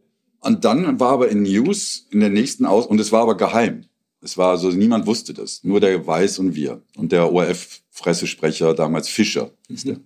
und 0.41 0.65
dann 0.65 1.01
war 1.01 1.13
aber 1.13 1.29
in 1.29 1.43
News 1.43 2.07
in 2.11 2.21
der 2.21 2.31
nächsten 2.31 2.65
Aus, 2.67 2.87
und 2.87 3.01
es 3.01 3.13
war 3.13 3.23
aber 3.23 3.37
geheim. 3.37 3.87
Es 4.21 4.39
war 4.39 4.57
so, 4.57 4.71
niemand 4.71 5.07
wusste 5.07 5.35
das. 5.35 5.63
Nur 5.65 5.81
der 5.81 6.07
Weiß 6.07 6.39
und 6.39 6.55
wir. 6.55 6.83
Und 6.97 7.13
der 7.13 7.31
ORF-Fressesprecher 7.33 8.75
damals 8.75 9.09
Fischer. 9.09 9.53
Mhm. 9.69 10.05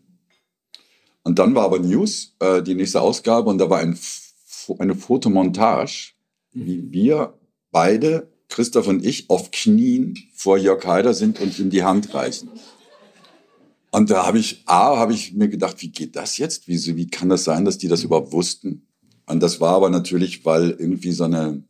Und 1.23 1.39
dann 1.39 1.55
war 1.55 1.65
aber 1.65 1.79
News, 1.79 2.35
äh, 2.41 2.63
die 2.63 2.75
nächste 2.75 3.01
Ausgabe, 3.01 3.51
und 3.51 3.59
da 3.59 3.69
war 3.69 3.79
ein, 3.79 3.99
eine 4.79 4.95
Fotomontage, 4.95 6.13
wie 6.53 6.91
wir 6.91 7.35
beide, 7.71 8.33
Christoph 8.49 8.89
und 8.89 9.05
ich, 9.05 9.29
auf 9.29 9.51
Knien 9.51 10.19
vor 10.35 10.57
Jörg 10.57 10.85
Haider 10.85 11.15
sind 11.15 11.41
und 11.41 11.59
ihm 11.59 11.71
die 11.71 11.85
Hand 11.85 12.15
reichen. 12.15 12.51
Und 13.91 14.11
da 14.11 14.27
habe 14.27 14.39
ich, 14.39 14.63
A, 14.67 14.97
habe 14.97 15.15
ich 15.15 15.33
mir 15.35 15.49
gedacht, 15.49 15.81
wie 15.81 15.91
geht 15.91 16.17
das 16.17 16.37
jetzt? 16.37 16.69
Wie, 16.69 16.97
wie 16.97 17.07
kann 17.07 17.29
das 17.29 17.45
sein, 17.45 17.65
dass 17.65 17.79
die 17.79 17.89
das 17.89 18.05
überhaupt 18.05 18.33
wussten? 18.33 18.87
Und 19.27 19.41
das 19.41 19.61
war 19.61 19.75
aber 19.75 19.91
natürlich, 19.91 20.45
weil 20.45 20.71
irgendwie 20.71 21.13
so 21.13 21.25
eine 21.25 21.63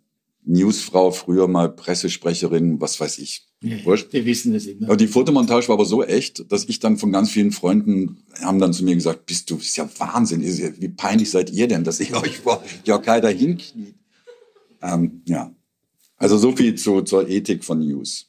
Newsfrau, 0.44 1.10
früher 1.10 1.46
mal 1.46 1.68
Pressesprecherin, 1.68 2.80
was 2.80 2.98
weiß 2.98 3.18
ich. 3.18 3.46
Ja, 3.60 3.76
wir 3.84 4.24
wissen 4.24 4.52
das 4.52 4.66
immer. 4.66 4.86
Aber 4.86 4.96
die 4.96 5.08
Fotomontage 5.08 5.68
war 5.68 5.74
aber 5.74 5.84
so 5.84 6.04
echt, 6.04 6.50
dass 6.50 6.64
ich 6.64 6.78
dann 6.78 6.96
von 6.96 7.12
ganz 7.12 7.30
vielen 7.30 7.50
Freunden 7.50 8.22
haben 8.40 8.58
dann 8.58 8.72
zu 8.72 8.84
mir 8.84 8.94
gesagt, 8.94 9.26
bist 9.26 9.50
du, 9.50 9.56
ist 9.56 9.76
ja 9.76 9.88
Wahnsinn, 9.98 10.42
ist 10.42 10.58
ja, 10.58 10.70
wie 10.78 10.88
peinlich 10.88 11.30
seid 11.30 11.50
ihr 11.50 11.68
denn, 11.68 11.84
dass 11.84 12.00
ich 12.00 12.14
euch 12.14 12.38
vor 12.38 12.62
Jörg 12.84 13.06
Haider 13.06 13.30
hinknie. 13.30 13.94
Ähm, 14.80 15.22
ja, 15.26 15.52
also 16.16 16.38
so 16.38 16.54
viel 16.54 16.76
zu, 16.76 17.02
zur 17.02 17.28
Ethik 17.28 17.64
von 17.64 17.80
News. 17.80 18.28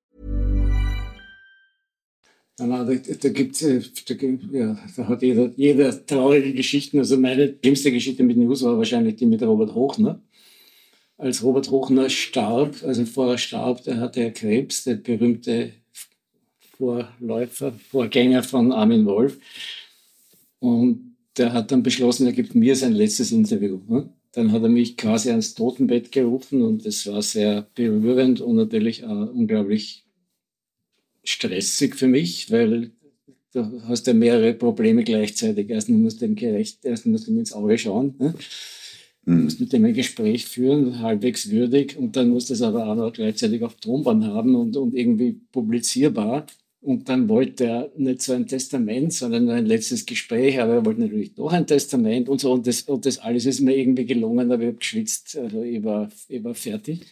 Da, 2.67 2.83
da, 2.83 3.29
gibt's, 3.29 3.63
äh, 3.63 3.81
da, 4.07 4.15
ja, 4.51 4.79
da 4.95 5.07
hat 5.07 5.21
jeder, 5.23 5.51
jeder 5.55 6.05
traurige 6.05 6.53
Geschichten. 6.53 6.99
Also 6.99 7.17
meine 7.17 7.55
schlimmste 7.59 7.91
Geschichte 7.91 8.23
mit 8.23 8.37
News 8.37 8.61
war 8.61 8.77
wahrscheinlich 8.77 9.15
die 9.15 9.25
mit 9.25 9.41
Robert 9.41 9.73
Hochner. 9.73 10.21
Als 11.17 11.43
Robert 11.43 11.71
Hochner 11.71 12.09
starb, 12.09 12.75
also 12.83 13.05
vorher 13.05 13.37
starb, 13.37 13.83
der 13.83 13.97
hatte 13.97 14.31
Krebs, 14.31 14.83
der 14.83 14.95
berühmte 14.95 15.71
Vorläufer, 16.77 17.73
Vorgänger 17.89 18.43
von 18.43 18.71
Armin 18.71 19.05
Wolf. 19.05 19.39
Und 20.59 21.15
der 21.37 21.53
hat 21.53 21.71
dann 21.71 21.83
beschlossen, 21.83 22.27
er 22.27 22.33
gibt 22.33 22.53
mir 22.53 22.75
sein 22.75 22.93
letztes 22.93 23.31
Interview. 23.31 23.79
Ne? 23.87 24.09
Dann 24.33 24.51
hat 24.51 24.63
er 24.63 24.69
mich 24.69 24.97
quasi 24.97 25.29
ans 25.29 25.55
Totenbett 25.55 26.11
gerufen 26.11 26.61
und 26.61 26.85
es 26.85 27.07
war 27.07 27.21
sehr 27.21 27.67
berührend 27.75 28.41
und 28.41 28.55
natürlich 28.55 29.03
auch 29.03 29.33
unglaublich 29.33 30.05
stressig 31.23 31.95
für 31.95 32.07
mich, 32.07 32.51
weil 32.51 32.91
du 33.53 33.81
hast 33.87 34.07
ja 34.07 34.13
mehrere 34.13 34.53
Probleme 34.53 35.03
gleichzeitig. 35.03 35.69
Erstens 35.69 35.97
musst 35.97 36.21
du 36.21 36.25
dem 36.25 36.35
gerecht, 36.35 36.79
erstens 36.83 37.11
musst 37.11 37.27
du 37.27 37.31
ihm 37.31 37.39
ins 37.39 37.53
Auge 37.53 37.77
schauen. 37.77 38.15
Ne? 38.17 38.33
Du 39.23 39.33
musst 39.33 39.59
mit 39.59 39.71
dem 39.71 39.85
ein 39.85 39.93
Gespräch 39.93 40.47
führen, 40.47 40.99
halbwegs 40.99 41.51
würdig, 41.51 41.95
und 41.95 42.15
dann 42.15 42.29
musst 42.29 42.49
du 42.49 42.53
es 42.53 42.63
aber 42.63 42.87
auch 42.87 42.95
noch 42.95 43.13
gleichzeitig 43.13 43.61
auf 43.61 43.75
Tonband 43.75 44.23
haben 44.25 44.55
und, 44.55 44.75
und 44.77 44.95
irgendwie 44.95 45.33
publizierbar. 45.51 46.47
Und 46.81 47.07
dann 47.07 47.29
wollte 47.29 47.65
er 47.65 47.91
nicht 47.95 48.23
so 48.23 48.33
ein 48.33 48.47
Testament, 48.47 49.13
sondern 49.13 49.47
ein 49.51 49.67
letztes 49.67 50.07
Gespräch, 50.07 50.59
aber 50.59 50.73
er 50.73 50.85
wollte 50.85 51.01
natürlich 51.01 51.35
doch 51.35 51.53
ein 51.53 51.67
Testament 51.67 52.27
und 52.27 52.41
so. 52.41 52.51
Und 52.51 52.65
das, 52.65 52.81
und 52.81 53.05
das 53.05 53.19
alles 53.19 53.45
ist 53.45 53.61
mir 53.61 53.77
irgendwie 53.77 54.07
gelungen, 54.07 54.51
aber 54.51 54.63
ich 54.63 54.67
habe 54.69 54.77
geschwitzt, 54.77 55.37
also 55.37 55.61
ich 55.61 55.83
war, 55.83 56.09
ich 56.27 56.43
war 56.43 56.55
fertig. 56.55 57.05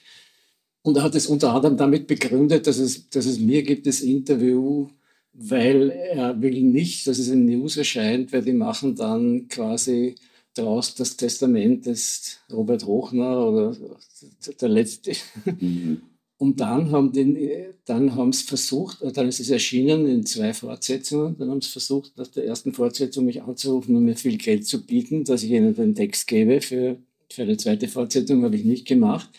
Und 0.81 0.97
er 0.97 1.03
hat 1.03 1.15
es 1.15 1.27
unter 1.27 1.53
anderem 1.53 1.77
damit 1.77 2.07
begründet, 2.07 2.67
dass 2.67 2.77
es, 2.77 3.09
dass 3.09 3.25
es 3.25 3.39
mir 3.39 3.63
gibt 3.63 3.85
das 3.85 4.01
Interview, 4.01 4.87
weil 5.33 5.89
er 5.91 6.41
will 6.41 6.61
nicht, 6.61 7.05
dass 7.07 7.19
es 7.19 7.29
in 7.29 7.45
News 7.45 7.77
erscheint, 7.77 8.31
weil 8.31 8.43
die 8.43 8.53
machen 8.53 8.95
dann 8.95 9.47
quasi 9.47 10.15
daraus 10.53 10.95
das 10.95 11.15
Testament 11.15 11.85
des 11.85 12.39
Robert 12.51 12.85
Hochner 12.85 13.47
oder 13.47 13.75
der 14.61 14.69
letzte. 14.69 15.13
Mhm. 15.59 16.01
Und 16.37 16.61
dann 16.61 16.91
haben 16.91 17.11
die, 17.11 17.65
dann 17.83 18.15
haben 18.15 18.29
es 18.29 18.43
versucht, 18.43 18.99
dann 19.01 19.27
ist 19.27 19.41
es 19.41 19.49
erschienen 19.49 20.07
in 20.07 20.25
zwei 20.25 20.53
Fortsetzungen, 20.53 21.37
dann 21.37 21.49
haben 21.49 21.61
sie 21.61 21.69
versucht, 21.69 22.17
nach 22.17 22.27
der 22.27 22.45
ersten 22.45 22.71
Fortsetzung 22.71 23.25
mich 23.25 23.41
anzurufen 23.41 23.93
und 23.93 24.05
mir 24.05 24.15
viel 24.15 24.37
Geld 24.37 24.65
zu 24.65 24.85
bieten, 24.85 25.25
dass 25.25 25.43
ich 25.43 25.51
ihnen 25.51 25.75
den 25.75 25.95
Text 25.95 26.27
gebe 26.27 26.61
für, 26.61 26.95
für 27.29 27.41
eine 27.41 27.57
zweite 27.57 27.89
Fortsetzung, 27.89 28.43
habe 28.43 28.55
ich 28.55 28.63
nicht 28.63 28.87
gemacht. 28.87 29.29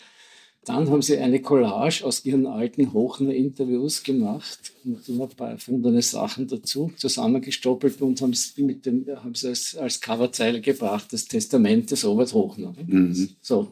Dann 0.63 0.91
haben 0.91 1.01
sie 1.01 1.17
eine 1.17 1.41
Collage 1.41 2.05
aus 2.05 2.23
ihren 2.23 2.45
alten 2.45 2.93
Hochner-Interviews 2.93 4.03
gemacht 4.03 4.73
und 4.85 5.09
immer 5.09 5.23
ein 5.23 5.35
paar 5.35 5.49
erfundene 5.51 6.03
Sachen 6.03 6.47
dazu 6.47 6.91
zusammengestoppelt 6.97 7.99
und 8.01 8.21
haben 8.21 8.33
es 8.33 8.55
mit 8.57 8.85
dem, 8.85 9.07
haben 9.07 9.33
sie 9.33 9.49
es 9.49 9.75
als 9.75 9.99
Coverzeile 9.99 10.61
gebracht, 10.61 11.11
das 11.13 11.25
Testament 11.25 11.89
des 11.89 12.05
Robert 12.05 12.31
Hochner. 12.33 12.75
Mhm. 12.85 13.29
So. 13.41 13.69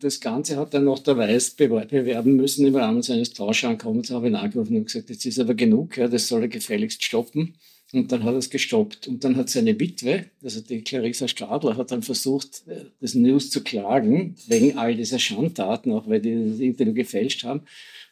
Das 0.00 0.20
Ganze 0.20 0.58
hat 0.58 0.74
dann 0.74 0.84
noch 0.84 0.98
der 0.98 1.16
Weiß 1.16 1.52
bewerben 1.52 2.36
müssen 2.36 2.66
im 2.66 2.76
Rahmen 2.76 3.00
seines 3.00 3.32
Tauschankommens, 3.32 4.10
habe 4.10 4.28
ich 4.28 4.36
angerufen 4.36 4.76
und 4.76 4.84
gesagt, 4.84 5.08
jetzt 5.08 5.24
ist 5.24 5.40
aber 5.40 5.54
genug, 5.54 5.96
ja, 5.96 6.08
das 6.08 6.28
soll 6.28 6.42
er 6.42 6.48
gefälligst 6.48 7.02
stoppen. 7.02 7.54
Und 7.94 8.10
dann 8.10 8.24
hat 8.24 8.34
er 8.34 8.38
es 8.38 8.50
gestoppt. 8.50 9.08
Und 9.08 9.24
dann 9.24 9.36
hat 9.36 9.48
seine 9.48 9.78
Witwe, 9.78 10.26
also 10.42 10.60
die 10.60 10.82
Clarissa 10.82 11.28
Stadler, 11.28 11.76
hat 11.76 11.90
dann 11.90 12.02
versucht, 12.02 12.64
äh, 12.66 12.86
das 13.00 13.14
News 13.14 13.50
zu 13.50 13.62
klagen, 13.62 14.34
wegen 14.48 14.76
all 14.76 14.96
dieser 14.96 15.18
Schandtaten, 15.18 15.92
auch 15.92 16.08
weil 16.08 16.20
die 16.20 16.50
das 16.50 16.58
Interview 16.58 16.94
gefälscht 16.94 17.44
haben. 17.44 17.62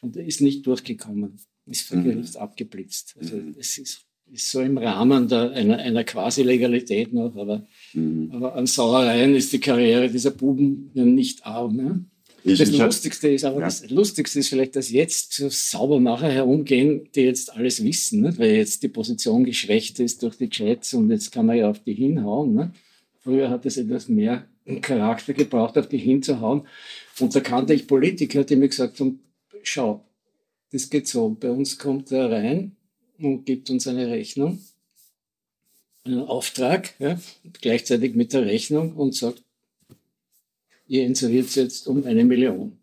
Und 0.00 0.16
er 0.16 0.24
ist 0.24 0.40
nicht 0.40 0.66
durchgekommen, 0.66 1.38
ist 1.66 1.82
vor 1.82 1.98
mhm. 1.98 2.04
Gericht 2.04 2.36
abgeblitzt. 2.36 3.16
Also 3.18 3.36
mhm. 3.36 3.54
es 3.58 3.78
ist, 3.78 4.04
ist, 4.30 4.50
so 4.50 4.60
im 4.60 4.78
Rahmen 4.78 5.28
der, 5.28 5.50
einer, 5.50 5.78
einer 5.78 6.04
Quasi-Legalität 6.04 7.12
noch, 7.12 7.36
aber, 7.36 7.66
mhm. 7.92 8.30
aber 8.32 8.54
an 8.54 8.66
Sauereien 8.66 9.34
ist 9.34 9.52
die 9.52 9.60
Karriere 9.60 10.08
dieser 10.08 10.30
Buben 10.30 10.90
ja 10.94 11.04
nicht 11.04 11.44
arm. 11.44 11.76
Ne? 11.76 12.04
Ich, 12.44 12.58
das 12.58 12.70
ich 12.70 12.78
Lustigste 12.78 13.28
ist 13.28 13.44
aber, 13.44 13.60
ja. 13.60 13.66
das 13.66 13.88
Lustigste 13.88 14.40
ist 14.40 14.48
vielleicht, 14.48 14.74
dass 14.74 14.90
jetzt 14.90 15.32
so 15.34 15.48
Saubermacher 15.48 16.28
herumgehen, 16.28 17.08
die 17.14 17.22
jetzt 17.22 17.52
alles 17.52 17.84
wissen, 17.84 18.22
ne? 18.22 18.36
weil 18.36 18.52
jetzt 18.52 18.82
die 18.82 18.88
Position 18.88 19.44
geschwächt 19.44 20.00
ist 20.00 20.22
durch 20.22 20.36
die 20.36 20.50
Chats 20.50 20.94
und 20.94 21.10
jetzt 21.10 21.30
kann 21.30 21.46
man 21.46 21.56
ja 21.56 21.70
auf 21.70 21.78
die 21.84 21.94
hinhauen. 21.94 22.54
Ne? 22.54 22.72
Früher 23.20 23.48
hat 23.48 23.64
es 23.66 23.76
etwas 23.76 24.08
mehr 24.08 24.46
Charakter 24.80 25.34
gebraucht, 25.34 25.78
auf 25.78 25.88
die 25.88 25.98
hinzuhauen. 25.98 26.66
Und 27.20 27.34
da 27.34 27.40
kannte 27.40 27.74
ich 27.74 27.86
Politiker, 27.86 28.42
die 28.44 28.56
mir 28.56 28.68
gesagt 28.68 28.98
haben, 28.98 29.20
schau, 29.62 30.04
das 30.72 30.90
geht 30.90 31.06
so, 31.06 31.30
bei 31.30 31.50
uns 31.50 31.78
kommt 31.78 32.10
er 32.10 32.30
rein 32.30 32.76
und 33.18 33.44
gibt 33.44 33.70
uns 33.70 33.86
eine 33.86 34.08
Rechnung, 34.08 34.60
einen 36.04 36.22
Auftrag, 36.22 36.94
ja, 36.98 37.20
gleichzeitig 37.60 38.14
mit 38.14 38.32
der 38.32 38.46
Rechnung 38.46 38.94
und 38.94 39.14
sagt, 39.14 39.42
ihr 40.92 41.06
inseriert 41.06 41.46
es 41.46 41.54
jetzt 41.54 41.86
um 41.86 42.04
eine 42.04 42.22
Million. 42.22 42.76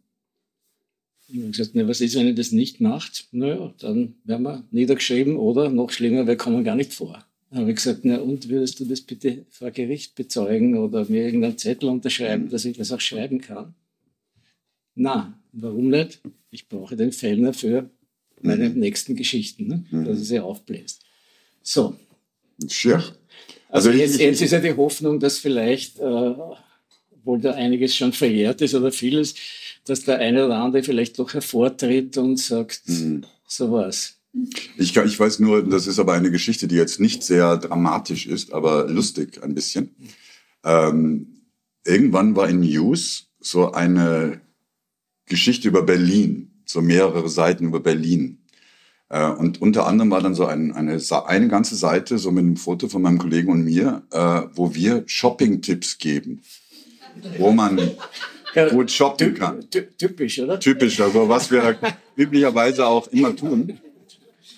Ich 1.28 1.38
habe 1.38 1.52
gesagt, 1.52 1.76
ne, 1.76 1.88
was 1.88 2.02
ist, 2.02 2.16
wenn 2.16 2.26
ihr 2.26 2.34
das 2.34 2.52
nicht 2.52 2.82
macht? 2.82 3.28
Naja, 3.32 3.72
dann 3.78 4.16
werden 4.24 4.42
wir 4.42 4.64
niedergeschrieben 4.72 5.38
oder 5.38 5.70
noch 5.70 5.92
schlimmer, 5.92 6.26
wir 6.26 6.36
kommen 6.36 6.64
gar 6.64 6.76
nicht 6.76 6.92
vor. 6.92 7.24
Dann 7.52 7.60
habe 7.60 7.70
ich 7.70 7.76
gesagt, 7.76 8.00
na 8.04 8.18
und 8.18 8.50
würdest 8.50 8.80
du 8.80 8.86
das 8.86 9.02
bitte 9.02 9.46
vor 9.52 9.70
Gericht 9.70 10.16
bezeugen 10.16 10.76
oder 10.76 11.06
mir 11.08 11.24
irgendeinen 11.24 11.60
Zettel 11.60 11.90
unterschreiben, 11.90 12.50
dass 12.50 12.66
ich 12.66 12.78
das 12.78 12.92
auch 12.92 13.00
schreiben 13.00 13.42
kann? 13.42 13.76
Na, 14.96 15.40
warum 15.52 15.90
nicht? 15.90 16.20
Ich 16.50 16.68
brauche 16.68 16.96
den 16.96 17.12
Fellner 17.12 17.54
für 17.54 17.92
meine 18.42 18.70
mhm. 18.70 18.80
nächsten 18.80 19.16
Geschichten, 19.16 19.68
ne? 19.68 19.86
Mhm. 19.92 20.06
dass 20.06 20.18
er 20.18 20.26
sie 20.26 20.40
aufbläst. 20.40 21.04
So. 21.62 21.96
Sure. 22.58 23.04
Also, 23.70 23.90
also 23.90 23.92
jetzt, 23.92 24.20
jetzt, 24.20 24.42
ist 24.42 24.52
ja 24.52 24.60
die 24.60 24.74
Hoffnung, 24.74 25.20
dass 25.20 25.38
vielleicht 25.38 26.00
äh, 26.00 26.34
obwohl 27.30 27.42
da 27.42 27.52
einiges 27.52 27.96
schon 27.96 28.12
verjährt 28.12 28.60
ist 28.62 28.74
oder 28.74 28.92
vieles, 28.92 29.36
dass 29.86 30.04
der 30.04 30.18
eine 30.18 30.48
oder 30.48 30.58
andere 30.58 30.82
vielleicht 30.82 31.20
doch 31.20 31.32
hervortritt 31.32 32.18
und 32.18 32.38
sagt, 32.38 32.82
mhm. 32.88 33.24
so 33.48 33.72
was. 33.72 34.16
Ich, 34.78 34.98
ich 34.98 35.20
weiß 35.20 35.38
nur, 35.40 35.64
das 35.64 35.86
ist 35.86 36.00
aber 36.00 36.14
eine 36.14 36.32
Geschichte, 36.32 36.68
die 36.68 36.76
jetzt 36.76 37.00
nicht 37.00 37.22
sehr 37.24 37.58
dramatisch 37.58 38.26
ist, 38.26 38.52
aber 38.52 38.88
lustig 38.90 39.44
ein 39.44 39.54
bisschen. 39.54 39.96
Ähm, 40.64 41.44
irgendwann 41.86 42.36
war 42.36 42.50
in 42.50 42.62
News 42.62 43.28
so 43.40 43.74
eine 43.74 44.42
Geschichte 45.28 45.68
über 45.68 45.84
Berlin, 45.84 46.64
so 46.66 46.82
mehrere 46.82 47.30
Seiten 47.30 47.66
über 47.66 47.80
Berlin. 47.80 48.40
Äh, 49.10 49.30
und 49.30 49.62
unter 49.62 49.86
anderem 49.86 50.10
war 50.10 50.22
dann 50.22 50.34
so 50.34 50.48
ein, 50.48 50.72
eine, 50.72 51.00
eine 51.28 51.48
ganze 51.48 51.76
Seite, 51.76 52.18
so 52.18 52.32
mit 52.32 52.44
einem 52.44 52.58
Foto 52.58 52.88
von 52.88 53.04
meinem 53.04 53.20
Kollegen 53.20 53.52
und 53.52 53.64
mir, 53.64 54.02
äh, 54.12 54.42
wo 54.56 54.74
wir 54.74 55.04
Shopping-Tipps 55.06 56.00
geben, 56.00 56.42
wo 57.38 57.52
man 57.52 57.80
gut 58.72 58.92
shoppen 58.92 59.34
kann. 59.36 59.70
Ty- 59.70 59.88
Typisch, 59.98 60.40
oder? 60.40 60.60
Typisch, 60.60 61.00
also 61.02 61.28
was 61.30 61.52
wir 61.52 61.78
üblicherweise 62.16 62.86
auch 62.88 63.08
immer 63.10 63.36
tun. 63.36 63.80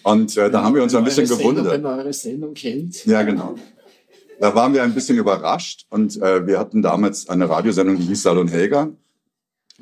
Und 0.03 0.35
äh, 0.37 0.49
da 0.49 0.63
haben 0.63 0.73
wir 0.75 0.81
uns 0.83 0.95
ein 0.95 1.03
bisschen 1.03 1.25
Eure 1.25 1.35
Sendung, 1.35 1.53
gewundert. 1.55 1.73
Wenn 1.73 1.81
man 1.83 1.99
eure 1.99 2.13
Sendung 2.13 2.53
kennt. 2.53 3.05
Ja, 3.05 3.21
genau. 3.23 3.55
Da 4.39 4.55
waren 4.55 4.73
wir 4.73 4.81
ein 4.81 4.95
bisschen 4.95 5.17
überrascht 5.17 5.85
und 5.91 6.19
äh, 6.21 6.47
wir 6.47 6.57
hatten 6.57 6.81
damals 6.81 7.29
eine 7.29 7.47
Radiosendung, 7.47 7.97
die 7.97 8.05
hieß 8.07 8.23
Salon 8.23 8.47
Helga. 8.47 8.89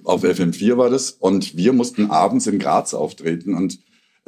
Auf 0.04 0.24
FM4 0.24 0.76
war 0.78 0.90
das. 0.90 1.12
Und 1.12 1.56
wir 1.56 1.72
mussten 1.72 2.10
abends 2.12 2.48
in 2.48 2.60
Graz 2.60 2.94
auftreten 2.94 3.54
und 3.54 3.80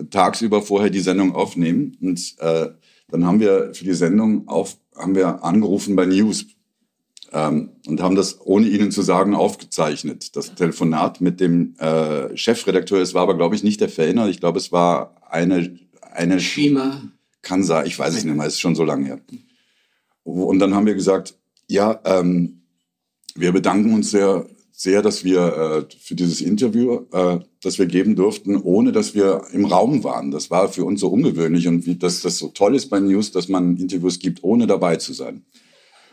tagsüber 0.10 0.62
vorher 0.62 0.90
die 0.90 1.00
Sendung 1.02 1.36
aufnehmen. 1.36 1.98
Und 2.02 2.36
äh, 2.40 2.70
dann 3.10 3.26
haben 3.26 3.40
wir 3.42 3.74
für 3.74 3.84
die 3.84 3.94
Sendung 3.94 4.48
auf, 4.48 4.78
haben 4.96 5.16
wir 5.16 5.44
angerufen 5.44 5.96
bei 5.98 6.06
News 6.06 6.46
ähm, 7.32 7.70
und 7.88 8.02
haben 8.02 8.16
das, 8.16 8.40
ohne 8.42 8.68
Ihnen 8.68 8.92
zu 8.92 9.02
sagen, 9.02 9.36
aufgezeichnet. 9.36 10.36
Das 10.36 10.54
Telefonat 10.56 11.22
mit 11.22 11.40
dem 11.40 11.76
äh, 11.78 12.36
Chefredakteur, 12.36 13.02
es 13.02 13.14
war 13.14 13.24
aber, 13.24 13.38
glaube 13.38 13.56
ich, 13.56 13.64
nicht 13.64 13.82
der 13.82 13.90
Fellner. 13.90 14.28
Ich 14.28 14.40
glaube, 14.40 14.60
es 14.60 14.72
war 14.72 15.16
eine, 15.30 15.78
eine 16.02 16.40
Schima. 16.40 17.02
kann 17.42 17.64
sein, 17.64 17.88
ich 17.88 17.98
weiß 17.98 18.16
es 18.16 18.24
nicht 18.24 18.36
mehr, 18.36 18.46
es 18.46 18.56
ist 18.56 18.60
schon 18.60 18.76
so 18.76 18.84
lange 18.84 19.06
her. 19.06 19.22
Und 20.24 20.60
dann 20.60 20.76
haben 20.76 20.86
wir 20.86 20.94
gesagt, 20.94 21.36
ja, 21.68 22.00
ähm, 22.06 22.62
wir 23.36 23.52
bedanken 23.54 23.94
uns 23.94 24.12
sehr, 24.12 24.46
sehr, 24.72 25.02
dass 25.02 25.24
wir 25.24 25.88
äh, 25.90 25.96
für 26.00 26.16
dieses 26.16 26.42
Interview, 26.42 27.06
äh, 27.12 27.40
das 27.62 27.80
wir 27.80 27.86
geben 27.86 28.16
durften, 28.16 28.58
ohne 28.58 28.92
dass 28.92 29.16
wir 29.16 29.44
im 29.54 29.66
Raum 29.66 30.04
waren. 30.04 30.32
Das 30.32 30.52
war 30.52 30.70
für 30.70 30.86
uns 30.86 31.00
so 31.00 31.08
ungewöhnlich 31.08 31.68
und 31.68 31.86
wie, 31.86 31.96
dass 31.96 32.22
das 32.22 32.38
so 32.38 32.50
toll 32.50 32.76
ist 32.76 32.90
bei 32.90 33.00
News, 33.00 33.32
dass 33.32 33.48
man 33.48 33.78
Interviews 33.78 34.20
gibt, 34.20 34.44
ohne 34.44 34.68
dabei 34.68 34.98
zu 34.98 35.14
sein. 35.14 35.46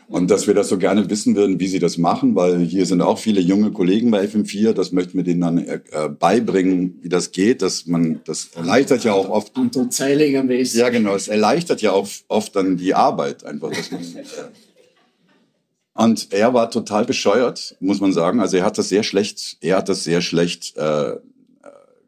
Und 0.09 0.31
dass 0.31 0.47
wir 0.47 0.55
das 0.55 0.69
so 0.69 0.79
gerne 0.79 1.07
wissen 1.11 1.35
würden, 1.35 1.59
wie 1.59 1.67
sie 1.67 1.77
das 1.77 1.99
machen, 1.99 2.33
weil 2.33 2.61
hier 2.61 2.87
sind 2.87 3.01
auch 3.01 3.19
viele 3.19 3.41
junge 3.41 3.71
Kollegen 3.71 4.09
bei 4.09 4.25
FM4. 4.25 4.73
Das 4.73 4.91
möchten 4.91 5.15
wir 5.15 5.23
denen 5.23 5.41
dann 5.41 5.57
äh, 5.59 5.79
beibringen, 6.09 6.97
wie 7.03 7.09
das 7.09 7.31
geht. 7.31 7.61
Dass 7.61 7.85
man, 7.85 8.19
das 8.25 8.49
erleichtert 8.55 9.03
ja 9.03 9.13
auch 9.13 9.29
oft 9.29 9.55
Anton 9.55 9.91
Zeilinger 9.91 10.43
mäßig. 10.43 10.79
ja, 10.79 10.89
genau. 10.89 11.13
Es 11.13 11.27
erleichtert 11.27 11.83
ja 11.83 11.91
auch 11.91 12.07
oft 12.27 12.55
dann 12.55 12.75
die 12.75 12.95
Arbeit 12.95 13.43
einfach. 13.43 13.71
Man, 13.91 14.01
und 15.93 16.31
er 16.31 16.53
war 16.55 16.71
total 16.71 17.05
bescheuert, 17.05 17.75
muss 17.79 17.99
man 17.99 18.11
sagen. 18.11 18.39
Also 18.39 18.57
er 18.57 18.63
hat 18.63 18.77
das 18.77 18.89
sehr 18.89 19.03
schlecht, 19.03 19.57
er 19.61 19.77
hat 19.77 19.89
das 19.89 20.03
sehr 20.05 20.21
schlecht 20.21 20.75
äh, 20.75 21.11
äh, 21.11 21.17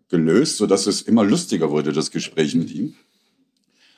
gelöst, 0.10 0.58
so 0.58 0.66
dass 0.66 0.88
es 0.88 1.04
immer 1.04 1.24
lustiger 1.24 1.70
wurde, 1.70 1.92
das 1.92 2.10
Gespräch 2.10 2.56
mit 2.56 2.72
ihm. 2.72 2.96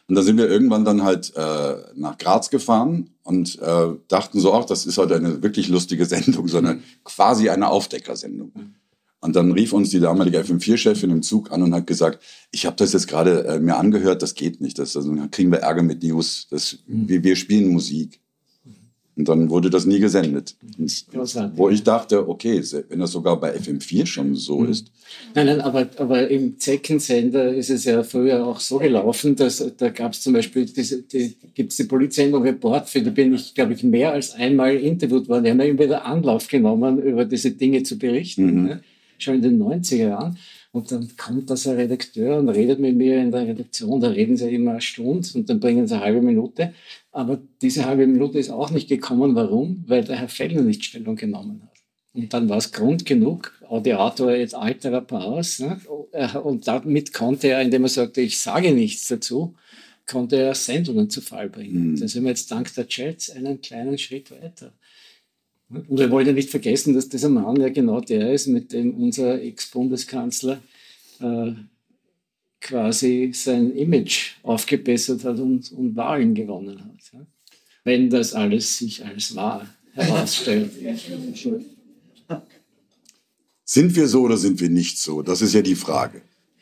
Und 0.08 0.16
dann 0.16 0.26
sind 0.26 0.38
wir 0.38 0.50
irgendwann 0.50 0.84
dann 0.84 1.04
halt 1.04 1.34
äh, 1.36 1.76
nach 1.96 2.18
Graz 2.18 2.50
gefahren 2.50 3.10
und 3.24 3.60
äh, 3.62 3.88
dachten 4.10 4.40
so, 4.40 4.54
ach, 4.54 4.66
das 4.66 4.86
ist 4.86 4.98
heute 4.98 5.16
eine 5.16 5.42
wirklich 5.42 5.70
lustige 5.70 6.06
Sendung, 6.14 6.48
sondern 6.48 6.84
quasi 7.04 7.50
eine 7.50 7.70
Aufdeckersendung. 7.70 8.52
Und 9.22 9.38
dann 9.38 9.54
rief 9.54 9.72
uns 9.72 9.90
die 9.90 10.02
damalige 10.02 10.42
FM4-Chefin 10.42 11.10
im 11.10 11.22
Zug 11.22 11.50
an 11.52 11.64
und 11.64 11.74
hat 11.74 11.88
gesagt, 11.88 12.22
ich 12.52 12.66
habe 12.66 12.76
das 12.76 12.92
jetzt 12.92 13.08
gerade 13.08 13.46
äh, 13.46 13.60
mir 13.60 13.78
angehört, 13.78 14.22
das 14.22 14.36
geht 14.36 14.60
nicht. 14.60 14.78
Das, 14.78 14.98
also, 14.98 15.16
dann 15.16 15.32
kriegen 15.32 15.50
wir 15.50 15.60
Ärger 15.60 15.82
mit 15.82 16.04
News. 16.04 16.48
Das, 16.50 16.80
wir, 16.88 17.24
wir 17.24 17.38
spielen 17.38 17.70
Musik. 17.70 18.20
Und 19.16 19.30
dann 19.30 19.50
wurde 19.52 19.70
das 19.70 19.86
nie 19.86 20.00
gesendet. 20.00 20.56
Wo 21.56 21.70
ich 21.70 21.84
dachte, 21.84 22.28
okay, 22.28 22.64
wenn 22.90 23.00
das 23.00 23.12
sogar 23.12 23.40
bei 23.40 23.56
FM4 23.56 24.08
schon 24.08 24.36
so 24.36 24.64
ist. 24.64 24.92
Nein, 25.36 25.46
nein, 25.46 25.62
aber, 25.62 25.88
aber 25.98 26.28
im 26.30 26.58
Zeckensender 26.58 27.54
ist 27.54 27.70
es 27.70 27.86
ja 27.86 28.02
früher 28.02 28.44
auch 28.44 28.60
so 28.60 28.80
gelaufen, 28.80 29.36
dass 29.36 29.64
da 29.78 29.90
gab 29.90 30.14
es 30.14 30.22
zum 30.22 30.34
Beispiel 30.34 30.66
diese, 30.66 31.04
die, 31.04 31.36
gibt's 31.54 31.78
die 31.78 31.84
Polizsendung 31.84 32.42
Report, 32.42 32.90
für 32.90 33.02
die 33.02 33.12
bin 33.12 33.36
ich, 33.36 33.54
glaube 33.54 33.74
ich, 33.74 33.84
mehr 33.84 34.14
als 34.14 34.34
einmal 34.34 34.76
interviewt 34.76 35.30
worden. 35.30 35.44
Die 35.44 35.52
haben 35.52 35.60
ja 35.60 35.66
immer 35.68 35.84
wieder 35.84 36.06
Anlauf 36.06 36.48
genommen, 36.48 37.00
über 37.00 37.26
diese 37.26 37.52
Dinge 37.52 37.84
zu 37.84 38.00
berichten, 38.00 38.64
ne? 38.64 38.82
schon 39.20 39.36
in 39.36 39.42
den 39.44 39.62
90er 39.62 39.96
Jahren. 39.96 40.38
Und 40.74 40.92
dann 40.92 41.08
kommt 41.18 41.52
da 41.52 41.56
so 41.56 41.70
ein 41.70 41.76
Redakteur 41.76 42.40
und 42.40 42.50
redet 42.50 42.80
mit 42.80 42.96
mir 42.96 43.22
in 43.22 43.30
der 43.30 43.48
Redaktion. 43.48 44.02
Da 44.02 44.08
reden 44.08 44.38
sie 44.38 44.56
immer 44.56 44.72
eine 44.72 44.82
Stunde 44.82 45.28
und 45.36 45.48
dann 45.48 45.60
bringen 45.60 45.88
sie 45.88 45.94
eine 45.94 46.04
halbe 46.04 46.22
Minute. 46.22 46.74
Aber 47.12 47.40
diese 47.62 47.86
halbe 47.86 48.08
Minute 48.08 48.40
ist 48.40 48.50
auch 48.50 48.72
nicht 48.72 48.90
gekommen. 48.90 49.36
Warum? 49.36 49.84
Weil 49.86 50.04
der 50.04 50.16
Herr 50.16 50.30
Fellner 50.30 50.64
nicht 50.64 50.84
Stellung 50.84 51.16
genommen 51.16 51.62
hat. 51.62 51.80
Und 52.16 52.34
dann 52.34 52.50
war 52.50 52.58
es 52.58 52.72
Grund 52.72 53.06
genug, 53.06 53.54
Audiator 53.70 54.32
et 54.32 54.56
altera 54.56 55.02
paus. 55.02 55.60
Ne? 55.60 55.80
Und 56.44 56.68
damit 56.68 57.14
konnte 57.14 57.50
er, 57.50 57.62
indem 57.62 57.84
er 57.84 57.90
sagte, 57.90 58.22
ich 58.22 58.40
sage 58.40 58.72
nichts 58.72 59.08
dazu, 59.08 59.54
konnte 60.08 60.38
er 60.38 60.56
Sendungen 60.56 61.08
zu 61.08 61.22
Fall 61.22 61.50
bringen. 61.50 61.92
Mhm. 61.92 62.00
Da 62.00 62.08
sind 62.08 62.24
wir 62.24 62.30
jetzt 62.30 62.50
dank 62.50 62.74
der 62.74 62.88
Chats 62.88 63.30
einen 63.30 63.62
kleinen 63.62 64.00
Schritt 64.00 64.32
weiter. 64.32 64.74
Und 65.70 65.98
wir 65.98 66.12
wollen 66.12 66.28
ja 66.28 66.34
nicht 66.34 66.50
vergessen, 66.50 66.94
dass 66.94 67.10
dieser 67.10 67.30
Mann 67.30 67.60
ja 67.60 67.70
genau 67.70 68.00
der 68.00 68.34
ist, 68.34 68.48
mit 68.48 68.74
dem 68.74 68.96
unser 68.96 69.42
Ex-Bundeskanzler 69.42 70.62
äh, 71.20 71.54
quasi 72.62 73.32
sein 73.34 73.72
Image 73.76 74.36
aufgebessert 74.44 75.24
hat 75.24 75.40
und, 75.40 75.72
und 75.72 75.96
Wahlen 75.96 76.34
gewonnen 76.36 76.80
hat. 76.80 77.14
Ja? 77.14 77.26
Wenn 77.84 78.10
das 78.10 78.34
alles 78.34 78.78
sich 78.78 79.04
als 79.04 79.36
wahr 79.36 79.68
herausstellt. 79.94 80.72
Sind 83.66 83.96
wir 83.96 84.08
so 84.08 84.22
oder 84.22 84.38
sind 84.38 84.60
wir 84.60 84.70
nicht 84.70 84.98
so? 84.98 85.22
Das 85.22 85.42
ist 85.42 85.54
ja 85.54 85.62
die 85.62 85.76
Frage. 85.76 86.22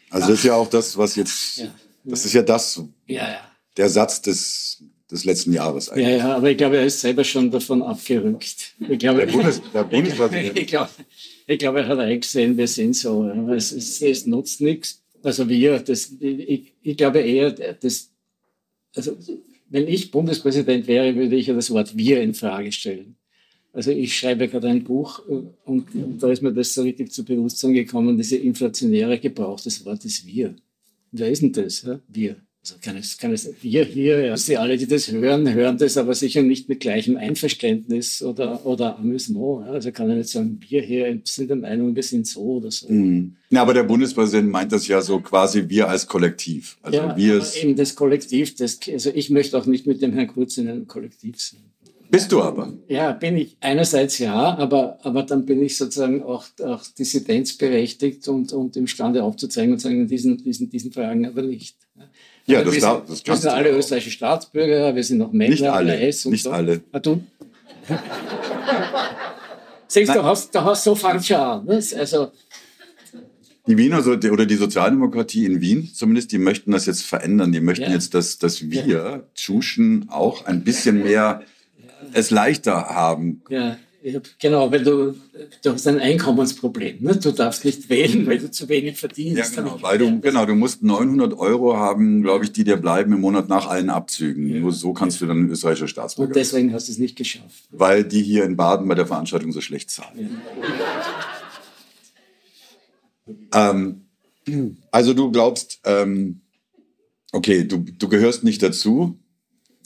Also 0.10 0.30
das 0.30 0.40
ist 0.40 0.46
ja 0.46 0.56
auch 0.56 0.70
das, 0.70 0.98
was 0.98 1.16
jetzt, 1.16 1.64
das 2.04 2.26
ist 2.26 2.34
ja 2.34 2.42
das, 2.42 2.82
der 3.78 3.90
Satz 3.90 4.22
des, 4.22 4.84
des 5.12 5.26
letzten 5.26 5.54
Jahres 5.54 5.90
eigentlich. 5.90 6.08
Ja, 6.08 6.18
ja, 6.18 6.36
aber 6.38 6.52
ich 6.52 6.58
glaube, 6.58 6.78
er 6.78 6.86
ist 6.86 7.02
selber 7.02 7.24
schon 7.24 7.52
davon 7.52 7.82
abgerückt. 7.82 8.76
Ich 8.90 9.00
glaube, 9.00 9.26
Der 9.26 9.32
Bundes- 9.32 9.62
der 9.74 9.84
Bundespräsident. 9.84 10.58
ich 10.60 10.68
glaube, 10.68 10.90
ich 11.48 11.60
glaube, 11.60 11.80
er 11.82 11.88
hat 11.88 12.00
eingesehen, 12.00 12.58
wir 12.58 12.68
sind 12.68 12.96
so. 12.96 13.28
Es, 13.52 13.72
es, 13.72 14.02
es 14.02 14.26
nutzt 14.26 14.62
nichts. 14.62 15.04
Also 15.24 15.48
wir, 15.50 15.80
das, 15.80 16.12
ich, 16.20 16.74
ich 16.82 16.98
glaube 16.98 17.20
eher, 17.20 17.52
das, 17.52 18.12
also 18.96 19.18
wenn 19.70 19.88
ich 19.88 20.12
Bundespräsident 20.12 20.88
wäre, 20.88 21.16
würde 21.16 21.36
ich 21.36 21.48
ja 21.48 21.54
das 21.54 21.70
Wort 21.72 21.96
wir 21.96 22.22
in 22.22 22.34
Frage 22.34 22.72
stellen. 22.72 23.16
Also 23.74 23.92
ich 23.92 24.18
schreibe 24.18 24.48
gerade 24.50 24.68
ein 24.68 24.84
Buch 24.84 25.22
äh, 25.30 25.44
und, 25.66 25.94
und 25.96 26.20
da 26.22 26.30
ist 26.32 26.42
mir 26.42 26.52
das 26.52 26.74
so 26.74 26.82
richtig 26.82 27.12
zu 27.12 27.24
Bewusstsein 27.24 27.74
gekommen, 27.74 28.18
diese 28.18 28.36
inflationäre 28.38 29.18
Gebrauch 29.20 29.62
des 29.62 29.86
Wortes 29.86 30.26
wir. 30.26 30.56
Wer 31.12 31.30
ist 31.32 31.42
denn 31.42 31.54
das? 31.54 31.84
Ja? 31.84 32.00
Wir. 32.08 32.36
Also 32.64 32.76
kann 32.80 32.96
es, 32.96 33.18
kann 33.18 33.34
es, 33.34 33.50
wir 33.62 33.84
hier, 33.86 34.24
ja, 34.24 34.38
Sie 34.38 34.56
alle, 34.56 34.78
die 34.78 34.86
das 34.86 35.12
hören, 35.12 35.52
hören 35.52 35.80
das 35.80 35.98
aber 35.98 36.14
sicher 36.14 36.44
nicht 36.44 36.70
mit 36.70 36.80
gleichem 36.80 37.18
Einverständnis 37.18 38.22
oder, 38.22 38.64
oder 38.68 39.00
Amüsement. 39.00 39.66
Ja? 39.66 39.72
Also 39.74 39.92
kann 39.92 40.12
ich 40.12 40.18
nicht 40.18 40.30
sagen, 40.30 40.60
wir 40.70 40.84
hier 40.84 41.20
sind 41.24 41.50
der 41.50 41.58
Meinung, 41.58 41.96
wir 41.96 42.04
sind 42.04 42.28
so 42.28 42.42
oder 42.42 42.70
so. 42.70 42.88
Mhm. 42.88 43.36
Ja, 43.50 43.64
aber 43.64 43.74
der 43.74 43.82
Bundespräsident 43.82 44.52
meint 44.52 44.72
das 44.72 44.88
ja 44.88 45.02
so 45.02 45.20
quasi 45.22 45.70
wir 45.70 45.90
als 45.90 46.06
Kollektiv. 46.06 46.78
Also 46.84 47.00
ja, 47.00 47.18
wir 47.18 47.44
eben 47.60 47.76
das 47.76 47.96
Kollektiv, 47.96 48.56
das, 48.58 48.78
also 48.88 49.10
ich 49.12 49.32
möchte 49.32 49.58
auch 49.58 49.66
nicht 49.66 49.88
mit 49.88 50.04
dem 50.04 50.14
Herrn 50.14 50.28
Kurz 50.28 50.58
in 50.60 50.70
einem 50.70 50.86
Kollektiv 50.86 51.42
sein. 51.42 51.62
bist 52.12 52.32
du 52.32 52.44
aber. 52.44 52.74
Ja, 52.88 53.12
bin 53.14 53.38
ich 53.38 53.58
einerseits 53.60 54.20
ja, 54.20 54.56
aber, 54.56 55.00
aber 55.02 55.24
dann 55.24 55.48
bin 55.48 55.64
ich 55.64 55.78
sozusagen 55.78 56.22
auch, 56.22 56.46
auch 56.64 56.84
dissidenzberechtigt 57.00 58.28
und, 58.28 58.54
und 58.54 58.78
imstande 58.78 59.24
aufzuzeigen 59.24 59.74
und 59.74 59.80
sagen, 59.80 60.02
in 60.02 60.08
diesen, 60.08 60.38
diesen, 60.44 60.70
diesen 60.70 60.92
Fragen 60.92 61.26
aber 61.26 61.42
nicht. 61.42 61.76
Ja, 62.46 62.60
Also 62.60 62.72
das 62.72 62.76
wir, 62.76 62.82
darf- 62.82 63.02
das 63.08 63.26
wir 63.28 63.36
sind 63.36 63.52
du 63.52 63.56
alle 63.56 63.70
österreichische 63.72 64.12
Staatsbürger, 64.12 64.96
wir 64.96 65.04
sind 65.04 65.18
noch 65.20 65.32
Männer, 65.32 65.52
Nicht 65.52 65.64
alle, 65.68 65.94
weiß 66.00 66.26
und 66.26 66.32
nicht 66.32 66.44
so. 66.44 66.52
alle. 66.52 66.82
Ah, 66.92 67.00
du? 67.00 67.24
Siehst 69.88 70.16
du, 70.16 70.24
hast, 70.24 70.56
da 70.56 70.64
hast 70.64 70.84
so 70.86 70.96
fangst 70.96 71.28
schon 71.28 71.38
an. 71.38 71.66
Ne? 71.66 71.84
Also, 71.98 72.32
Die 73.68 73.78
Wiener 73.78 74.06
oder 74.08 74.46
die 74.46 74.56
Sozialdemokratie 74.56 75.46
in 75.46 75.60
Wien 75.62 75.90
zumindest, 75.94 76.32
die 76.32 76.38
möchten 76.38 76.72
das 76.72 76.86
jetzt 76.86 77.04
verändern. 77.04 77.52
Die 77.52 77.60
möchten 77.62 77.84
Ja. 77.86 77.92
jetzt, 77.92 78.14
dass, 78.14 78.38
dass 78.38 78.70
wir 78.72 79.28
Tschuschen 79.36 80.08
auch 80.10 80.46
ein 80.46 80.64
bisschen 80.64 81.04
mehr 81.04 81.44
es 82.14 82.32
leichter 82.32 82.74
haben. 82.90 83.44
ja, 83.50 83.78
genau, 84.40 84.72
weil 84.72 84.84
du, 84.84 85.16
du 85.64 85.72
hast 85.72 85.88
ein 85.88 86.00
Einkommensproblem. 86.00 87.02
Ne? 87.02 87.16
Du 87.18 87.32
darfst 87.32 87.66
nicht 87.66 87.90
wählen, 87.90 88.26
weil 88.28 88.40
du 88.40 88.50
zu 88.50 88.68
wenig 88.70 88.98
verdienst. 88.98 89.56
Ja, 89.56 89.62
genau, 89.62 89.82
weil 89.82 89.98
du, 89.98 90.20
genau, 90.20 90.46
du 90.46 90.56
musst 90.56 90.84
900 90.84 91.34
Euro 91.38 91.78
haben, 91.78 92.22
glaube 92.22 92.46
ich, 92.46 92.52
die 92.52 92.64
dir 92.64 92.78
bleiben 92.78 93.14
im 93.14 93.22
Monat 93.22 93.50
nach 93.50 93.68
allen 93.68 93.90
Abzügen. 93.90 94.60
Nur 94.62 94.72
so 94.74 94.94
kannst 94.94 95.22
du 95.22 95.26
dann 95.26 95.50
österreichischer 95.50 95.88
Staatsbürger 95.88 96.30
Und 96.30 96.36
deswegen 96.36 96.74
hast 96.74 96.88
du 96.88 96.92
es 96.92 96.98
nicht 96.98 97.16
geschafft. 97.16 97.64
weil 97.70 98.04
die 98.04 98.22
hier 98.24 98.44
in 98.44 98.56
Baden 98.56 98.88
bei 98.88 98.96
der 98.96 99.08
Veranstaltung 99.08 99.52
so 99.52 99.62
schlecht 99.62 99.90
zahlen. 99.90 100.42
Ähm, 103.54 104.08
also 104.92 105.14
du 105.14 105.32
glaubst, 105.32 105.80
ähm, 105.86 106.42
Okay, 107.32 107.64
du, 107.64 107.78
du 107.78 108.10
gehörst 108.10 108.44
nicht 108.44 108.62
dazu. 108.62 109.18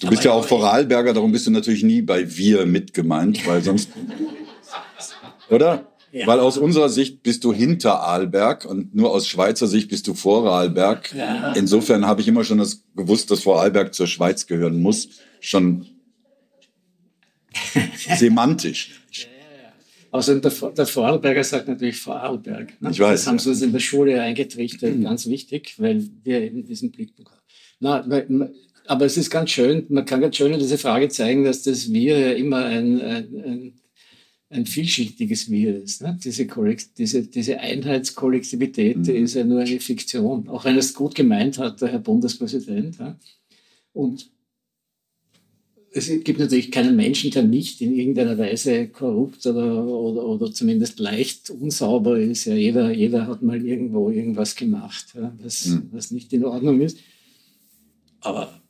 Du 0.01 0.09
bist 0.09 0.23
ja 0.23 0.31
auch 0.31 0.45
Vorarlberger, 0.45 1.13
darum 1.13 1.31
bist 1.31 1.47
du 1.47 1.51
natürlich 1.51 1.83
nie 1.83 2.01
bei 2.01 2.37
wir 2.37 2.65
mitgemeint, 2.65 3.45
weil 3.47 3.61
sonst. 3.61 3.89
Oder? 5.49 5.87
Ja. 6.11 6.27
Weil 6.27 6.39
aus 6.39 6.57
unserer 6.57 6.87
Sicht 6.87 7.23
bist 7.23 7.43
du 7.43 7.53
hinter 7.53 7.99
Arlberg 7.99 8.63
und 8.63 8.95
nur 8.95 9.11
aus 9.11 9.27
Schweizer 9.27 9.67
Sicht 9.67 9.89
bist 9.89 10.07
du 10.07 10.13
vor 10.13 10.43
Vorarlberg. 10.43 11.13
Ja. 11.13 11.51
Insofern 11.53 12.05
habe 12.05 12.21
ich 12.21 12.27
immer 12.29 12.45
schon 12.45 12.57
das 12.57 12.83
gewusst, 12.95 13.31
dass 13.31 13.41
Vorarlberg 13.41 13.93
zur 13.93 14.07
Schweiz 14.07 14.47
gehören 14.47 14.81
muss. 14.81 15.09
Schon 15.41 15.87
semantisch. 18.17 19.01
Außerdem 20.11 20.41
der, 20.41 20.71
der 20.71 20.85
Vorarlberger 20.85 21.43
sagt 21.43 21.67
natürlich 21.67 21.99
Vorarlberg. 21.99 22.81
Ne? 22.81 22.91
Ich 22.91 22.99
weiß. 23.01 23.19
Das 23.19 23.27
haben 23.27 23.39
sie 23.39 23.49
uns 23.49 23.61
in 23.61 23.73
der 23.73 23.79
Schule 23.79 24.21
eingetrichtert, 24.21 24.95
mhm. 24.95 25.03
ganz 25.03 25.27
wichtig, 25.27 25.75
weil 25.79 26.07
wir 26.23 26.39
eben 26.39 26.65
diesen 26.65 26.91
Blickpunkt 26.91 27.31
haben. 27.31 27.41
Na, 27.81 28.05
aber 28.87 29.05
es 29.05 29.17
ist 29.17 29.29
ganz 29.29 29.49
schön, 29.51 29.85
man 29.89 30.05
kann 30.05 30.21
ganz 30.21 30.35
schön 30.35 30.53
in 30.53 30.59
diese 30.59 30.77
Frage 30.77 31.09
zeigen, 31.09 31.43
dass 31.43 31.63
das 31.63 31.91
Wir 31.91 32.19
ja 32.19 32.31
immer 32.33 32.65
ein, 32.65 33.01
ein, 33.01 33.43
ein, 33.43 33.73
ein 34.49 34.65
vielschichtiges 34.65 35.49
Wir 35.49 35.81
ist. 35.81 36.01
Ne? 36.01 36.17
Diese, 36.23 36.47
diese, 36.97 37.23
diese 37.23 37.59
Einheitskollektivität 37.59 38.97
mhm. 38.97 39.15
ist 39.15 39.33
ja 39.33 39.43
nur 39.43 39.61
eine 39.61 39.79
Fiktion, 39.79 40.47
auch 40.49 40.65
wenn 40.65 40.77
es 40.77 40.93
gut 40.93 41.15
gemeint 41.15 41.57
hat, 41.57 41.81
der 41.81 41.89
Herr 41.89 41.99
Bundespräsident. 41.99 42.99
Ja? 42.99 43.17
Und 43.93 44.29
es 45.91 46.07
gibt 46.25 46.39
natürlich 46.39 46.71
keinen 46.71 46.97
Menschen, 46.97 47.31
der 47.31 47.43
nicht 47.43 47.79
in 47.79 47.95
irgendeiner 47.95 48.37
Weise 48.37 48.89
korrupt 48.89 49.45
oder, 49.45 49.85
oder, 49.87 50.25
oder 50.25 50.51
zumindest 50.51 50.99
leicht 50.99 51.49
unsauber 51.49 52.19
ist. 52.19 52.43
Ja, 52.45 52.53
jeder, 52.53 52.91
jeder 52.91 53.27
hat 53.27 53.41
mal 53.41 53.65
irgendwo 53.65 54.09
irgendwas 54.09 54.57
gemacht, 54.57 55.13
ja, 55.15 55.33
was, 55.41 55.67
mhm. 55.67 55.89
was 55.93 56.11
nicht 56.11 56.33
in 56.33 56.43
Ordnung 56.43 56.81
ist. 56.81 56.97
Aber 58.19 58.61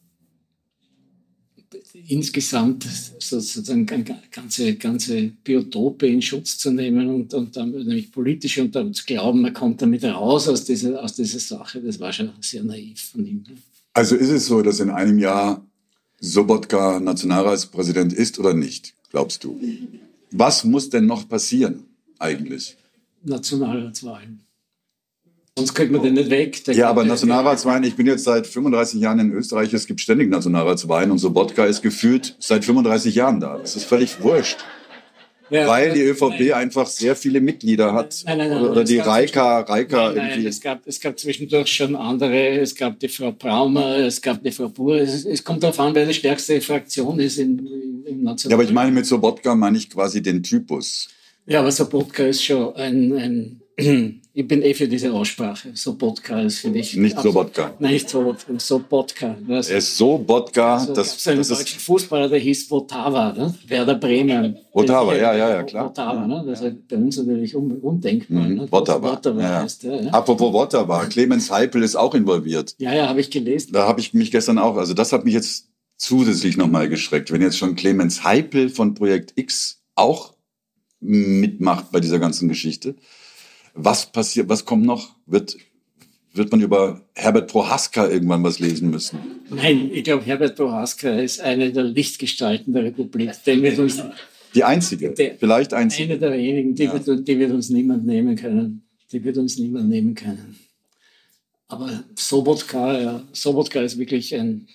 insgesamt 2.07 2.85
sozusagen 3.19 3.85
ganze, 3.85 4.75
ganze 4.75 5.31
Biotope 5.43 6.07
in 6.07 6.21
Schutz 6.21 6.57
zu 6.57 6.71
nehmen 6.71 7.09
und, 7.09 7.33
und 7.33 7.55
dann 7.55 7.71
nämlich 7.71 8.11
politisch 8.11 8.57
und 8.59 8.75
dann 8.75 8.93
zu 8.93 9.05
glauben, 9.05 9.41
man 9.41 9.53
kommt 9.53 9.81
damit 9.81 10.03
raus 10.03 10.47
aus 10.47 10.65
dieser, 10.65 11.03
aus 11.03 11.15
dieser 11.15 11.39
Sache, 11.39 11.81
das 11.81 11.99
war 11.99 12.13
schon 12.13 12.31
sehr 12.41 12.63
naiv 12.63 13.11
von 13.11 13.25
ihm. 13.25 13.43
Also 13.93 14.15
ist 14.15 14.29
es 14.29 14.45
so, 14.45 14.61
dass 14.61 14.79
in 14.79 14.89
einem 14.89 15.19
Jahr 15.19 15.65
Sobotka 16.19 16.99
Nationalratspräsident 16.99 18.13
ist 18.13 18.39
oder 18.39 18.53
nicht, 18.53 18.93
glaubst 19.11 19.43
du? 19.43 19.59
Was 20.31 20.63
muss 20.63 20.89
denn 20.89 21.05
noch 21.05 21.27
passieren 21.27 21.83
eigentlich? 22.19 22.77
Nationalratswahlen. 23.23 24.44
Sonst 25.57 25.73
kriegt 25.73 25.89
man 25.89 26.03
den 26.03 26.15
nicht 26.15 26.29
weg. 26.29 26.61
ja, 26.75 26.89
aber 26.89 27.05
Nationalratswahlen, 27.05 27.85
ich 27.85 27.95
bin 27.95 28.07
jetzt 28.07 28.25
seit 28.25 28.45
35 28.45 28.99
Jahren 28.99 29.19
in 29.19 29.31
Österreich, 29.31 29.73
es 29.73 29.87
gibt 29.87 30.01
ständig 30.01 30.29
Nationalratswahlen 30.29 31.11
und 31.11 31.17
Sobotka 31.17 31.65
ist 31.65 31.81
gefühlt 31.81 32.35
seit 32.39 32.65
35 32.65 33.15
Jahren 33.15 33.39
da. 33.39 33.57
Das 33.57 33.77
ist 33.77 33.85
völlig 33.85 34.21
wurscht. 34.21 34.57
Ja, 35.49 35.67
weil 35.67 35.93
die 35.93 36.01
ÖVP 36.01 36.39
nein. 36.39 36.53
einfach 36.53 36.87
sehr 36.87 37.15
viele 37.15 37.39
Mitglieder 37.39 37.93
hat. 37.93 38.23
Nein, 38.25 38.39
nein, 38.39 38.49
nein, 38.49 38.63
oder 38.63 38.83
die 38.83 38.97
Reika, 38.97 39.61
Reika 39.61 40.11
nein, 40.11 40.45
Es, 40.45 40.59
gab, 40.59 40.85
es 40.87 40.99
gab 40.99 41.17
zwischendurch 41.17 41.67
schon 41.67 41.95
andere. 41.95 42.59
Es 42.59 42.75
gab 42.75 42.99
die 42.99 43.07
Frau 43.07 43.31
Braumer, 43.31 43.97
es 43.99 44.21
gab 44.21 44.43
die 44.43 44.51
Frau 44.51 44.67
Buhr. 44.67 44.97
Es, 44.97 45.23
es 45.23 45.43
kommt 45.43 45.63
darauf 45.63 45.79
an, 45.79 45.93
wer 45.95 46.05
die 46.05 46.15
stärkste 46.15 46.59
Fraktion 46.59 47.19
ist 47.19 47.37
in, 47.37 48.03
im 48.05 48.23
National. 48.23 48.51
Ja, 48.51 48.55
aber 48.55 48.63
ich 48.63 48.73
meine 48.73 48.91
mit 48.91 49.05
Sobotka 49.05 49.55
meine 49.55 49.77
ich 49.77 49.89
quasi 49.89 50.21
den 50.21 50.41
Typus. 50.41 51.09
Ja, 51.45 51.59
aber 51.59 51.71
Sobotka 51.71 52.25
ist 52.25 52.43
schon 52.43 52.75
ein, 52.75 53.61
ein 53.77 54.21
ich 54.37 54.45
bin 54.45 54.61
eh 54.61 54.73
für 54.73 54.85
diese 54.85 55.13
Aussprache. 55.13 55.69
Sobotka 55.73 56.41
ist 56.41 56.59
für 56.59 56.69
dich. 56.69 56.93
Nicht 56.97 57.17
Sobotka. 57.17 57.73
Nein, 57.79 57.93
nicht 57.93 58.09
Sobotka. 58.09 58.53
Sobotka. 58.59 59.37
Das, 59.47 59.69
er 59.69 59.77
ist 59.77 59.95
Sobotka. 59.95 60.73
Also, 60.73 60.93
das, 60.93 61.15
das 61.15 61.27
einen 61.27 61.37
das 61.37 61.47
deutschen 61.47 61.79
Fußballer, 61.79 62.27
der 62.27 62.39
hieß 62.39 62.69
Votava, 62.69 63.31
ne? 63.31 63.55
Werder 63.65 63.95
Bremen. 63.95 64.57
Votava, 64.73 65.15
ja, 65.15 65.33
ja, 65.33 65.49
ja, 65.51 65.63
klar. 65.63 65.85
Votava, 65.85 66.27
ne? 66.27 66.43
Das 66.45 66.59
ist 66.59 66.85
bei 66.85 66.97
uns 66.97 67.15
natürlich 67.15 67.55
undenkbar. 67.55 68.43
Mhm. 68.43 68.55
Ne? 68.55 68.67
Votava. 68.69 69.21
ja. 69.39 69.61
heißt 69.61 69.83
der. 69.83 70.03
Ja. 70.03 70.11
Apropos 70.11 70.51
Votava, 70.51 71.05
Clemens 71.05 71.49
Heipel 71.49 71.81
ist 71.81 71.95
auch 71.95 72.13
involviert. 72.13 72.75
Ja, 72.77 72.93
ja, 72.93 73.07
habe 73.07 73.21
ich 73.21 73.31
gelesen. 73.31 73.71
Da 73.71 73.87
habe 73.87 74.01
ich 74.01 74.13
mich 74.13 74.31
gestern 74.31 74.59
auch, 74.59 74.75
also 74.75 74.93
das 74.93 75.13
hat 75.13 75.23
mich 75.23 75.33
jetzt 75.33 75.69
zusätzlich 75.95 76.57
nochmal 76.57 76.89
geschreckt. 76.89 77.31
Wenn 77.31 77.41
jetzt 77.41 77.57
schon 77.57 77.75
Clemens 77.75 78.25
Heipel 78.25 78.67
von 78.67 78.95
Projekt 78.95 79.31
X 79.37 79.81
auch 79.95 80.33
mitmacht 80.99 81.93
bei 81.93 82.01
dieser 82.01 82.19
ganzen 82.19 82.49
Geschichte, 82.49 82.95
was 83.75 84.11
passiert, 84.11 84.49
was 84.49 84.65
kommt 84.65 84.85
noch? 84.85 85.15
Wird, 85.25 85.57
wird 86.33 86.51
man 86.51 86.61
über 86.61 87.01
Herbert 87.13 87.51
Prohaska 87.51 88.07
irgendwann 88.07 88.43
was 88.43 88.59
lesen 88.59 88.89
müssen? 88.89 89.19
Nein, 89.49 89.91
ich 89.93 90.03
glaube, 90.03 90.25
Herbert 90.25 90.55
Prohaska 90.55 91.09
ist 91.19 91.41
eine 91.41 91.71
der 91.71 91.83
Lichtgestalten 91.83 92.73
der 92.73 92.85
Republik. 92.85 93.31
Den 93.45 93.61
wird 93.61 93.77
uns, 93.77 94.01
die 94.55 94.63
einzige, 94.63 95.11
der, 95.11 95.35
vielleicht 95.35 95.73
einzige. 95.73 96.13
Eine 96.13 96.19
der 96.19 96.31
wenigen, 96.33 96.75
die, 96.75 96.85
ja. 96.85 97.05
wird, 97.05 97.27
die 97.27 97.39
wird 97.39 97.51
uns 97.51 97.69
niemand 97.69 98.05
nehmen 98.05 98.35
können. 98.35 98.87
Die 99.11 99.23
wird 99.23 99.37
uns 99.37 99.57
niemand 99.59 99.89
nehmen 99.89 100.15
können. 100.15 100.57
Aber 101.67 102.03
Sobotka, 102.15 102.99
ja, 102.99 103.23
Sobotka 103.33 103.81
ist 103.81 103.97
wirklich 103.97 104.33
ein, 104.35 104.67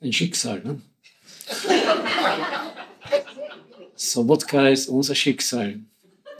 ein 0.00 0.12
Schicksal. 0.12 0.62
Ne? 0.62 0.80
Sobotka 3.96 4.68
ist 4.68 4.88
unser 4.88 5.14
Schicksal. 5.14 5.80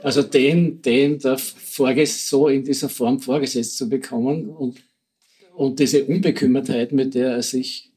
Also 0.03 0.21
den, 0.21 0.81
den 0.81 1.17
da 1.19 1.37
vorges 1.37 2.29
so 2.29 2.49
in 2.49 2.63
dieser 2.63 2.89
Form 2.89 3.19
vorgesetzt 3.19 3.77
zu 3.77 3.89
bekommen 3.89 4.49
und, 4.49 4.77
und 5.55 5.79
diese 5.79 6.03
Unbekümmertheit, 6.03 6.91
mit 6.91 7.15
der 7.15 7.31
er 7.31 7.43
sich 7.43 7.91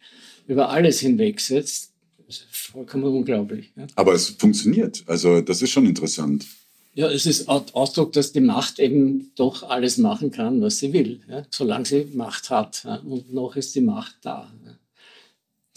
über 0.46 0.70
alles 0.70 1.00
hinwegsetzt, 1.00 1.92
ist 2.28 2.46
vollkommen 2.50 3.04
unglaublich. 3.04 3.72
Ja. 3.76 3.86
Aber 3.96 4.14
es 4.14 4.30
funktioniert. 4.30 5.02
Also 5.06 5.40
das 5.40 5.62
ist 5.62 5.70
schon 5.70 5.86
interessant. 5.86 6.46
Ja, 6.94 7.10
es 7.10 7.26
ist 7.26 7.46
Ausdruck, 7.48 8.12
dass 8.12 8.32
die 8.32 8.40
Macht 8.40 8.78
eben 8.78 9.30
doch 9.36 9.64
alles 9.64 9.98
machen 9.98 10.30
kann, 10.30 10.62
was 10.62 10.78
sie 10.78 10.94
will, 10.94 11.20
ja, 11.28 11.42
solange 11.50 11.84
sie 11.84 12.06
Macht 12.14 12.48
hat. 12.48 12.84
Ja, 12.84 12.96
und 12.96 13.34
noch 13.34 13.54
ist 13.54 13.74
die 13.74 13.82
Macht 13.82 14.16
da. 14.22 14.50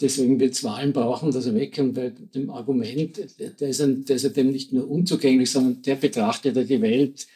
Deswegen 0.00 0.40
wird 0.40 0.54
es 0.54 0.64
Wahlen 0.64 0.92
brauchen, 0.92 1.30
dass 1.30 1.46
er 1.46 1.54
wegkommt, 1.54 1.94
weil 1.94 2.12
dem 2.12 2.48
Argument, 2.48 3.20
der 3.38 3.68
ist, 3.68 3.80
ein, 3.82 4.04
der 4.04 4.16
ist 4.16 4.36
dem 4.36 4.50
nicht 4.50 4.72
nur 4.72 4.90
unzugänglich, 4.90 5.50
sondern 5.50 5.82
der 5.82 5.96
betrachtet 5.96 6.56
ja 6.56 6.62
die 6.62 6.80
Welt 6.80 7.26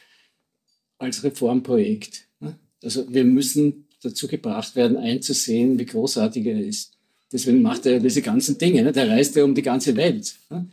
als 0.97 1.23
Reformprojekt. 1.23 2.27
Ne? 2.39 2.57
Also 2.83 3.05
wir 3.13 3.23
müssen 3.23 3.85
dazu 4.01 4.27
gebracht 4.27 4.75
werden, 4.75 4.97
einzusehen, 4.97 5.77
wie 5.77 5.85
großartig 5.85 6.45
er 6.45 6.59
ist. 6.59 6.93
Deswegen 7.31 7.61
macht 7.61 7.85
er 7.85 7.93
ja 7.93 7.99
diese 7.99 8.21
ganzen 8.21 8.57
Dinge. 8.57 8.83
Ne? 8.83 8.91
Der 8.91 9.09
reist 9.09 9.35
ja 9.35 9.43
um 9.43 9.53
die 9.53 9.61
ganze 9.61 9.95
Welt. 9.95 10.35
Ne? 10.49 10.67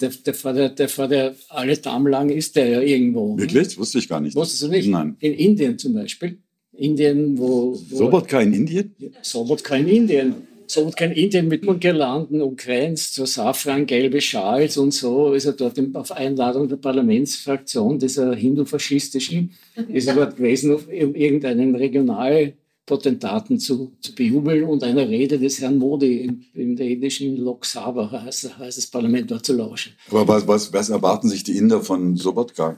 Der, 0.00 0.10
der, 0.10 0.68
der 0.70 0.88
fährt 0.88 1.12
ja 1.12 1.34
alle 1.48 1.76
Damen 1.76 2.10
lang 2.10 2.30
ist 2.30 2.56
der 2.56 2.68
ja 2.68 2.80
irgendwo. 2.80 3.38
Wirklich? 3.38 3.78
Wusste 3.78 3.98
ich 3.98 4.08
gar 4.08 4.20
nicht. 4.20 4.34
Wusstest 4.34 4.62
du 4.62 4.68
nicht? 4.68 4.88
Nein. 4.88 5.16
In 5.20 5.34
Indien 5.34 5.78
zum 5.78 5.94
Beispiel. 5.94 6.38
Indien, 6.72 7.38
wo... 7.38 7.78
wo 7.90 7.96
Sobotka 7.96 8.40
in 8.40 8.54
Indien? 8.54 8.94
Sobotka 9.22 9.76
in 9.76 9.88
Indien 9.88 10.34
so 10.70 10.90
kein 10.90 11.12
Indien 11.12 11.48
mit 11.48 11.62
Girlanden 11.80 12.42
umkränzt, 12.42 13.14
so 13.14 13.24
safrangelbe 13.24 14.20
Schals 14.20 14.76
und 14.76 14.92
so, 14.92 15.32
ist 15.32 15.46
er 15.46 15.52
dort 15.52 15.78
auf 15.94 16.12
Einladung 16.12 16.68
der 16.68 16.76
Parlamentsfraktion 16.76 17.98
dieser 17.98 18.34
hindu-faschistischen, 18.34 19.50
ist 19.88 20.08
er 20.08 20.14
dort 20.14 20.36
gewesen, 20.36 20.74
um 20.74 21.14
irgendeinen 21.14 21.74
Regionalpotentaten 21.74 23.58
zu, 23.58 23.92
zu 24.00 24.14
bejubeln 24.14 24.64
und 24.64 24.84
einer 24.84 25.08
Rede 25.08 25.38
des 25.38 25.60
Herrn 25.60 25.78
Modi 25.78 26.24
im, 26.24 26.44
in 26.54 26.76
der 26.76 26.86
indischen 26.86 27.36
Lok 27.36 27.66
Sabha, 27.66 28.10
heißt, 28.10 28.58
heißt 28.58 28.78
das 28.78 28.86
Parlament, 28.86 29.30
dort 29.30 29.44
zu 29.44 29.54
lauschen. 29.54 29.92
Aber 30.10 30.28
was, 30.28 30.46
was, 30.46 30.72
was 30.72 30.90
erwarten 30.90 31.28
sich 31.28 31.42
die 31.42 31.56
Inder 31.56 31.80
von 31.80 32.16
Sobotka? 32.16 32.76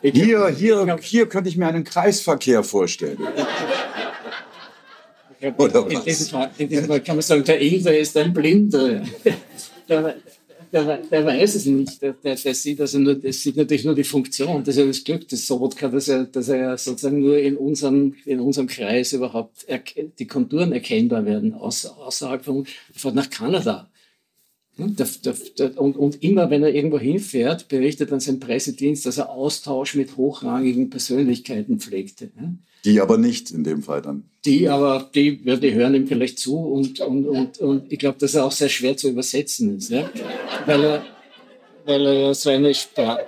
Hier, 0.00 0.48
hier, 0.48 0.96
hier 1.00 1.26
könnte 1.26 1.48
ich 1.48 1.56
mir 1.56 1.66
einen 1.66 1.82
Kreisverkehr 1.82 2.62
vorstellen. 2.62 3.18
Oder 5.56 5.90
in, 5.90 6.04
diesem 6.04 6.26
Fall, 6.26 6.50
in 6.58 6.68
diesem 6.68 6.86
Fall 6.86 7.00
kann 7.02 7.16
man 7.16 7.22
sagen, 7.22 7.44
der 7.44 7.60
Inder 7.60 7.96
ist 7.96 8.16
ein 8.16 8.32
Blinder. 8.32 9.02
Der, 9.88 10.16
der, 10.72 10.98
der, 10.98 11.24
weiß 11.24 11.54
es 11.54 11.66
nicht. 11.66 12.02
Der, 12.02 12.12
der, 12.12 12.34
der 12.34 12.54
sieht 12.54 12.80
also 12.80 12.98
nur, 12.98 13.14
der 13.14 13.32
sieht 13.32 13.56
natürlich 13.56 13.84
nur 13.84 13.94
die 13.94 14.04
Funktion. 14.04 14.62
Das 14.64 14.76
ist 14.76 14.80
ja 14.80 14.86
das 14.86 15.04
Glück 15.04 15.28
des 15.28 15.46
Sobotka, 15.46 15.88
dass 15.88 16.08
er, 16.08 16.24
dass 16.24 16.48
er 16.48 16.76
sozusagen 16.76 17.20
nur 17.20 17.38
in 17.38 17.56
unserem, 17.56 18.14
in 18.26 18.40
unserem 18.40 18.66
Kreis 18.66 19.12
überhaupt 19.12 19.66
die 20.18 20.26
Konturen 20.26 20.72
erkennbar 20.72 21.24
werden, 21.24 21.54
außer, 21.54 21.96
außerhalb 21.96 22.44
von, 22.44 22.66
fährt 22.92 23.14
nach 23.14 23.30
Kanada. 23.30 23.88
Und, 24.78 25.96
und, 25.96 26.22
immer, 26.22 26.50
wenn 26.50 26.62
er 26.62 26.72
irgendwo 26.72 26.98
hinfährt, 26.98 27.68
berichtet 27.68 28.12
dann 28.12 28.20
sein 28.20 28.38
Pressedienst, 28.38 29.06
dass 29.06 29.18
er 29.18 29.30
Austausch 29.30 29.94
mit 29.94 30.16
hochrangigen 30.16 30.88
Persönlichkeiten 30.88 31.80
pflegte. 31.80 32.30
Die 32.84 33.00
aber 33.00 33.18
nicht 33.18 33.50
in 33.50 33.64
dem 33.64 33.82
Fall 33.82 34.02
dann. 34.02 34.24
Die 34.44 34.68
aber, 34.68 35.10
die, 35.14 35.40
ja, 35.44 35.56
die 35.56 35.74
hören 35.74 35.94
ihm 35.94 36.06
vielleicht 36.06 36.38
zu 36.38 36.56
und, 36.58 37.00
und, 37.00 37.26
und, 37.26 37.58
und 37.58 37.92
ich 37.92 37.98
glaube, 37.98 38.18
dass 38.18 38.34
er 38.34 38.44
auch 38.44 38.52
sehr 38.52 38.68
schwer 38.68 38.96
zu 38.96 39.08
übersetzen 39.08 39.76
ist, 39.76 39.90
ja? 39.90 40.08
weil, 40.64 40.84
er, 40.84 41.04
weil 41.84 42.06
er 42.06 42.34
so 42.34 42.50
eine 42.50 42.72
Sprache 42.72 43.24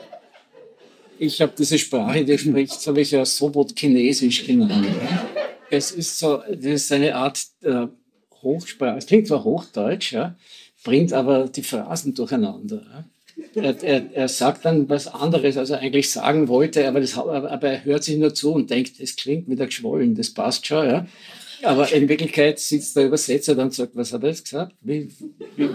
ich 1.21 1.41
habe 1.43 1.53
diese 1.57 1.79
Sprache, 1.79 2.25
die 2.25 2.39
spricht, 2.39 2.77
das 2.77 2.87
habe 2.87 3.03
ich 3.03 3.11
ja 3.11 3.25
Sobot-Chinesisch 3.27 4.47
genannt. 4.47 4.87
Es 5.69 5.91
ist 5.91 6.19
so, 6.19 6.39
das 6.49 6.65
ist 6.65 6.93
eine 6.93 7.15
Art 7.15 7.39
äh, 7.63 7.87
Hochsprache. 8.43 8.97
Es 8.97 9.07
klingt 9.07 9.27
zwar 9.27 9.45
Hochdeutsch, 9.45 10.13
ja, 10.13 10.35
bringt 10.85 11.13
aber 11.13 11.49
die 11.49 11.63
Phrasen 11.63 12.15
durcheinander. 12.15 13.07
Er, 13.55 13.83
er, 13.83 14.13
er, 14.13 14.29
sagt 14.29 14.65
dann 14.65 14.89
was 14.89 15.07
anderes, 15.07 15.57
als 15.57 15.71
er 15.71 15.79
eigentlich 15.79 16.11
sagen 16.11 16.49
wollte, 16.49 16.87
aber, 16.87 17.01
das, 17.01 17.17
aber 17.17 17.69
er 17.69 17.85
hört 17.85 18.05
sich 18.05 18.17
nur 18.17 18.35
zu 18.35 18.53
und 18.53 18.71
denkt, 18.71 19.01
es 19.01 19.17
klingt 19.17 19.49
wieder 19.49 19.67
geschwollen, 19.67 20.15
das 20.15 20.31
passt 20.31 20.67
schon. 20.67 20.87
Ja. 20.87 21.07
Aber 21.63 21.91
in 21.93 22.09
Wirklichkeit 22.09 22.59
sitzt 22.59 22.97
der 22.97 23.07
Übersetzer 23.07 23.55
dann 23.55 23.67
und 23.67 23.75
sagt, 23.75 23.97
was 23.97 24.13
hat 24.13 24.23
er 24.23 24.31
jetzt 24.31 24.45
gesagt? 24.45 24.75
Wie, 24.81 25.11
wie, 25.57 25.71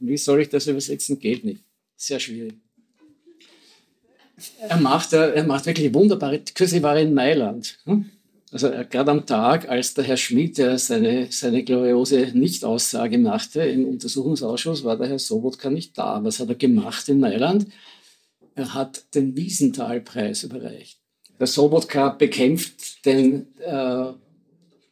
wie 0.00 0.16
soll 0.16 0.42
ich 0.42 0.48
das 0.48 0.66
übersetzen? 0.66 1.18
Geht 1.18 1.44
nicht. 1.44 1.62
Sehr 1.96 2.20
schwierig. 2.20 2.54
Er 4.68 4.76
macht, 4.78 5.12
er 5.12 5.44
macht 5.44 5.66
wirklich 5.66 5.94
wunderbare, 5.94 6.40
kürzlich 6.54 6.82
war 6.82 6.98
in 6.98 7.14
Mailand. 7.14 7.78
Hm? 7.84 8.10
Also 8.54 8.70
gerade 8.88 9.10
am 9.10 9.26
Tag, 9.26 9.68
als 9.68 9.94
der 9.94 10.04
Herr 10.04 10.16
Schmidt 10.16 10.58
ja 10.58 10.78
seine, 10.78 11.26
seine 11.32 11.64
gloriose 11.64 12.30
Nichtaussage 12.34 13.18
machte 13.18 13.62
im 13.62 13.84
Untersuchungsausschuss, 13.84 14.84
war 14.84 14.96
der 14.96 15.08
Herr 15.08 15.18
Sobotka 15.18 15.70
nicht 15.70 15.98
da. 15.98 16.22
Was 16.22 16.38
hat 16.38 16.50
er 16.50 16.54
gemacht 16.54 17.08
in 17.08 17.18
Mailand? 17.18 17.66
Er 18.54 18.72
hat 18.72 19.12
den 19.16 19.36
Wiesenthal-Preis 19.36 20.44
überreicht. 20.44 21.00
Der 21.40 21.48
Sobotka 21.48 22.10
bekämpft 22.10 23.04
den, 23.04 23.48
äh, 23.58 24.12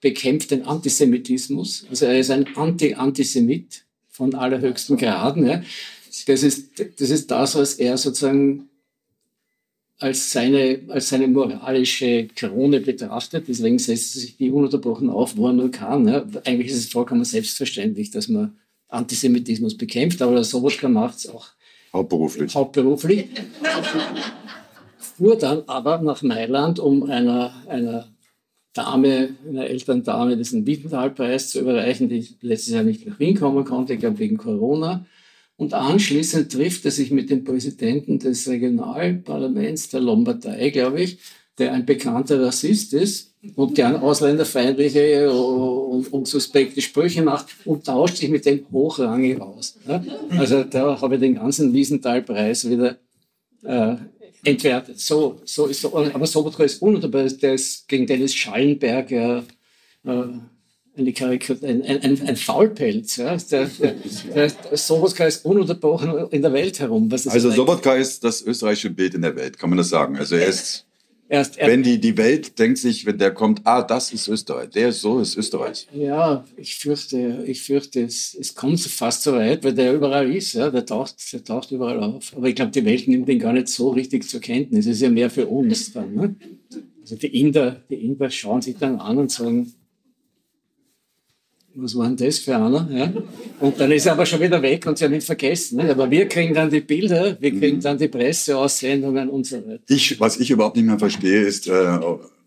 bekämpft 0.00 0.50
den 0.50 0.64
Antisemitismus. 0.64 1.86
Also 1.88 2.06
er 2.06 2.18
ist 2.18 2.32
ein 2.32 2.56
Anti-Antisemit 2.56 3.84
von 4.08 4.34
allerhöchsten 4.34 4.96
Graden. 4.96 5.46
Ja. 5.46 5.62
Das, 6.26 6.42
ist, 6.42 6.80
das 6.98 7.10
ist 7.10 7.30
das, 7.30 7.54
was 7.54 7.74
er 7.74 7.96
sozusagen 7.96 8.70
als 10.02 10.32
seine, 10.32 10.80
als 10.88 11.08
seine 11.10 11.28
moralische 11.28 12.26
Krone 12.34 12.80
betrachtet. 12.80 13.44
Deswegen 13.48 13.78
setzt 13.78 14.14
sich 14.14 14.36
die 14.36 14.50
ununterbrochen 14.50 15.08
auf, 15.08 15.36
wo 15.36 15.46
er 15.46 15.52
nur 15.52 15.70
kann. 15.70 16.08
Ja. 16.08 16.24
Eigentlich 16.44 16.72
ist 16.72 16.78
es 16.78 16.92
vollkommen 16.92 17.24
selbstverständlich, 17.24 18.10
dass 18.10 18.28
man 18.28 18.56
Antisemitismus 18.88 19.76
bekämpft, 19.76 20.20
aber 20.20 20.34
der 20.34 20.44
Sobotka 20.44 20.88
macht 20.88 21.18
es 21.18 21.28
auch 21.28 21.46
hauptberuflich. 21.92 22.54
hauptberuflich. 22.54 23.26
Fuhr 24.98 25.36
dann 25.36 25.62
aber 25.66 25.98
nach 26.02 26.22
Mailand, 26.22 26.78
um 26.78 27.04
einer, 27.04 27.54
einer 27.68 28.08
Dame, 28.72 29.30
einer 29.48 29.66
älteren 29.66 30.02
Dame, 30.02 30.36
diesen 30.36 30.66
Wietenthal-Preis 30.66 31.50
zu 31.50 31.60
überreichen, 31.60 32.08
die 32.08 32.26
letztes 32.40 32.74
Jahr 32.74 32.82
nicht 32.82 33.06
nach 33.06 33.18
Wien 33.18 33.38
kommen 33.38 33.64
konnte, 33.64 33.94
ich 33.94 34.00
glaube 34.00 34.18
wegen 34.18 34.36
Corona. 34.36 35.06
Und 35.62 35.74
anschließend 35.74 36.50
trifft 36.50 36.84
er 36.86 36.90
sich 36.90 37.12
mit 37.12 37.30
dem 37.30 37.44
Präsidenten 37.44 38.18
des 38.18 38.48
Regionalparlaments 38.48 39.90
der 39.90 40.00
Lombardei, 40.00 40.70
glaube 40.70 41.02
ich, 41.02 41.18
der 41.56 41.72
ein 41.72 41.86
bekannter 41.86 42.42
Rassist 42.42 42.92
ist 42.94 43.36
und 43.54 43.76
gern 43.76 43.94
ausländerfeindliche 43.94 45.32
und, 45.32 46.12
und 46.12 46.26
suspekte 46.26 46.80
Sprüche 46.80 47.22
macht 47.22 47.46
und 47.64 47.86
tauscht 47.86 48.16
sich 48.16 48.28
mit 48.28 48.44
dem 48.44 48.66
hochrangig 48.72 49.40
aus. 49.40 49.78
Also 50.30 50.64
da 50.64 51.00
habe 51.00 51.14
ich 51.14 51.20
den 51.20 51.36
ganzen 51.36 51.72
Wiesenthal-Preis 51.72 52.68
wieder 52.68 52.96
äh, 53.62 53.94
entwertet. 54.44 54.98
So, 54.98 55.42
so 55.44 55.66
ist 55.66 55.80
so. 55.80 55.96
Aber 55.96 56.26
Sobotka 56.26 56.64
ist 56.64 56.82
ununterbbar, 56.82 57.22
der 57.26 57.54
ist 57.54 57.86
gegen 57.86 58.08
Dennis 58.08 58.34
Schallenberg 58.34 59.12
ja, 59.12 59.44
äh, 60.06 60.24
eine 60.96 61.12
Karikatur, 61.12 61.68
ein, 61.68 61.82
ein, 61.82 62.28
ein 62.28 62.36
Faulpelz. 62.36 63.16
Ja. 63.16 63.36
Der, 63.36 63.66
der, 63.66 63.94
der 64.34 64.76
Sobotka 64.76 65.24
ist 65.24 65.44
ununterbrochen 65.44 66.28
in 66.30 66.42
der 66.42 66.52
Welt 66.52 66.80
herum. 66.80 67.08
also 67.10 67.50
Sobotka 67.50 67.94
ist 67.94 68.22
das 68.24 68.42
österreichische 68.42 68.90
Bild 68.90 69.14
in 69.14 69.22
der 69.22 69.34
Welt, 69.36 69.58
kann 69.58 69.70
man 69.70 69.78
das 69.78 69.88
sagen. 69.88 70.16
Also 70.18 70.36
er 70.36 70.46
ist 70.46 70.86
Erst, 71.32 71.56
er, 71.56 71.68
wenn 71.68 71.82
die, 71.82 71.98
die 71.98 72.18
Welt 72.18 72.58
denkt 72.58 72.76
sich, 72.76 73.06
wenn 73.06 73.16
der 73.16 73.32
kommt, 73.32 73.62
ah, 73.64 73.80
das 73.80 74.12
ist 74.12 74.28
Österreich, 74.28 74.68
der 74.68 74.90
ist 74.90 75.00
so, 75.00 75.18
ist 75.18 75.34
Österreich. 75.34 75.88
Ja, 75.94 76.44
ich 76.58 76.74
fürchte, 76.74 77.44
ich 77.46 77.62
fürchte, 77.62 78.02
es, 78.02 78.36
es 78.38 78.54
kommt 78.54 78.78
fast 78.80 79.22
so 79.22 79.32
weit, 79.32 79.64
weil 79.64 79.72
der 79.72 79.94
überall 79.94 80.30
ist, 80.30 80.52
ja, 80.52 80.68
der 80.68 80.84
taucht, 80.84 81.32
der 81.32 81.42
taucht 81.42 81.70
überall 81.70 82.02
auf. 82.02 82.36
Aber 82.36 82.48
ich 82.48 82.54
glaube, 82.54 82.72
die 82.72 82.84
Welt 82.84 83.08
nimmt 83.08 83.30
ihn 83.30 83.38
gar 83.38 83.54
nicht 83.54 83.68
so 83.68 83.88
richtig 83.88 84.28
zur 84.28 84.40
Kenntnis. 84.40 84.84
Es 84.84 84.96
ist 84.96 85.00
ja 85.00 85.08
mehr 85.08 85.30
für 85.30 85.46
uns 85.46 85.94
dann. 85.94 86.14
Ne? 86.14 86.36
Also 87.00 87.16
die 87.16 87.40
Inder, 87.40 87.80
die 87.88 88.04
Inder 88.04 88.28
schauen 88.28 88.60
sich 88.60 88.76
dann 88.76 88.96
an 88.96 89.16
und 89.16 89.30
sagen, 89.30 89.72
was 91.74 91.96
war 91.96 92.06
denn 92.06 92.16
das 92.16 92.38
für 92.38 92.56
einer? 92.56 92.88
Ja? 92.90 93.12
Und 93.60 93.80
dann 93.80 93.90
ist 93.92 94.06
er 94.06 94.12
aber 94.12 94.26
schon 94.26 94.40
wieder 94.40 94.60
weg 94.62 94.86
und 94.86 94.98
sie 94.98 95.04
haben 95.04 95.14
ihn 95.14 95.20
vergessen. 95.20 95.78
Ne? 95.78 95.90
Aber 95.90 96.10
wir 96.10 96.28
kriegen 96.28 96.54
dann 96.54 96.70
die 96.70 96.80
Bilder, 96.80 97.36
wir 97.40 97.58
kriegen 97.58 97.80
dann 97.80 97.98
die 97.98 98.08
Presseaussendungen 98.08 99.28
und 99.28 99.46
so 99.46 99.56
weiter. 99.56 99.82
Ich, 99.88 100.20
was 100.20 100.38
ich 100.38 100.50
überhaupt 100.50 100.76
nicht 100.76 100.86
mehr 100.86 100.98
verstehe, 100.98 101.40
ist, 101.40 101.68
äh, 101.68 101.98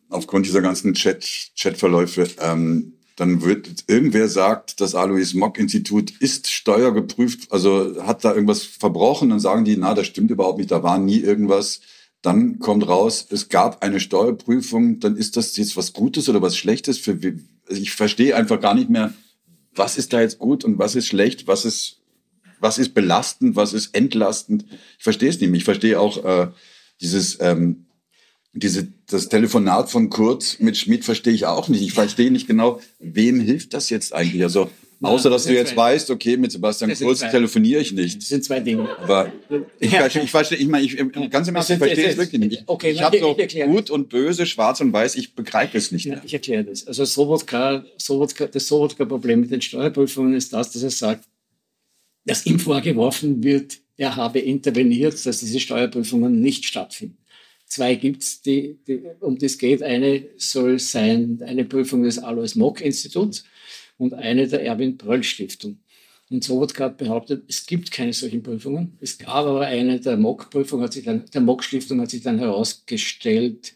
aufgrund 0.10 0.46
dieser 0.46 0.62
ganzen 0.62 0.94
Chat, 0.94 1.26
Chatverläufe, 1.58 2.28
ähm, 2.40 2.94
dann 3.16 3.42
wird 3.44 3.86
irgendwer 3.88 4.28
sagt, 4.28 4.82
das 4.82 4.94
Alois 4.94 5.34
Mock 5.34 5.58
Institut 5.58 6.12
ist 6.20 6.52
steuergeprüft, 6.52 7.52
also 7.52 7.96
hat 8.06 8.26
da 8.26 8.34
irgendwas 8.34 8.64
verbrochen, 8.64 9.30
dann 9.30 9.40
sagen 9.40 9.64
die, 9.64 9.78
na, 9.78 9.94
das 9.94 10.08
stimmt 10.08 10.32
überhaupt 10.32 10.58
nicht, 10.58 10.72
da 10.72 10.84
war 10.84 10.98
nie 10.98 11.20
irgendwas. 11.20 11.80
Dann 12.26 12.58
kommt 12.58 12.88
raus, 12.88 13.28
es 13.30 13.50
gab 13.50 13.84
eine 13.84 14.00
Steuerprüfung, 14.00 15.00
dann 15.00 15.16
ist 15.16 15.38
das 15.38 15.56
jetzt 15.58 15.78
was 15.78 15.94
Gutes 15.94 16.28
oder 16.28 16.42
was 16.42 16.58
Schlechtes 16.58 16.98
für 16.98 17.20
ich 17.70 17.92
verstehe 17.92 18.36
einfach 18.36 18.60
gar 18.60 18.74
nicht 18.74 18.90
mehr, 18.90 19.14
was 19.76 19.96
ist 20.00 20.12
da 20.12 20.22
jetzt 20.22 20.40
gut 20.40 20.64
und 20.64 20.80
was 20.80 20.96
ist 20.96 21.06
schlecht, 21.06 21.46
was 21.46 21.66
ist, 21.66 22.02
was 22.60 22.80
ist 22.80 22.96
belastend, 22.96 23.56
was 23.56 23.74
ist 23.74 23.94
entlastend. 23.96 24.66
Ich 24.98 25.04
verstehe 25.04 25.30
es 25.30 25.40
nicht 25.40 25.52
mehr. 25.52 25.60
Ich 25.60 25.66
verstehe 25.66 26.00
auch 26.00 26.24
äh, 26.26 26.48
dieses, 27.00 27.38
ähm, 27.42 27.86
diese, 28.54 28.88
das 29.08 29.30
Telefonat 29.30 29.92
von 29.92 30.10
Kurz 30.10 30.60
mit 30.60 30.78
Schmidt 30.78 31.06
verstehe 31.06 31.34
ich 31.34 31.46
auch 31.46 31.68
nicht. 31.68 31.84
Ich 31.84 31.94
verstehe 31.94 32.32
nicht 32.32 32.48
genau, 32.48 32.82
wem 33.00 33.40
hilft 33.40 33.76
das 33.76 33.92
jetzt 33.92 34.14
eigentlich? 34.14 34.42
Also 34.42 34.72
Außer, 35.06 35.30
dass 35.30 35.46
du 35.46 35.54
jetzt 35.54 35.76
weißt, 35.76 36.10
okay, 36.10 36.38
mit 36.38 36.52
Sebastian 36.52 36.94
Kurz 36.96 37.20
telefoniere 37.20 37.82
ich 37.82 37.92
nicht. 37.92 38.18
Das 38.18 38.28
sind 38.28 38.44
zwei 38.44 38.60
Dinge. 38.60 38.90
Aber 38.98 39.32
ich, 39.80 39.92
verstehe, 39.92 40.24
ich 40.24 40.32
verstehe, 40.32 40.58
ich 40.58 40.68
meine, 40.68 40.86
ich, 40.86 40.98
ganz 41.30 41.48
im 41.48 41.56
Ernst, 41.56 41.70
ich 41.70 41.78
verstehe 41.78 42.08
es 42.08 42.18
wirklich 42.18 42.42
nicht. 42.42 42.64
Okay, 42.66 42.92
ich 42.92 43.02
habe 43.02 43.20
so 43.20 43.36
gut 43.66 43.90
und 43.90 44.10
böse, 44.10 44.46
schwarz 44.46 44.82
und 44.82 44.92
weiß, 44.92 45.16
ich 45.16 45.36
begreife 45.36 45.78
es 45.78 45.92
nicht. 45.92 46.06
Ja, 46.06 46.22
ich 46.24 46.34
erkläre 46.34 46.64
das. 46.64 46.88
Also 46.88 47.06
Sobotka, 47.06 47.86
Sobotka, 47.98 48.48
das 48.48 48.68
Sobotka-Problem 48.68 49.42
mit 49.42 49.52
den 49.52 49.62
Steuerprüfungen 49.62 50.34
ist 50.34 50.54
das, 50.54 50.72
dass 50.72 50.84
er 50.84 50.90
sagt, 50.90 51.26
dass 52.26 52.46
ihm 52.46 52.60
vorgeworfen 52.60 53.44
wird, 53.44 53.78
er 53.98 54.16
habe 54.16 54.40
interveniert, 54.40 55.26
dass 55.26 55.40
diese 55.40 55.60
Steuerprüfungen 55.60 56.42
nicht 56.42 56.66
stattfinden. 56.66 57.18
Zwei 57.68 57.96
gibt's, 57.96 58.42
die, 58.42 58.78
die, 58.88 59.02
um 59.22 59.38
das 59.38 59.58
geht. 59.58 59.82
Eine 59.82 60.28
soll 60.38 60.80
sein 60.80 61.42
eine 61.46 61.66
Prüfung 61.66 62.04
des 62.04 62.20
Alois 62.20 62.56
Mock 62.56 62.82
Instituts 62.82 63.44
und 63.98 64.14
eine 64.14 64.48
der 64.48 64.64
Erwin 64.64 64.98
Bröll 64.98 65.24
Stiftung. 65.24 65.80
Und 66.30 66.44
Sobotka 66.44 66.86
hat 66.86 66.98
behauptet, 66.98 67.44
es 67.48 67.66
gibt 67.66 67.92
keine 67.92 68.14
solchen 68.14 68.42
Prüfungen. 68.42 68.98
Es 69.00 69.18
gab 69.18 69.46
aber 69.46 69.62
eine 69.62 70.00
der 70.00 70.18
MOC-Prüfung, 70.18 70.82
hat 70.82 70.94
sich 70.94 71.06
dann, 71.06 71.26
der 71.34 71.42
MOC-Stiftung 71.42 72.02
hat 72.02 72.10
sich 72.10 72.24
dann 72.24 72.40
herausgestellt 72.40 73.74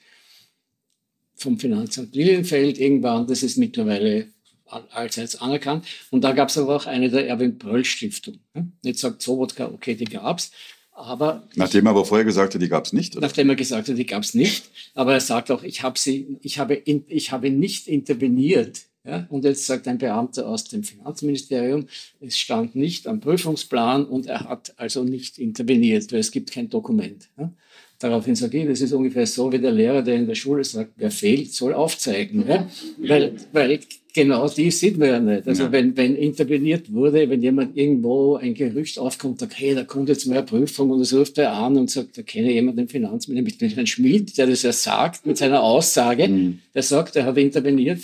vom 1.36 1.60
Finanzamt 1.60 2.16
Lilienfeld 2.16 2.80
irgendwann, 2.80 3.28
das 3.28 3.44
ist 3.44 3.58
mittlerweile 3.58 4.28
allseits 4.66 5.36
anerkannt. 5.36 5.86
Und 6.12 6.24
da 6.24 6.32
gab 6.32 6.50
es 6.50 6.58
aber 6.58 6.76
auch 6.76 6.86
eine 6.86 7.10
der 7.10 7.28
Erwin 7.28 7.58
Bröll 7.58 7.86
Stiftung. 7.86 8.40
Jetzt 8.84 9.02
sagt 9.02 9.22
Sobotka, 9.22 9.68
okay, 9.68 9.96
die 9.96 10.06
gab's. 10.06 10.52
Aber 10.92 11.48
nachdem 11.56 11.86
er 11.86 11.92
aber 11.92 12.04
vorher 12.04 12.26
gesagt 12.26 12.54
hat, 12.56 12.62
die 12.62 12.68
gab 12.68 12.86
es 12.86 12.94
nicht. 12.94 13.16
Oder? 13.16 13.26
Nachdem 13.26 13.50
er 13.50 13.56
gesagt 13.56 13.88
hat, 13.88 13.98
die 13.98 14.06
gab 14.06 14.24
es 14.24 14.34
nicht. 14.34 14.70
Aber 14.96 15.14
er 15.14 15.22
sagt 15.22 15.50
auch, 15.50 15.64
ich, 15.64 15.82
hab 15.82 15.98
sie, 15.98 16.38
ich, 16.42 16.60
habe 16.60 16.74
in, 16.74 17.06
ich 17.08 17.32
habe 17.32 17.50
nicht 17.50 17.88
interveniert 17.88 18.89
ja, 19.06 19.26
und 19.30 19.46
jetzt 19.46 19.66
sagt 19.66 19.88
ein 19.88 19.98
Beamter 19.98 20.48
aus 20.48 20.66
dem 20.66 20.84
Finanzministerium, 20.84 21.86
es 22.20 22.38
stand 22.38 22.76
nicht 22.76 23.08
am 23.08 23.22
Prüfungsplan 23.22 24.06
und 24.06 24.26
er 24.26 24.42
hat 24.42 24.74
also 24.78 25.04
nicht 25.04 25.38
interveniert, 25.38 26.12
weil 26.12 26.20
es 26.20 26.32
gibt 26.32 26.52
kein 26.52 26.70
Dokument. 26.70 27.30
Ja. 27.38 27.52
Daraufhin 28.00 28.36
sage 28.36 28.60
ich, 28.60 28.68
das 28.68 28.80
ist 28.80 28.94
ungefähr 28.94 29.28
so 29.28 29.52
wie 29.52 29.60
der 29.60 29.72
Lehrer, 29.72 30.02
der 30.02 30.16
in 30.16 30.26
der 30.26 30.36
Schule 30.36 30.64
sagt, 30.64 30.92
wer 30.96 31.12
fehlt, 31.12 31.54
soll 31.54 31.74
aufzeigen. 31.74 32.46
Ja? 32.48 32.70
Weil, 32.98 33.34
weil 33.52 33.80
genau 34.14 34.48
die 34.48 34.72
sieht 34.72 34.98
man 34.98 35.08
ja 35.10 35.20
nicht. 35.20 35.48
Also 35.48 35.64
ja. 35.64 35.72
wenn, 35.74 35.98
wenn 35.98 36.16
interveniert 36.16 36.94
wurde, 36.94 37.30
wenn 37.30 37.42
jemand 37.42 37.76
irgendwo 37.76 38.36
ein 38.36 38.54
Gerücht 38.54 39.00
aufkommt, 39.00 39.40
sagt, 39.40 39.60
hey, 39.60 39.76
da 39.76 39.84
kommt 39.84 40.08
jetzt 40.08 40.28
mal 40.28 40.38
eine 40.38 40.46
Prüfung 40.46 40.92
und 40.92 41.00
das 41.00 41.14
ruft 41.14 41.38
er 41.38 41.54
an 41.54 41.78
und 41.78 41.90
sagt, 41.90 42.18
da 42.18 42.22
kenne 42.22 42.52
jemand 42.54 42.78
den 42.80 42.88
Finanzminister, 42.88 43.66
mit 43.66 43.76
Herrn 43.76 43.88
Schmidt, 43.88 44.38
der 44.38 44.48
das 44.48 44.64
ja 44.64 44.72
sagt 44.72 45.26
mit 45.26 45.38
seiner 45.38 45.62
Aussage, 45.62 46.28
mhm. 46.28 46.60
der 46.74 46.84
sagt, 46.84 47.18
er 47.18 47.26
hat 47.26 47.38
interveniert 47.38 48.00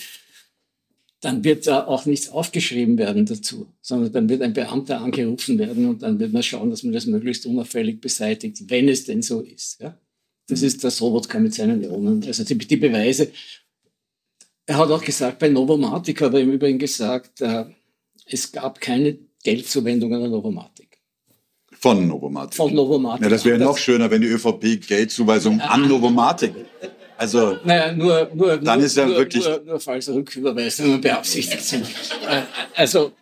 dann 1.25 1.43
wird 1.43 1.65
da 1.65 1.87
auch 1.87 2.05
nichts 2.05 2.29
aufgeschrieben 2.29 2.99
werden 2.99 3.25
dazu, 3.25 3.65
sondern 3.81 4.11
dann 4.11 4.29
wird 4.29 4.43
ein 4.43 4.53
Beamter 4.53 5.01
angerufen 5.01 5.57
werden 5.57 5.87
und 5.87 6.03
dann 6.03 6.19
wird 6.19 6.31
man 6.31 6.43
schauen, 6.43 6.69
dass 6.69 6.83
man 6.83 6.93
das 6.93 7.07
möglichst 7.07 7.47
unauffällig 7.47 7.99
beseitigt, 7.99 8.69
wenn 8.69 8.87
es 8.87 9.05
denn 9.05 9.23
so 9.23 9.41
ist. 9.41 9.81
Ja? 9.81 9.97
Das 10.47 10.61
ist 10.61 10.83
der 10.83 10.91
Sobotka 10.91 11.39
mit 11.39 11.55
seinen 11.55 11.83
Ionen. 11.83 12.23
Also 12.23 12.43
die, 12.43 12.55
die, 12.55 12.77
Beweise. 12.77 13.31
Er 14.67 14.77
hat 14.77 14.91
auch 14.91 15.03
gesagt, 15.03 15.39
bei 15.39 15.49
Novomatic 15.49 16.21
hat 16.21 16.35
er 16.35 16.41
im 16.41 16.51
Übrigen 16.51 16.77
gesagt, 16.77 17.41
äh, 17.41 17.65
es 18.27 18.51
gab 18.51 18.79
keine 18.79 19.17
Geldzuwendung 19.43 20.13
an 20.13 20.21
der 20.21 20.29
Novomatic. 20.29 20.99
Von 21.71 22.07
Novomatic. 22.07 22.53
Von 22.53 22.75
Novomatic. 22.75 23.23
Ja, 23.23 23.29
das 23.29 23.45
wäre 23.45 23.57
noch 23.57 23.79
schöner, 23.79 24.11
wenn 24.11 24.21
die 24.21 24.27
ÖVP 24.27 24.87
Geldzuweisung 24.87 25.59
an 25.59 25.87
Novomatic. 25.87 26.53
Also, 27.17 27.57
naja, 27.63 27.91
nur, 27.93 28.29
nur, 28.33 28.57
dann 28.57 28.79
nur, 28.79 28.85
ist 28.85 28.97
ja 28.97 29.05
nur, 29.05 29.17
wirklich. 29.17 29.43
Nur, 29.43 29.61
nur 29.63 29.79
falls 29.79 30.09
Rücküberweisungen 30.09 30.99
beabsichtigt 30.99 31.63
sind. 31.63 31.85
Äh, 32.27 32.41
also, 32.75 33.13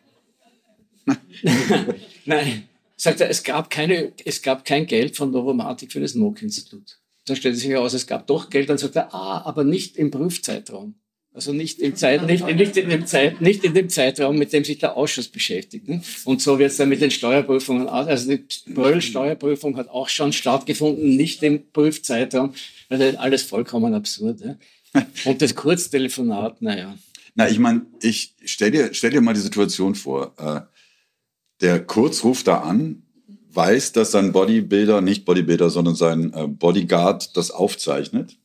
nein, 2.26 2.68
sagt 2.96 3.22
er, 3.22 3.30
es 3.30 3.44
gab, 3.44 3.70
keine, 3.70 4.14
es 4.26 4.42
gab 4.42 4.66
kein 4.66 4.88
Geld 4.88 5.16
von 5.16 5.32
Novomatic 5.32 5.92
für 5.92 6.00
das 6.00 6.16
NOK-Institut. 6.16 7.00
Dann 7.26 7.36
stellt 7.36 7.56
sich 7.56 7.70
heraus, 7.70 7.94
es 7.94 8.08
gab 8.08 8.28
doch 8.28 8.50
Geld, 8.50 8.70
dann 8.70 8.78
sagt 8.78 8.96
er, 8.96 9.14
ah, 9.14 9.44
aber 9.46 9.64
nicht 9.64 9.98
im 9.98 10.12
Prüfzeitraum. 10.12 10.96
Also 11.36 11.52
nicht 11.52 11.80
im 11.80 11.96
Zeit, 11.96 12.28
nicht, 12.28 12.46
nicht, 12.46 12.78
in 12.78 12.90
dem 12.90 13.08
Zeit, 13.08 13.42
nicht 13.42 13.64
in 13.64 13.74
dem 13.74 13.90
Zeitraum, 13.90 14.38
mit 14.38 14.54
dem 14.54 14.64
sich 14.64 14.78
der 14.78 14.96
Ausschuss 14.96 15.28
beschäftigt. 15.28 15.88
Ne? 15.88 16.04
Und 16.26 16.44
so 16.44 16.60
wird 16.60 16.70
es 16.70 16.78
dann 16.78 16.90
mit 16.90 17.02
den 17.02 17.10
Steuerprüfungen. 17.10 17.90
Also 17.90 18.36
die 18.36 18.46
Bröll-Steuerprüfung 18.72 19.76
hat 19.78 19.90
auch 19.90 20.10
schon 20.10 20.32
stattgefunden, 20.32 21.16
nicht 21.16 21.42
im 21.42 21.64
Prüfzeitraum. 21.72 22.54
Also 22.94 23.18
alles 23.18 23.44
vollkommen 23.44 23.94
absurd. 23.94 24.42
Ja? 24.42 24.58
Und 25.26 25.42
das 25.42 25.56
Kurztelefonat, 25.56 26.62
naja. 26.62 26.96
Na, 27.36 27.50
ich 27.50 27.60
meine, 27.60 27.86
ich 28.02 28.36
stell 28.46 28.72
dir, 28.72 28.94
stell 28.94 29.10
dir 29.10 29.22
mal 29.22 29.34
die 29.34 29.40
Situation 29.40 29.96
vor. 29.96 30.34
Äh, 30.38 30.62
der 31.62 31.84
Kurz 31.84 32.24
ruft 32.24 32.48
da 32.48 32.60
an, 32.60 33.04
weiß, 33.52 33.94
dass 33.94 34.12
sein 34.12 34.32
Bodybuilder, 34.32 35.02
nicht 35.02 35.26
Bodybuilder, 35.26 35.70
sondern 35.70 35.96
sein 35.96 36.34
äh, 36.34 36.48
Bodyguard 36.48 37.36
das 37.38 37.52
aufzeichnet. 37.52 38.38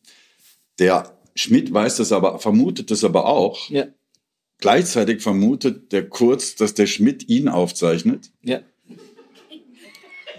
Der 0.78 1.18
Schmidt 1.34 1.72
weiß 1.72 1.96
das 1.96 2.12
aber, 2.12 2.38
vermutet 2.38 2.90
das 2.90 3.04
aber 3.04 3.26
auch. 3.26 3.68
Ja. 3.70 3.86
Gleichzeitig 4.58 5.22
vermutet 5.22 5.92
der 5.92 6.08
Kurz, 6.08 6.56
dass 6.56 6.74
der 6.74 6.86
Schmidt 6.86 7.28
ihn 7.28 7.48
aufzeichnet. 7.48 8.30
Ja. 8.42 8.60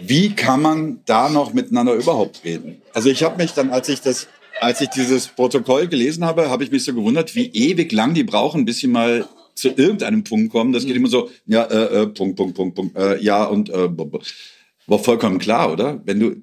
Wie 0.01 0.31
kann 0.31 0.61
man 0.61 1.01
da 1.05 1.29
noch 1.29 1.53
miteinander 1.53 1.93
überhaupt 1.93 2.43
reden? 2.43 2.81
Also 2.93 3.09
ich 3.09 3.23
habe 3.23 3.37
mich 3.37 3.51
dann, 3.51 3.69
als 3.69 3.89
ich 3.89 4.01
das, 4.01 4.27
als 4.61 4.81
ich 4.81 4.89
dieses 4.89 5.27
Protokoll 5.27 5.87
gelesen 5.87 6.25
habe, 6.25 6.49
habe 6.49 6.63
ich 6.63 6.71
mich 6.71 6.83
so 6.83 6.93
gewundert, 6.93 7.35
wie 7.35 7.47
ewig 7.47 7.91
lang 7.91 8.13
die 8.13 8.23
brauchen, 8.23 8.65
bis 8.65 8.79
sie 8.79 8.87
mal 8.87 9.27
zu 9.55 9.69
irgendeinem 9.69 10.23
Punkt 10.23 10.51
kommen. 10.51 10.71
Das 10.71 10.85
geht 10.85 10.95
immer 10.95 11.09
so, 11.09 11.29
ja, 11.45 11.63
äh, 11.65 12.03
äh, 12.03 12.07
Punkt, 12.07 12.37
Punkt, 12.37 12.55
Punkt, 12.55 12.75
Punkt, 12.75 12.97
äh, 12.97 13.21
ja 13.21 13.43
und 13.43 13.69
äh, 13.69 13.89
war 14.87 14.99
vollkommen 14.99 15.37
klar, 15.39 15.71
oder? 15.71 16.01
Wenn 16.05 16.19
du 16.19 16.41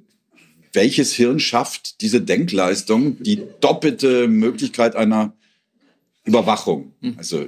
welches 0.72 1.14
Hirn 1.14 1.40
schafft 1.40 2.02
diese 2.02 2.20
Denkleistung, 2.20 3.20
die 3.22 3.42
doppelte 3.60 4.28
Möglichkeit 4.28 4.94
einer 4.94 5.32
Überwachung? 6.24 6.92
Also 7.16 7.46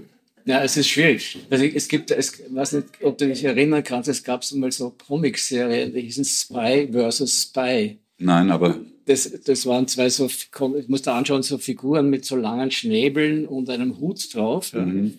ja, 0.49 0.62
es 0.62 0.78
ist 0.78 0.88
schwierig. 0.88 1.38
Also 1.51 1.66
es 1.66 1.88
gibt, 1.88 2.11
es, 2.11 2.40
ich 2.40 2.55
weiß 2.55 2.72
nicht, 2.72 2.86
ob 3.03 3.18
du 3.18 3.28
dich 3.28 3.44
erinnern 3.44 3.84
kannst, 3.84 4.09
es 4.09 4.24
gab 4.24 4.42
mal 4.55 4.72
so 4.72 4.94
Comic-Serien, 5.07 5.92
die 5.92 6.01
hießen 6.01 6.24
Spy 6.24 6.88
versus 6.90 7.42
Spy. 7.42 7.99
Nein, 8.16 8.51
aber. 8.51 8.80
Das, 9.05 9.30
das 9.44 9.66
waren 9.66 9.86
zwei 9.86 10.09
so, 10.09 10.26
ich 10.26 10.88
muss 10.88 11.03
da 11.03 11.18
anschauen, 11.18 11.42
so 11.42 11.59
Figuren 11.59 12.09
mit 12.09 12.24
so 12.24 12.34
langen 12.34 12.70
Schnäbeln 12.70 13.46
und 13.46 13.68
einem 13.68 14.01
Hut 14.01 14.34
drauf. 14.34 14.72
Mhm. 14.72 15.18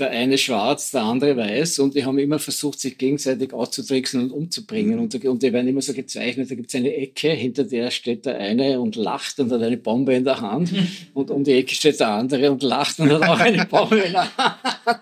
Der 0.00 0.10
eine 0.10 0.38
schwarz, 0.38 0.92
der 0.92 1.02
andere 1.02 1.36
weiß 1.36 1.78
und 1.78 1.94
die 1.94 2.06
haben 2.06 2.18
immer 2.18 2.38
versucht, 2.38 2.80
sich 2.80 2.96
gegenseitig 2.96 3.52
auszutricksen 3.52 4.22
und 4.22 4.30
umzubringen. 4.30 4.94
Mhm. 4.94 5.02
Und, 5.02 5.24
und 5.26 5.42
die 5.42 5.52
werden 5.52 5.68
immer 5.68 5.82
so 5.82 5.92
gezeichnet, 5.92 6.50
da 6.50 6.54
gibt 6.54 6.70
es 6.70 6.74
eine 6.74 6.94
Ecke, 6.94 7.30
hinter 7.32 7.64
der 7.64 7.90
steht 7.90 8.24
der 8.24 8.38
eine 8.38 8.80
und 8.80 8.96
lacht 8.96 9.38
und 9.38 9.52
hat 9.52 9.60
eine 9.60 9.76
Bombe 9.76 10.14
in 10.14 10.24
der 10.24 10.40
Hand. 10.40 10.72
Und 11.14 11.30
um 11.30 11.44
die 11.44 11.52
Ecke 11.52 11.74
steht 11.74 12.00
der 12.00 12.08
andere 12.08 12.50
und 12.50 12.62
lacht 12.62 12.98
und 13.00 13.10
hat 13.10 13.22
auch 13.22 13.38
eine 13.38 13.66
Bombe 13.66 13.98
in 13.98 14.12
der 14.12 14.36
Hand. 14.36 15.00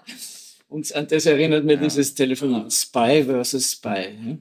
Und 0.68 0.92
an 0.94 1.06
das 1.06 1.26
erinnert 1.26 1.64
mir 1.64 1.74
ja. 1.74 1.80
dieses 1.80 2.14
Telefonat. 2.14 2.72
Spy 2.72 3.22
versus 3.24 3.72
Spy. 3.72 4.38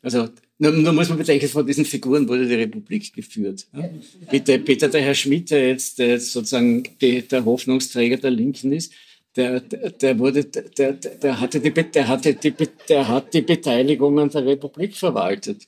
Also 0.00 0.28
nur, 0.58 0.72
nur 0.72 0.92
muss 0.92 1.08
man 1.08 1.18
bedenken, 1.18 1.48
von 1.48 1.66
diesen 1.66 1.84
Figuren 1.84 2.28
wurde 2.28 2.46
die 2.46 2.54
Republik 2.54 3.12
geführt. 3.12 3.66
Ja? 3.74 3.90
Peter, 4.30 4.58
Peter, 4.58 4.88
der 4.88 5.02
Herr 5.02 5.14
Schmidt, 5.14 5.50
der 5.50 5.68
jetzt, 5.68 5.98
der 5.98 6.08
jetzt 6.08 6.32
sozusagen 6.32 6.84
die, 7.00 7.22
der 7.22 7.44
Hoffnungsträger 7.44 8.16
der 8.16 8.30
Linken 8.30 8.72
ist, 8.72 8.92
der, 9.36 9.60
der, 9.60 10.18
wurde, 10.18 10.44
der, 10.44 10.92
der, 10.92 11.40
hatte 11.40 11.60
die, 11.60 11.70
der, 11.72 12.08
hatte 12.08 12.34
die, 12.34 12.52
der 12.88 13.08
hat 13.08 13.32
die 13.32 13.42
Beteiligungen 13.42 14.28
der 14.28 14.44
Republik 14.44 14.96
verwaltet. 14.96 15.66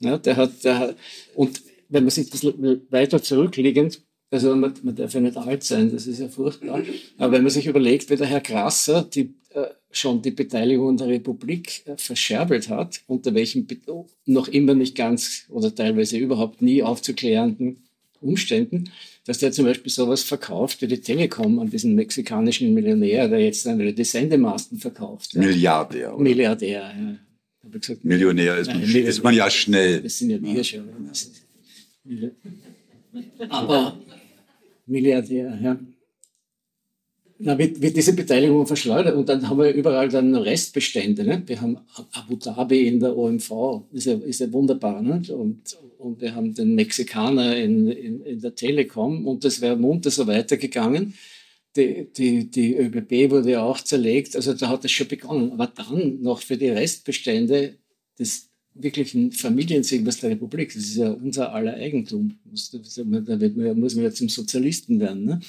Ja, 0.00 0.18
der 0.18 0.36
hat, 0.36 0.64
der, 0.64 0.94
und 1.34 1.62
wenn 1.88 2.04
man 2.04 2.10
sich 2.10 2.30
das 2.30 2.44
weiter 2.44 3.22
zurückliegend, 3.22 4.00
also 4.30 4.56
man, 4.56 4.72
man 4.82 4.96
darf 4.96 5.12
ja 5.12 5.20
nicht 5.20 5.36
alt 5.36 5.62
sein, 5.62 5.92
das 5.92 6.06
ist 6.06 6.20
ja 6.20 6.28
furchtbar, 6.28 6.82
aber 7.18 7.32
wenn 7.32 7.42
man 7.42 7.50
sich 7.50 7.66
überlegt, 7.66 8.08
wie 8.08 8.16
der 8.16 8.26
Herr 8.26 8.40
Grasser 8.40 9.02
die, 9.02 9.34
äh, 9.50 9.66
schon 9.90 10.22
die 10.22 10.30
Beteiligung 10.30 10.96
der 10.96 11.08
Republik 11.08 11.86
äh, 11.86 11.96
verscherbelt 11.98 12.70
hat, 12.70 13.02
unter 13.06 13.34
welchen 13.34 13.66
noch 14.24 14.48
immer 14.48 14.74
nicht 14.74 14.96
ganz 14.96 15.44
oder 15.50 15.74
teilweise 15.74 16.16
überhaupt 16.16 16.62
nie 16.62 16.82
aufzuklärenden 16.82 17.82
Umständen, 18.22 18.90
dass 19.24 19.38
der 19.38 19.52
zum 19.52 19.66
Beispiel 19.66 19.90
sowas 19.90 20.22
verkauft 20.22 20.82
wie 20.82 20.88
die 20.88 21.00
Telekom 21.00 21.58
an 21.60 21.70
diesen 21.70 21.94
mexikanischen 21.94 22.74
Millionär, 22.74 23.28
der 23.28 23.40
jetzt 23.40 23.64
dann 23.64 23.78
wieder 23.78 23.92
die 23.92 24.04
Sendemasten 24.04 24.78
verkauft. 24.78 25.34
Milliardär. 25.34 26.14
Oder? 26.14 26.22
Milliardär, 26.22 26.92
ja. 26.96 27.18
Gesagt, 27.70 28.04
Millionär 28.04 28.58
ist, 28.58 28.66
nein, 28.66 28.80
man, 28.80 28.96
ist 28.96 29.22
man 29.22 29.34
ja 29.34 29.48
schnell. 29.48 30.02
Das 30.02 30.18
sind 30.18 30.30
ja 30.30 30.42
wir 30.42 30.64
schon. 30.64 30.88
Aber 33.48 33.96
Milliardär, 34.86 35.58
ja. 35.62 35.78
Na, 37.38 37.58
wird, 37.58 37.80
wird 37.80 37.96
diese 37.96 38.14
Beteiligung 38.14 38.66
verschleudert 38.66 39.16
und 39.16 39.28
dann 39.28 39.48
haben 39.48 39.58
wir 39.58 39.72
überall 39.72 40.08
dann 40.08 40.34
Restbestände. 40.34 41.24
Ne? 41.24 41.42
Wir 41.46 41.60
haben 41.60 41.78
Abu 42.12 42.36
Dhabi 42.36 42.86
in 42.86 43.00
der 43.00 43.16
OMV, 43.16 43.82
ist 43.92 44.06
ja, 44.06 44.14
ist 44.14 44.40
ja 44.40 44.52
wunderbar. 44.52 45.02
Ne? 45.02 45.22
Und, 45.34 45.76
und 45.98 46.20
wir 46.20 46.34
haben 46.34 46.54
den 46.54 46.74
Mexikaner 46.74 47.56
in, 47.56 47.88
in, 47.88 48.22
in 48.22 48.40
der 48.40 48.54
Telekom 48.54 49.26
und 49.26 49.44
das 49.44 49.60
wäre 49.60 49.76
munter 49.76 50.10
so 50.10 50.26
weitergegangen. 50.26 51.14
Die, 51.74 52.06
die, 52.16 52.50
die 52.50 52.76
ÖBB 52.76 53.30
wurde 53.30 53.52
ja 53.52 53.62
auch 53.62 53.80
zerlegt, 53.80 54.36
also 54.36 54.52
da 54.52 54.68
hat 54.68 54.84
es 54.84 54.92
schon 54.92 55.08
begonnen. 55.08 55.52
Aber 55.52 55.66
dann 55.66 56.20
noch 56.20 56.40
für 56.40 56.58
die 56.58 56.68
Restbestände 56.68 57.78
des 58.18 58.50
wirklichen 58.74 59.32
Familiensegbers 59.32 60.20
der 60.20 60.30
Republik, 60.30 60.72
das 60.72 60.82
ist 60.82 60.96
ja 60.96 61.10
unser 61.10 61.52
aller 61.52 61.74
Eigentum. 61.74 62.38
Da 62.44 63.74
muss 63.74 63.94
man 63.94 64.04
ja 64.04 64.10
zum 64.10 64.28
Sozialisten 64.28 65.00
werden. 65.00 65.24
Ne? 65.24 65.40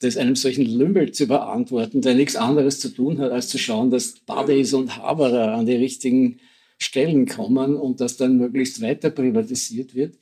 Das 0.00 0.16
einem 0.16 0.36
solchen 0.36 0.66
Lümmel 0.66 1.12
zu 1.12 1.26
beantworten, 1.26 2.02
der 2.02 2.14
nichts 2.14 2.36
anderes 2.36 2.80
zu 2.80 2.90
tun 2.90 3.18
hat, 3.18 3.32
als 3.32 3.48
zu 3.48 3.58
schauen, 3.58 3.90
dass 3.90 4.20
Buddies 4.20 4.74
und 4.74 4.98
Haberer 4.98 5.54
an 5.54 5.66
die 5.66 5.76
richtigen 5.76 6.38
Stellen 6.78 7.26
kommen 7.26 7.76
und 7.76 8.00
das 8.00 8.16
dann 8.16 8.36
möglichst 8.36 8.82
weiter 8.82 9.10
privatisiert 9.10 9.94
wird, 9.94 10.16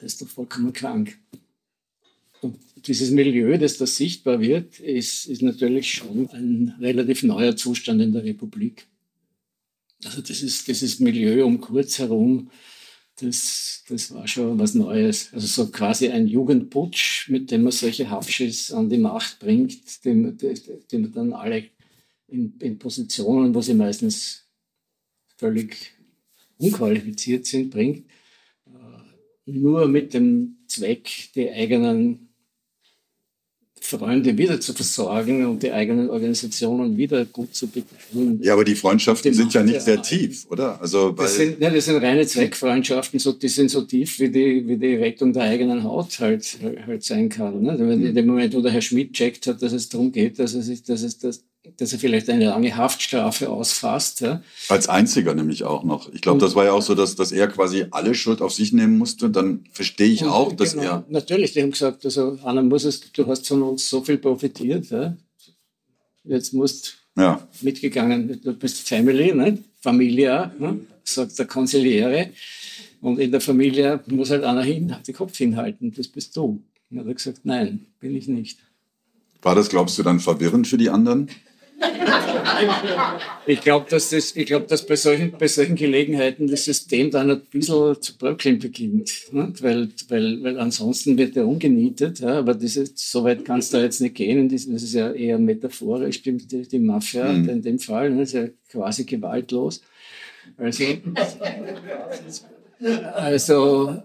ist 0.00 0.22
doch 0.22 0.28
vollkommen 0.28 0.72
krank. 0.72 1.18
Und 2.42 2.58
dieses 2.76 3.10
Milieu, 3.10 3.58
das 3.58 3.78
da 3.78 3.86
sichtbar 3.86 4.40
wird, 4.40 4.78
ist, 4.78 5.26
ist 5.26 5.42
natürlich 5.42 5.90
schon 5.90 6.28
ein 6.30 6.74
relativ 6.80 7.22
neuer 7.24 7.56
Zustand 7.56 8.00
in 8.00 8.12
der 8.12 8.24
Republik. 8.24 8.86
Also 10.04 10.20
das 10.20 10.42
ist 10.42 10.68
dieses 10.68 11.00
Milieu 11.00 11.44
um 11.44 11.60
kurz 11.60 11.98
herum, 11.98 12.50
das, 13.16 13.84
das 13.88 14.12
war 14.12 14.26
schon 14.28 14.58
was 14.58 14.74
Neues. 14.74 15.32
Also 15.32 15.46
so 15.46 15.70
quasi 15.70 16.08
ein 16.08 16.26
Jugendputsch, 16.26 17.28
mit 17.30 17.50
dem 17.50 17.62
man 17.62 17.72
solche 17.72 18.10
Hafschis 18.10 18.72
an 18.72 18.90
die 18.90 18.98
Macht 18.98 19.38
bringt, 19.38 20.04
die, 20.04 20.36
die, 20.36 20.54
die 20.90 20.98
man 20.98 21.12
dann 21.12 21.32
alle 21.32 21.64
in, 22.28 22.56
in 22.58 22.78
Positionen, 22.78 23.54
wo 23.54 23.60
sie 23.60 23.74
meistens 23.74 24.46
völlig 25.36 25.92
unqualifiziert 26.58 27.46
sind, 27.46 27.70
bringt. 27.70 28.06
Äh, 28.66 29.50
nur 29.50 29.88
mit 29.88 30.14
dem 30.14 30.58
Zweck, 30.66 31.30
die 31.34 31.50
eigenen 31.50 32.25
Freunde 33.86 34.36
wieder 34.36 34.60
zu 34.60 34.74
versorgen 34.74 35.46
und 35.46 35.62
die 35.62 35.72
eigenen 35.72 36.10
Organisationen 36.10 36.96
wieder 36.96 37.24
gut 37.24 37.54
zu 37.54 37.68
betreiben. 37.68 38.40
Ja, 38.42 38.54
aber 38.54 38.64
die 38.64 38.74
Freundschaften 38.74 39.30
die 39.30 39.36
sind 39.36 39.54
ja 39.54 39.62
nicht 39.62 39.80
sehr 39.80 40.02
tief, 40.02 40.46
oder? 40.50 40.80
Also, 40.80 41.12
das, 41.12 41.36
sind, 41.36 41.60
ja, 41.60 41.70
das 41.70 41.84
sind 41.84 42.02
reine 42.02 42.26
Zweckfreundschaften, 42.26 43.20
so, 43.20 43.32
die 43.32 43.48
sind 43.48 43.70
so 43.70 43.82
tief, 43.82 44.18
wie 44.18 44.28
die, 44.28 44.66
wie 44.66 44.76
die 44.76 44.96
Rettung 44.96 45.32
der 45.32 45.44
eigenen 45.44 45.84
Haut 45.84 46.18
halt, 46.18 46.58
halt 46.86 47.04
sein 47.04 47.28
kann. 47.28 47.62
Ne? 47.62 47.76
In 47.76 48.14
dem 48.14 48.26
Moment, 48.26 48.54
wo 48.54 48.60
der 48.60 48.72
Herr 48.72 48.82
Schmidt 48.82 49.12
checkt 49.12 49.46
hat, 49.46 49.62
dass 49.62 49.72
es 49.72 49.88
darum 49.88 50.10
geht, 50.10 50.38
dass, 50.38 50.52
sich, 50.52 50.82
dass, 50.82 51.02
es, 51.02 51.18
dass, 51.18 51.44
dass 51.76 51.92
er 51.92 51.98
vielleicht 51.98 52.28
eine 52.30 52.46
lange 52.46 52.76
Haftstrafe 52.76 53.50
ausfasst. 53.50 54.20
Ja. 54.20 54.42
Als 54.68 54.88
einziger 54.88 55.34
nämlich 55.34 55.64
auch 55.64 55.84
noch. 55.84 56.12
Ich 56.12 56.20
glaube, 56.20 56.40
das 56.40 56.54
war 56.54 56.64
ja 56.64 56.72
auch 56.72 56.82
so, 56.82 56.94
dass, 56.94 57.16
dass 57.16 57.32
er 57.32 57.48
quasi 57.48 57.86
alle 57.90 58.14
Schuld 58.14 58.42
auf 58.42 58.52
sich 58.52 58.72
nehmen 58.72 58.98
musste. 58.98 59.30
Dann 59.30 59.64
verstehe 59.72 60.08
ich 60.08 60.24
auch, 60.24 60.52
dass 60.52 60.72
genau, 60.72 60.84
er. 60.84 61.04
Natürlich, 61.08 61.52
die 61.52 61.62
haben 61.62 61.70
gesagt, 61.70 62.04
also 62.04 62.38
Anna 62.42 62.62
muss 62.62 62.84
es, 62.84 63.12
du 63.12 63.26
hast 63.26 63.46
von 63.46 63.62
uns 63.62 63.88
so 63.88 64.02
viel 64.02 64.18
profitiert. 64.18 64.90
Ja. 64.90 65.16
Jetzt 66.24 66.52
musst 66.52 66.96
ja. 67.16 67.46
mitgegangen, 67.60 68.40
du 68.42 68.52
bist 68.54 68.88
Family, 68.88 69.34
ne? 69.34 69.58
Familie, 69.80 70.50
ne? 70.58 70.80
sagt 71.04 71.38
der 71.38 71.46
Konsiliere. 71.46 72.30
Und 73.00 73.20
in 73.20 73.30
der 73.30 73.40
Familie 73.40 74.00
muss 74.06 74.30
halt 74.30 74.44
einer 74.44 74.62
hin, 74.62 74.94
den 75.06 75.14
Kopf 75.14 75.36
hinhalten, 75.36 75.92
das 75.94 76.08
bist 76.08 76.36
du. 76.36 76.62
Und 76.90 76.98
er 76.98 77.04
hat 77.04 77.16
gesagt, 77.16 77.40
nein, 77.44 77.86
bin 78.00 78.16
ich 78.16 78.26
nicht. 78.26 78.58
War 79.42 79.54
das, 79.54 79.68
glaubst 79.68 79.98
du, 79.98 80.02
dann 80.02 80.18
verwirrend 80.18 80.66
für 80.66 80.78
die 80.78 80.90
anderen? 80.90 81.28
Ich 83.46 83.60
glaube, 83.60 83.86
dass, 83.90 84.10
das, 84.10 84.34
ich 84.34 84.46
glaub, 84.46 84.66
dass 84.68 84.86
bei, 84.86 84.96
solchen, 84.96 85.32
bei 85.32 85.46
solchen 85.48 85.76
Gelegenheiten 85.76 86.46
das 86.46 86.64
System 86.64 87.10
dann 87.10 87.30
ein 87.30 87.40
bisschen 87.40 88.00
zu 88.00 88.16
bröckeln 88.16 88.58
beginnt. 88.58 89.32
Ne? 89.32 89.52
Weil, 89.60 89.88
weil, 90.08 90.42
weil 90.42 90.58
ansonsten 90.58 91.18
wird 91.18 91.36
er 91.36 91.46
ungenietet. 91.46 92.20
Ja? 92.20 92.38
Aber 92.38 92.54
das 92.54 92.76
ist, 92.76 92.98
so 92.98 93.24
weit 93.24 93.44
kann 93.44 93.58
es 93.58 93.70
da 93.70 93.80
jetzt 93.80 94.00
nicht 94.00 94.14
gehen. 94.14 94.48
Das 94.48 94.64
ist 94.64 94.94
ja 94.94 95.12
eher 95.12 95.38
metaphorisch, 95.38 96.22
die, 96.22 96.36
die, 96.36 96.78
Mafia 96.78 97.32
mhm. 97.32 97.48
in 97.48 97.62
dem 97.62 97.78
Fall. 97.78 98.10
Ne? 98.10 98.20
Das 98.20 98.28
ist 98.28 98.34
ja 98.34 98.48
quasi 98.70 99.04
gewaltlos. 99.04 99.82
Also, 100.56 100.84
also, 103.14 104.02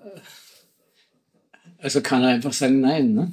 also 1.77 2.01
kann 2.01 2.23
er 2.23 2.29
einfach 2.29 2.53
sagen 2.53 2.81
Nein. 2.81 3.13
Ne? 3.13 3.31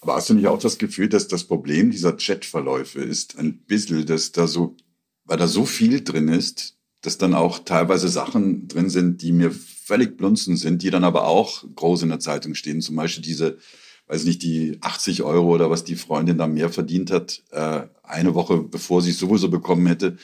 Aber 0.00 0.14
hast 0.14 0.30
du 0.30 0.34
nicht 0.34 0.48
auch 0.48 0.58
das 0.58 0.78
Gefühl, 0.78 1.08
dass 1.08 1.28
das 1.28 1.44
Problem 1.44 1.90
dieser 1.90 2.16
Chatverläufe 2.16 3.00
ist 3.00 3.38
ein 3.38 3.58
bisschen, 3.58 4.06
dass 4.06 4.32
da 4.32 4.46
so, 4.46 4.76
weil 5.24 5.36
da 5.36 5.46
so 5.46 5.66
viel 5.66 6.02
drin 6.02 6.28
ist, 6.28 6.76
dass 7.02 7.18
dann 7.18 7.34
auch 7.34 7.60
teilweise 7.60 8.08
Sachen 8.08 8.68
drin 8.68 8.90
sind, 8.90 9.22
die 9.22 9.32
mir 9.32 9.50
völlig 9.50 10.16
blunzen 10.16 10.56
sind, 10.56 10.82
die 10.82 10.90
dann 10.90 11.04
aber 11.04 11.26
auch 11.26 11.64
groß 11.74 12.02
in 12.02 12.10
der 12.10 12.20
Zeitung 12.20 12.54
stehen. 12.54 12.80
Zum 12.80 12.96
Beispiel 12.96 13.22
diese, 13.22 13.58
weiß 14.06 14.24
nicht, 14.24 14.42
die 14.42 14.78
80 14.80 15.22
Euro 15.22 15.54
oder 15.54 15.70
was 15.70 15.84
die 15.84 15.96
Freundin 15.96 16.38
da 16.38 16.46
mehr 16.46 16.70
verdient 16.70 17.10
hat, 17.10 17.42
äh, 17.50 17.82
eine 18.02 18.34
Woche 18.34 18.58
bevor 18.62 19.02
sie 19.02 19.10
es 19.10 19.18
sowieso 19.18 19.50
bekommen 19.50 19.86
hätte. 19.86 20.16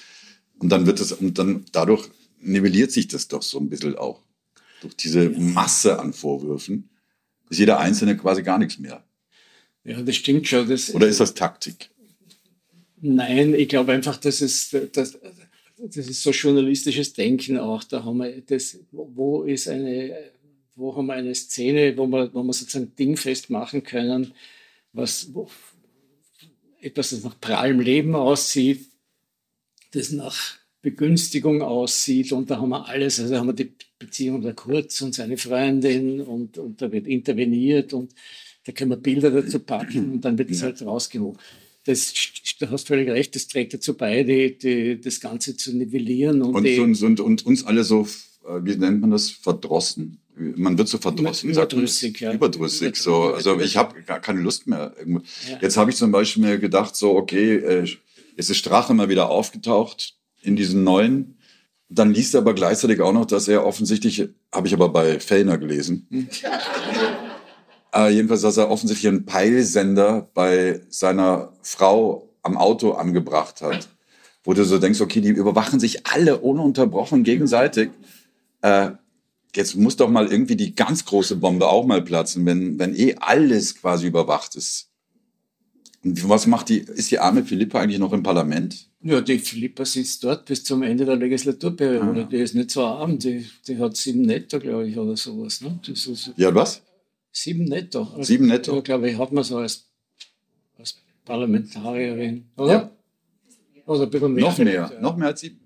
Und 0.58 0.70
dann 0.70 0.86
wird 0.86 1.00
es, 1.00 1.12
und 1.12 1.38
dann 1.38 1.64
dadurch 1.72 2.08
nivelliert 2.40 2.92
sich 2.92 3.08
das 3.08 3.28
doch 3.28 3.42
so 3.42 3.58
ein 3.58 3.68
bisschen 3.68 3.96
auch. 3.96 4.22
Durch 4.80 4.96
diese 4.96 5.30
Masse 5.30 5.98
an 5.98 6.12
Vorwürfen 6.12 6.90
ist 7.50 7.58
jeder 7.58 7.78
Einzelne 7.78 8.16
quasi 8.16 8.42
gar 8.42 8.58
nichts 8.58 8.78
mehr. 8.78 9.05
Ja, 9.86 10.02
das 10.02 10.16
stimmt 10.16 10.48
schon. 10.48 10.68
Das 10.68 10.92
Oder 10.94 11.06
ist 11.06 11.20
das 11.20 11.34
Taktik? 11.34 11.90
Nein, 13.00 13.54
ich 13.54 13.68
glaube 13.68 13.92
einfach, 13.92 14.16
dass 14.16 14.40
es, 14.40 14.70
das, 14.92 15.18
das 15.78 15.96
ist 15.96 16.22
so 16.22 16.30
journalistisches 16.30 17.12
Denken 17.12 17.58
auch. 17.58 17.84
Da 17.84 18.04
haben 18.04 18.18
wir 18.18 18.40
das, 18.40 18.78
wo 18.90 19.42
ist 19.42 19.68
eine, 19.68 20.16
wo 20.74 20.96
haben 20.96 21.06
wir 21.06 21.14
eine 21.14 21.34
Szene, 21.34 21.96
wo 21.96 22.06
wir, 22.06 22.34
wo 22.34 22.42
wir 22.42 22.52
sozusagen 22.52 22.92
dingfest 22.96 23.48
machen 23.48 23.84
können, 23.84 24.32
was, 24.92 25.32
wo, 25.32 25.48
etwas, 26.80 27.10
das 27.10 27.22
nach 27.22 27.38
prallem 27.40 27.80
Leben 27.80 28.14
aussieht, 28.14 28.86
das 29.92 30.10
nach 30.10 30.56
Begünstigung 30.82 31.62
aussieht 31.62 32.32
und 32.32 32.50
da 32.50 32.58
haben 32.58 32.70
wir 32.70 32.88
alles, 32.88 33.20
also 33.20 33.36
haben 33.36 33.48
wir 33.48 33.54
die 33.54 33.72
Beziehung 33.98 34.42
der 34.42 34.54
Kurz 34.54 35.00
und 35.00 35.14
seine 35.14 35.36
Freundin 35.36 36.20
und, 36.20 36.58
und 36.58 36.80
da 36.80 36.90
wird 36.92 37.06
interveniert 37.06 37.92
und 37.92 38.14
da 38.66 38.72
können 38.72 38.90
wir 38.90 38.96
Bilder 38.96 39.30
dazu 39.30 39.60
packen 39.60 40.12
und 40.12 40.24
dann 40.24 40.36
wird 40.38 40.50
es 40.50 40.62
halt 40.62 40.84
rausgehoben. 40.84 41.38
Das, 41.84 42.12
du 42.58 42.68
hast 42.68 42.88
völlig 42.88 43.08
recht, 43.08 43.36
das 43.36 43.46
trägt 43.46 43.74
dazu 43.74 43.94
bei, 43.94 44.24
die, 44.24 44.58
die, 44.58 45.00
das 45.00 45.20
Ganze 45.20 45.56
zu 45.56 45.76
nivellieren. 45.76 46.42
Und, 46.42 46.56
und, 46.56 46.78
und, 46.78 47.02
und, 47.02 47.20
und, 47.20 47.46
uns 47.46 47.64
alle 47.64 47.84
so, 47.84 48.08
äh, 48.44 48.58
wie 48.62 48.74
nennt 48.74 49.00
man 49.00 49.12
das, 49.12 49.30
verdrossen. 49.30 50.18
Man 50.34 50.76
wird 50.76 50.88
so 50.88 50.98
verdrossen. 50.98 51.50
Überdrüssig, 51.50 52.20
ja. 52.20 52.32
Überdrüssig, 52.32 52.96
so. 52.96 53.34
Also 53.34 53.58
ich 53.60 53.76
habe 53.76 54.02
gar 54.02 54.20
keine 54.20 54.40
Lust 54.40 54.66
mehr. 54.66 54.94
Ja. 55.06 55.58
Jetzt 55.62 55.76
habe 55.76 55.92
ich 55.92 55.96
zum 55.96 56.10
Beispiel 56.10 56.42
mir 56.42 56.58
gedacht, 56.58 56.96
so, 56.96 57.14
okay, 57.14 57.54
äh, 57.54 57.88
es 58.36 58.50
ist 58.50 58.56
Strache 58.56 58.92
mal 58.92 59.08
wieder 59.08 59.30
aufgetaucht 59.30 60.16
in 60.42 60.56
diesen 60.56 60.82
neuen. 60.82 61.38
Dann 61.88 62.12
liest 62.12 62.34
er 62.34 62.40
aber 62.40 62.52
gleichzeitig 62.52 63.00
auch 63.00 63.12
noch, 63.12 63.26
dass 63.26 63.46
er 63.46 63.64
offensichtlich, 63.64 64.28
habe 64.52 64.66
ich 64.66 64.74
aber 64.74 64.88
bei 64.88 65.20
Fellner 65.20 65.56
gelesen. 65.56 66.08
Äh, 67.94 68.10
jedenfalls, 68.10 68.42
dass 68.42 68.56
er 68.56 68.70
offensichtlich 68.70 69.08
einen 69.08 69.26
Peilsender 69.26 70.28
bei 70.34 70.80
seiner 70.88 71.52
Frau 71.62 72.28
am 72.42 72.56
Auto 72.56 72.92
angebracht 72.92 73.60
hat. 73.62 73.88
Wo 74.44 74.54
du 74.54 74.64
so 74.64 74.78
denkst, 74.78 75.00
okay, 75.00 75.20
die 75.20 75.28
überwachen 75.28 75.80
sich 75.80 76.06
alle 76.06 76.38
ununterbrochen 76.38 77.24
gegenseitig. 77.24 77.90
Äh, 78.62 78.90
jetzt 79.54 79.74
muss 79.76 79.96
doch 79.96 80.08
mal 80.08 80.30
irgendwie 80.30 80.56
die 80.56 80.74
ganz 80.74 81.04
große 81.04 81.36
Bombe 81.36 81.68
auch 81.68 81.86
mal 81.86 82.02
platzen, 82.02 82.46
wenn, 82.46 82.78
wenn 82.78 82.94
eh 82.94 83.16
alles 83.18 83.80
quasi 83.80 84.06
überwacht 84.06 84.54
ist. 84.54 84.90
Und 86.04 86.28
was 86.28 86.46
macht 86.46 86.68
die, 86.68 86.78
ist 86.78 87.10
die 87.10 87.18
arme 87.18 87.44
Philippa 87.44 87.80
eigentlich 87.80 87.98
noch 87.98 88.12
im 88.12 88.22
Parlament? 88.22 88.86
Ja, 89.02 89.20
die 89.20 89.38
Philippa 89.38 89.84
sitzt 89.84 90.22
dort 90.22 90.44
bis 90.44 90.62
zum 90.62 90.82
Ende 90.82 91.04
der 91.04 91.16
Legislaturperiode. 91.16 92.22
Ah. 92.22 92.28
Die 92.30 92.36
ist 92.36 92.54
nicht 92.54 92.70
so 92.70 92.84
arm, 92.84 93.18
die, 93.18 93.44
die 93.66 93.78
hat 93.78 93.96
sieben 93.96 94.22
Netto, 94.22 94.60
glaube 94.60 94.88
ich, 94.88 94.96
oder 94.96 95.16
sowas. 95.16 95.60
Ne? 95.60 95.80
Ist, 95.86 96.32
ja, 96.36 96.54
was? 96.54 96.82
Sieben 97.38 97.64
netto. 97.64 98.00
Also, 98.00 98.22
Sieben 98.22 98.46
netto. 98.46 98.76
Ja, 98.76 98.80
glaube 98.80 99.10
ich, 99.10 99.18
hat 99.18 99.30
man 99.30 99.44
so 99.44 99.58
als, 99.58 99.90
als 100.78 100.96
Parlamentarierin, 101.26 102.46
oder? 102.56 102.72
Ja. 102.72 102.90
Oder 103.84 104.04
ein 104.04 104.10
bisschen 104.10 104.32
mehr. 104.32 104.44
Noch 104.44 104.58
mehr, 104.58 104.72
ja. 104.72 105.00
noch 105.00 105.16
mehr 105.18 105.28
als 105.28 105.40
sieben. 105.40 105.60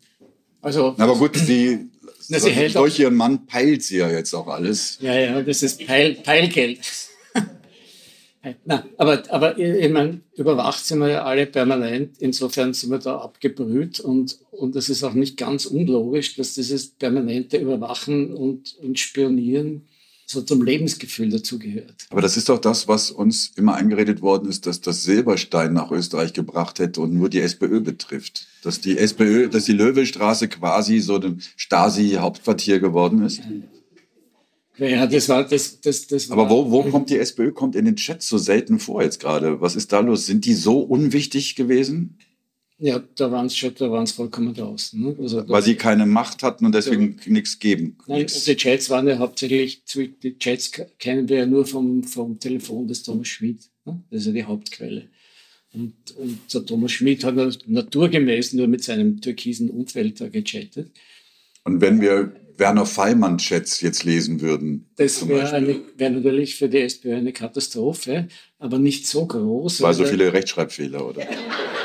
Also, 0.60 0.96
aber 0.98 1.14
gut, 1.14 1.36
sie, 1.36 1.88
Na, 2.28 2.40
sie 2.40 2.50
hält 2.50 2.74
durch 2.74 2.98
ihren 2.98 3.14
Mann 3.14 3.46
peilt 3.46 3.84
sie 3.84 3.98
ja 3.98 4.10
jetzt 4.10 4.34
auch 4.34 4.48
alles. 4.48 4.98
Ja, 5.00 5.14
ja, 5.14 5.42
das 5.42 5.62
ist 5.62 5.86
Peil, 5.86 6.16
Peilgeld. 6.16 6.80
Na, 8.64 8.84
aber, 8.96 9.22
aber 9.28 9.56
ich 9.56 9.92
meine, 9.92 10.22
überwacht 10.34 10.84
sind 10.84 10.98
wir 10.98 11.08
ja 11.08 11.22
alle 11.22 11.46
permanent. 11.46 12.18
Insofern 12.18 12.74
sind 12.74 12.90
wir 12.90 12.98
da 12.98 13.18
abgebrüht 13.18 14.00
und, 14.00 14.40
und 14.50 14.74
das 14.74 14.88
ist 14.88 15.04
auch 15.04 15.14
nicht 15.14 15.36
ganz 15.36 15.66
unlogisch, 15.66 16.34
dass 16.34 16.54
dieses 16.54 16.88
permanente 16.88 17.58
Überwachen 17.58 18.34
und, 18.34 18.74
und 18.82 18.98
Spionieren 18.98 19.86
so 20.30 20.42
zum 20.42 20.62
Lebensgefühl 20.62 21.28
dazugehört. 21.28 22.06
Aber 22.10 22.22
das 22.22 22.36
ist 22.36 22.48
doch 22.48 22.58
das, 22.58 22.86
was 22.86 23.10
uns 23.10 23.52
immer 23.56 23.74
eingeredet 23.74 24.22
worden 24.22 24.48
ist, 24.48 24.64
dass 24.66 24.80
das 24.80 25.02
Silberstein 25.02 25.72
nach 25.72 25.90
Österreich 25.90 26.32
gebracht 26.32 26.78
hätte 26.78 27.00
und 27.00 27.12
nur 27.12 27.28
die 27.28 27.40
SPÖ 27.40 27.80
betrifft. 27.80 28.46
Dass 28.62 28.80
die 28.80 28.96
SPÖ, 28.96 29.48
dass 29.48 29.64
die 29.64 29.72
Löwestraße 29.72 30.48
quasi 30.48 31.00
so 31.00 31.16
ein 31.16 31.42
Stasi-Hauptquartier 31.56 32.78
geworden 32.78 33.24
ist. 33.24 33.42
Ja, 34.78 35.06
das 35.06 35.28
war 35.28 35.44
das. 35.44 35.80
das, 35.80 36.06
das 36.06 36.30
Aber 36.30 36.48
wo, 36.48 36.70
wo 36.70 36.84
kommt 36.84 37.10
die 37.10 37.18
SPÖ? 37.18 37.50
Kommt 37.52 37.74
in 37.74 37.84
den 37.84 37.96
Chat 37.96 38.22
so 38.22 38.38
selten 38.38 38.78
vor 38.78 39.02
jetzt 39.02 39.20
gerade. 39.20 39.60
Was 39.60 39.76
ist 39.76 39.92
da 39.92 40.00
los? 40.00 40.26
Sind 40.26 40.44
die 40.44 40.54
so 40.54 40.80
unwichtig 40.80 41.56
gewesen? 41.56 42.16
Ja, 42.82 43.04
da 43.16 43.30
waren 43.30 43.46
es 43.46 43.56
schon, 43.56 43.74
da 43.74 43.90
waren 43.90 44.04
es 44.04 44.12
vollkommen 44.12 44.54
draußen. 44.54 44.98
Ne? 44.98 45.14
Also, 45.20 45.46
Weil 45.46 45.62
sie 45.62 45.74
keine 45.74 46.06
Macht 46.06 46.42
hatten 46.42 46.64
und 46.64 46.74
deswegen 46.74 47.18
ja. 47.24 47.32
nichts 47.32 47.58
geben. 47.58 47.98
Nein, 48.06 48.20
nix. 48.20 48.44
die 48.44 48.56
Chats 48.56 48.88
waren 48.88 49.06
ja 49.06 49.18
hauptsächlich, 49.18 49.82
die 49.94 50.38
Chats 50.38 50.72
kennen 50.98 51.28
wir 51.28 51.38
ja 51.38 51.46
nur 51.46 51.66
vom, 51.66 52.02
vom 52.04 52.40
Telefon 52.40 52.88
des 52.88 53.02
Thomas 53.02 53.28
Schmidt. 53.28 53.64
Ne? 53.84 54.02
Das 54.10 54.22
ist 54.22 54.26
ja 54.28 54.32
die 54.32 54.44
Hauptquelle. 54.44 55.08
Und, 55.74 55.94
und 56.16 56.38
der 56.52 56.64
Thomas 56.64 56.92
Schmidt 56.92 57.22
hat 57.22 57.34
naturgemäß 57.66 58.54
nur 58.54 58.66
mit 58.66 58.82
seinem 58.82 59.20
türkisen 59.20 59.68
Umfeld 59.68 60.18
da 60.20 60.28
gechattet. 60.28 60.90
Und 61.64 61.82
wenn 61.82 62.00
wir 62.00 62.32
Werner 62.56 62.86
Feimann-Chats 62.86 63.82
jetzt 63.82 64.04
lesen 64.04 64.40
würden? 64.40 64.90
Das 64.96 65.26
wäre 65.28 65.80
wär 65.96 66.10
natürlich 66.10 66.56
für 66.56 66.68
die 66.68 66.78
SPÖ 66.78 67.14
eine 67.14 67.32
Katastrophe, 67.32 68.28
aber 68.58 68.78
nicht 68.78 69.06
so 69.06 69.26
groß. 69.26 69.82
Weil 69.82 69.94
so 69.94 70.04
viele 70.04 70.32
Rechtschreibfehler, 70.32 71.06
oder? 71.06 71.22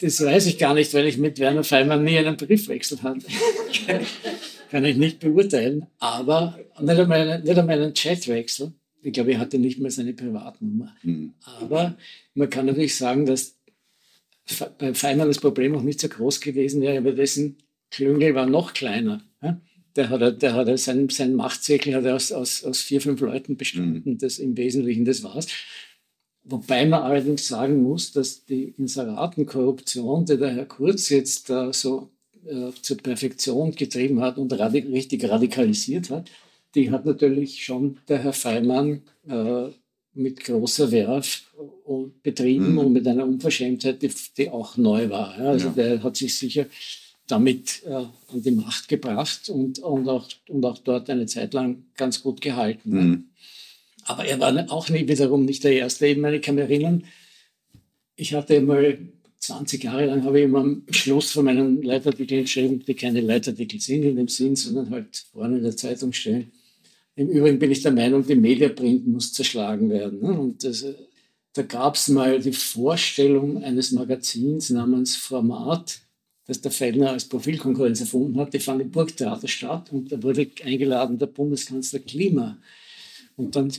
Das 0.00 0.22
weiß 0.22 0.46
ich 0.46 0.58
gar 0.58 0.74
nicht, 0.74 0.94
weil 0.94 1.06
ich 1.06 1.18
mit 1.18 1.38
Werner 1.38 1.64
Feimann 1.64 2.04
nie 2.04 2.18
einen 2.18 2.36
Briefwechsel 2.36 3.02
hatte. 3.02 3.26
Kann 4.70 4.84
ich 4.84 4.96
nicht 4.96 5.18
beurteilen. 5.18 5.86
Aber 5.98 6.58
nicht 6.80 6.98
einmal, 6.98 7.40
nicht 7.40 7.58
einmal 7.58 7.82
einen 7.82 7.94
Chatwechsel. 7.94 8.72
Ich 9.02 9.12
glaube, 9.12 9.32
er 9.32 9.38
hatte 9.38 9.58
nicht 9.58 9.78
mehr 9.78 9.90
seine 9.90 10.12
Privatnummer. 10.12 10.94
Mhm. 11.02 11.34
Aber 11.60 11.96
man 12.34 12.50
kann 12.50 12.66
natürlich 12.66 12.96
sagen, 12.96 13.26
dass 13.26 13.56
bei 14.78 14.94
Feimann 14.94 15.28
das 15.28 15.38
Problem 15.38 15.72
noch 15.72 15.82
nicht 15.82 16.00
so 16.00 16.08
groß 16.08 16.40
gewesen 16.40 16.80
wäre, 16.80 16.98
aber 16.98 17.12
dessen 17.12 17.58
Klüngel 17.90 18.34
war 18.34 18.46
noch 18.46 18.74
kleiner. 18.74 19.22
Der 19.96 20.10
hat, 20.10 20.42
der 20.42 20.54
hat 20.54 20.78
sein, 20.78 21.08
sein 21.08 21.34
Machtzirkel 21.34 21.94
hat 21.94 22.06
aus, 22.06 22.30
aus, 22.30 22.62
aus 22.62 22.80
vier, 22.82 23.00
fünf 23.00 23.20
Leuten 23.20 23.56
bestanden. 23.56 24.02
Mhm. 24.04 24.18
Das 24.18 24.38
im 24.38 24.56
Wesentlichen 24.56 25.04
das 25.04 25.22
war's. 25.22 25.48
Wobei 26.50 26.86
man 26.86 27.02
allerdings 27.02 27.46
sagen 27.46 27.82
muss, 27.82 28.12
dass 28.12 28.44
die 28.46 28.74
Inseratenkorruption, 28.78 30.24
die 30.24 30.38
der 30.38 30.54
Herr 30.54 30.64
Kurz 30.64 31.10
jetzt 31.10 31.50
äh, 31.50 31.72
so 31.72 32.08
äh, 32.46 32.70
zur 32.80 32.96
Perfektion 32.96 33.72
getrieben 33.72 34.22
hat 34.22 34.38
und 34.38 34.58
radik 34.58 34.86
richtig 34.86 35.28
radikalisiert 35.28 36.08
hat, 36.08 36.30
die 36.74 36.90
hat 36.90 37.04
natürlich 37.04 37.64
schon 37.64 37.98
der 38.08 38.22
Herr 38.22 38.32
Feimann 38.32 39.02
äh, 39.28 39.68
mit 40.14 40.42
großer 40.42 40.90
Werf 40.90 41.44
betrieben 42.22 42.72
mhm. 42.72 42.78
und 42.78 42.92
mit 42.92 43.06
einer 43.06 43.26
Unverschämtheit, 43.26 44.00
die, 44.00 44.10
die 44.36 44.48
auch 44.48 44.78
neu 44.78 45.10
war. 45.10 45.38
Ja. 45.38 45.50
Also 45.50 45.68
ja. 45.68 45.74
der 45.74 46.02
hat 46.02 46.16
sich 46.16 46.34
sicher 46.34 46.66
damit 47.26 47.82
äh, 47.84 47.92
an 47.92 48.42
die 48.42 48.52
Macht 48.52 48.88
gebracht 48.88 49.50
und, 49.50 49.80
und, 49.80 50.08
auch, 50.08 50.28
und 50.48 50.64
auch 50.64 50.78
dort 50.78 51.10
eine 51.10 51.26
Zeit 51.26 51.52
lang 51.52 51.84
ganz 51.94 52.22
gut 52.22 52.40
gehalten. 52.40 52.90
Mhm. 52.90 53.24
Aber 54.04 54.24
er 54.24 54.40
war 54.40 54.70
auch 54.70 54.88
nie, 54.88 55.06
wiederum 55.08 55.44
nicht 55.44 55.64
der 55.64 55.72
Erste. 55.72 56.06
Ich, 56.06 56.16
meine, 56.16 56.36
ich 56.36 56.42
kann 56.42 56.54
mich 56.54 56.64
erinnern, 56.64 57.04
ich 58.16 58.34
hatte 58.34 58.60
mal 58.60 58.98
20 59.38 59.84
Jahre 59.84 60.06
lang, 60.06 60.24
habe 60.24 60.40
ich 60.40 60.44
immer 60.44 60.60
am 60.60 60.82
Schluss 60.90 61.30
von 61.30 61.44
meinen 61.44 61.82
Leitartikeln 61.82 62.42
geschrieben, 62.42 62.82
die 62.84 62.94
keine 62.94 63.20
Leitartikel 63.20 63.80
sind 63.80 64.02
in 64.02 64.16
dem 64.16 64.28
Sinn, 64.28 64.56
sondern 64.56 64.90
halt 64.90 65.24
vorne 65.32 65.58
in 65.58 65.62
der 65.62 65.76
Zeitung 65.76 66.12
stehen. 66.12 66.50
Im 67.14 67.28
Übrigen 67.28 67.58
bin 67.58 67.70
ich 67.70 67.82
der 67.82 67.92
Meinung, 67.92 68.26
die 68.26 68.34
Mediaprint 68.34 69.06
muss 69.06 69.32
zerschlagen 69.32 69.90
werden. 69.90 70.20
Ne? 70.20 70.38
Und 70.38 70.64
das, 70.64 70.84
da 71.52 71.62
gab 71.62 71.96
es 71.96 72.08
mal 72.08 72.40
die 72.40 72.52
Vorstellung 72.52 73.62
eines 73.62 73.92
Magazins 73.92 74.70
namens 74.70 75.16
Format, 75.16 76.00
das 76.46 76.60
der 76.60 76.70
Fellner 76.70 77.10
als 77.10 77.24
Profilkonkurrenz 77.24 78.00
erfunden 78.00 78.38
hat. 78.38 78.54
Die 78.54 78.60
fand 78.60 78.80
im 78.80 78.90
Burgtheater 78.90 79.48
statt 79.48 79.92
und 79.92 80.12
da 80.12 80.22
wurde 80.22 80.48
eingeladen 80.64 81.18
der 81.18 81.26
Bundeskanzler 81.26 82.00
Klima. 82.00 82.58
Und 83.38 83.54
dann, 83.54 83.72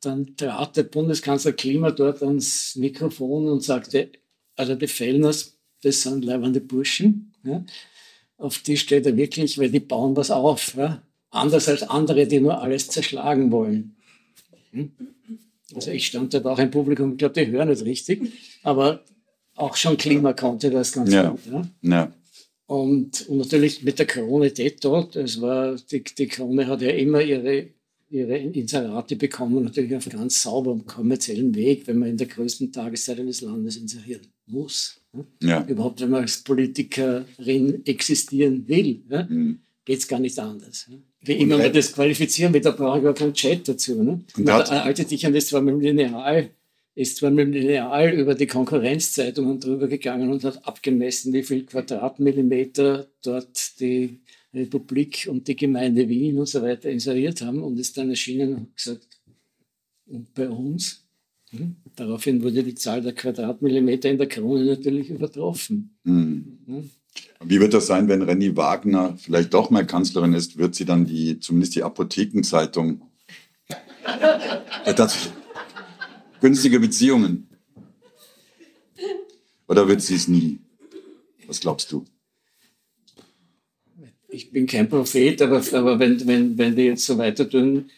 dann 0.00 0.36
trat 0.36 0.76
der 0.76 0.84
Bundeskanzler 0.84 1.52
Klima 1.52 1.90
dort 1.90 2.22
ans 2.22 2.76
Mikrofon 2.76 3.48
und 3.48 3.62
sagte, 3.62 4.10
also 4.54 4.74
die 4.76 4.86
Fellners, 4.86 5.58
das 5.82 6.02
sind 6.02 6.24
leibende 6.24 6.60
Burschen. 6.60 7.32
Ja. 7.42 7.64
Auf 8.38 8.58
die 8.58 8.76
steht 8.76 9.04
er 9.06 9.16
wirklich, 9.16 9.58
weil 9.58 9.70
die 9.70 9.80
bauen 9.80 10.16
was 10.16 10.30
auf. 10.30 10.74
Ja. 10.76 11.02
Anders 11.30 11.68
als 11.68 11.82
andere, 11.82 12.26
die 12.26 12.40
nur 12.40 12.62
alles 12.62 12.88
zerschlagen 12.88 13.50
wollen. 13.50 13.96
Hm? 14.70 14.92
Also 15.74 15.90
ich 15.90 16.06
stand 16.06 16.32
dort 16.32 16.46
auch 16.46 16.58
im 16.60 16.70
Publikum, 16.70 17.12
ich 17.12 17.18
glaube, 17.18 17.34
die 17.34 17.50
hören 17.50 17.68
nicht 17.68 17.84
richtig, 17.84 18.22
aber 18.62 19.02
auch 19.56 19.74
schon 19.74 19.96
Klima 19.96 20.32
konnte 20.32 20.70
das 20.70 20.92
ganz 20.92 21.12
Ja. 21.12 21.30
gut. 21.30 21.40
Ja. 21.50 21.68
Ja. 21.82 22.12
Und, 22.66 23.28
und 23.28 23.38
natürlich 23.38 23.82
mit 23.82 23.98
der 23.98 24.06
Krone 24.06 24.52
dort, 24.80 25.16
es 25.16 25.40
war, 25.40 25.76
die, 25.90 26.04
die 26.04 26.28
Krone 26.28 26.66
hat 26.68 26.82
ja 26.82 26.90
immer 26.90 27.20
ihre, 27.20 27.68
ihre 28.08 28.36
Inserate 28.38 29.16
bekommen, 29.16 29.64
natürlich 29.64 29.94
auf 29.96 30.08
ganz 30.08 30.42
sauberem 30.42 30.86
kommerziellen 30.86 31.54
Weg, 31.54 31.86
wenn 31.86 31.98
man 31.98 32.10
in 32.10 32.16
der 32.16 32.28
größten 32.28 32.70
Tageszeit 32.72 33.18
eines 33.18 33.40
Landes 33.40 33.76
inserieren 33.76 34.26
muss. 34.46 35.00
Ja. 35.12 35.24
Ja. 35.48 35.66
Überhaupt, 35.66 36.00
wenn 36.00 36.10
man 36.10 36.22
als 36.22 36.42
Politikerin 36.44 37.84
existieren 37.84 38.66
will, 38.68 39.02
ja, 39.10 39.24
Mhm. 39.28 39.58
geht 39.84 39.98
es 39.98 40.08
gar 40.08 40.20
nicht 40.20 40.38
anders. 40.38 40.86
Ja. 40.90 40.96
Wie 41.22 41.32
immer 41.32 41.58
man 41.58 41.72
das 41.72 41.92
qualifizieren 41.92 42.52
will, 42.54 42.60
da 42.60 42.70
brauche 42.70 42.98
ich 42.98 43.04
gar 43.04 43.14
keinen 43.14 43.34
Chat 43.34 43.66
dazu. 43.68 44.00
Ne? 44.02 44.20
Und 44.36 44.44
Man 44.44 44.54
hat- 44.54 44.70
haltet 44.70 45.10
dich 45.10 45.26
an 45.26 45.32
das 45.32 45.48
zwar 45.48 45.60
mit 45.60 45.74
dem 45.74 45.80
Lineal, 45.80 46.50
ist 46.94 47.16
zwar 47.16 47.30
mit 47.30 47.46
dem 47.46 47.52
Lineal 47.52 48.12
über 48.14 48.34
die 48.36 48.46
Konkurrenzzeitungen 48.46 49.58
drüber 49.58 49.88
gegangen 49.88 50.30
und 50.30 50.44
hat 50.44 50.64
abgemessen, 50.66 51.32
wie 51.32 51.42
viel 51.42 51.64
Quadratmillimeter 51.64 53.08
dort 53.24 53.80
die 53.80 54.20
Republik 54.56 55.28
und 55.30 55.46
die 55.48 55.56
Gemeinde 55.56 56.08
Wien 56.08 56.38
und 56.38 56.48
so 56.48 56.62
weiter 56.62 56.90
inseriert 56.90 57.42
haben 57.42 57.62
und 57.62 57.78
ist 57.78 57.96
dann 57.96 58.10
erschienen 58.10 58.54
und 58.54 58.76
gesagt, 58.76 59.20
und 60.06 60.32
bei 60.34 60.48
uns? 60.48 61.04
Hm? 61.50 61.76
Daraufhin 61.94 62.42
wurde 62.42 62.62
die 62.62 62.74
Zahl 62.74 63.02
der 63.02 63.14
Quadratmillimeter 63.14 64.10
in 64.10 64.18
der 64.18 64.28
Krone 64.28 64.64
natürlich 64.64 65.10
übertroffen. 65.10 65.96
Mhm. 66.04 66.58
Hm? 66.66 66.90
Wie 67.44 67.60
wird 67.60 67.74
das 67.74 67.86
sein, 67.86 68.08
wenn 68.08 68.22
Renny 68.22 68.56
Wagner 68.56 69.16
vielleicht 69.16 69.54
doch 69.54 69.70
mal 69.70 69.86
Kanzlerin 69.86 70.34
ist? 70.34 70.58
Wird 70.58 70.74
sie 70.74 70.84
dann 70.84 71.06
die, 71.06 71.38
zumindest 71.38 71.74
die 71.74 71.82
Apothekenzeitung, 71.82 73.02
das, 74.84 75.30
günstige 76.40 76.80
Beziehungen? 76.80 77.48
Oder 79.68 79.88
wird 79.88 80.02
sie 80.02 80.14
es 80.14 80.28
nie? 80.28 80.60
Was 81.46 81.60
glaubst 81.60 81.90
du? 81.92 82.04
Ich 84.36 84.50
bin 84.50 84.66
kein 84.66 84.88
Prophet, 84.88 85.40
aber, 85.40 85.62
aber 85.72 85.98
wenn, 85.98 86.26
wenn, 86.26 86.58
wenn 86.58 86.76
die 86.76 86.82
jetzt 86.82 87.06
so 87.06 87.16
weiter 87.16 87.48
tun, 87.48 87.90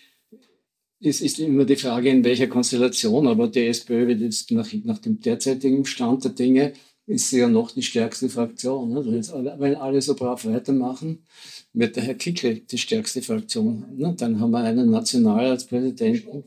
ist, 1.00 1.20
ist 1.20 1.38
immer 1.38 1.64
die 1.64 1.76
Frage, 1.76 2.10
in 2.10 2.24
welcher 2.24 2.46
Konstellation. 2.46 3.26
Aber 3.26 3.48
die 3.48 3.66
SPÖ 3.66 4.06
wird 4.06 4.20
jetzt 4.20 4.50
nach, 4.52 4.72
nach 4.84 4.98
dem 4.98 5.20
derzeitigen 5.20 5.84
Stand 5.84 6.24
der 6.24 6.32
Dinge, 6.32 6.72
ist 7.06 7.30
sie 7.30 7.38
ja 7.40 7.48
noch 7.48 7.70
die 7.70 7.82
stärkste 7.82 8.28
Fraktion. 8.28 8.90
Ne? 8.90 9.22
Alle, 9.32 9.56
wenn 9.58 9.74
alle 9.76 10.00
so 10.00 10.14
brav 10.14 10.44
weitermachen, 10.44 11.24
wird 11.72 11.96
der 11.96 12.04
Herr 12.04 12.14
Kickl 12.14 12.60
die 12.60 12.78
stärkste 12.78 13.22
Fraktion. 13.22 13.84
Ne? 13.96 14.14
Dann 14.16 14.38
haben 14.40 14.50
wir 14.50 14.58
einen 14.58 14.90
Nationalratspräsidenten, 14.90 16.44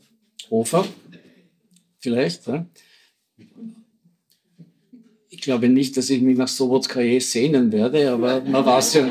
Hofer, 0.50 0.86
vielleicht. 1.98 2.46
Ne? 2.48 2.66
Ich 5.42 5.46
glaube 5.46 5.68
nicht, 5.68 5.96
dass 5.96 6.08
ich 6.08 6.22
mich 6.22 6.38
nach 6.38 6.46
Sobotka 6.46 7.00
je 7.00 7.18
sehnen 7.18 7.72
werde, 7.72 8.12
aber 8.12 8.42
man 8.42 8.64
weiß 8.64 8.94
ja, 8.94 9.10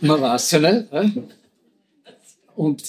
man 0.00 0.20
weiß 0.22 0.52
ja 0.52 0.58
nicht. 0.58 0.88
Und 2.54 2.82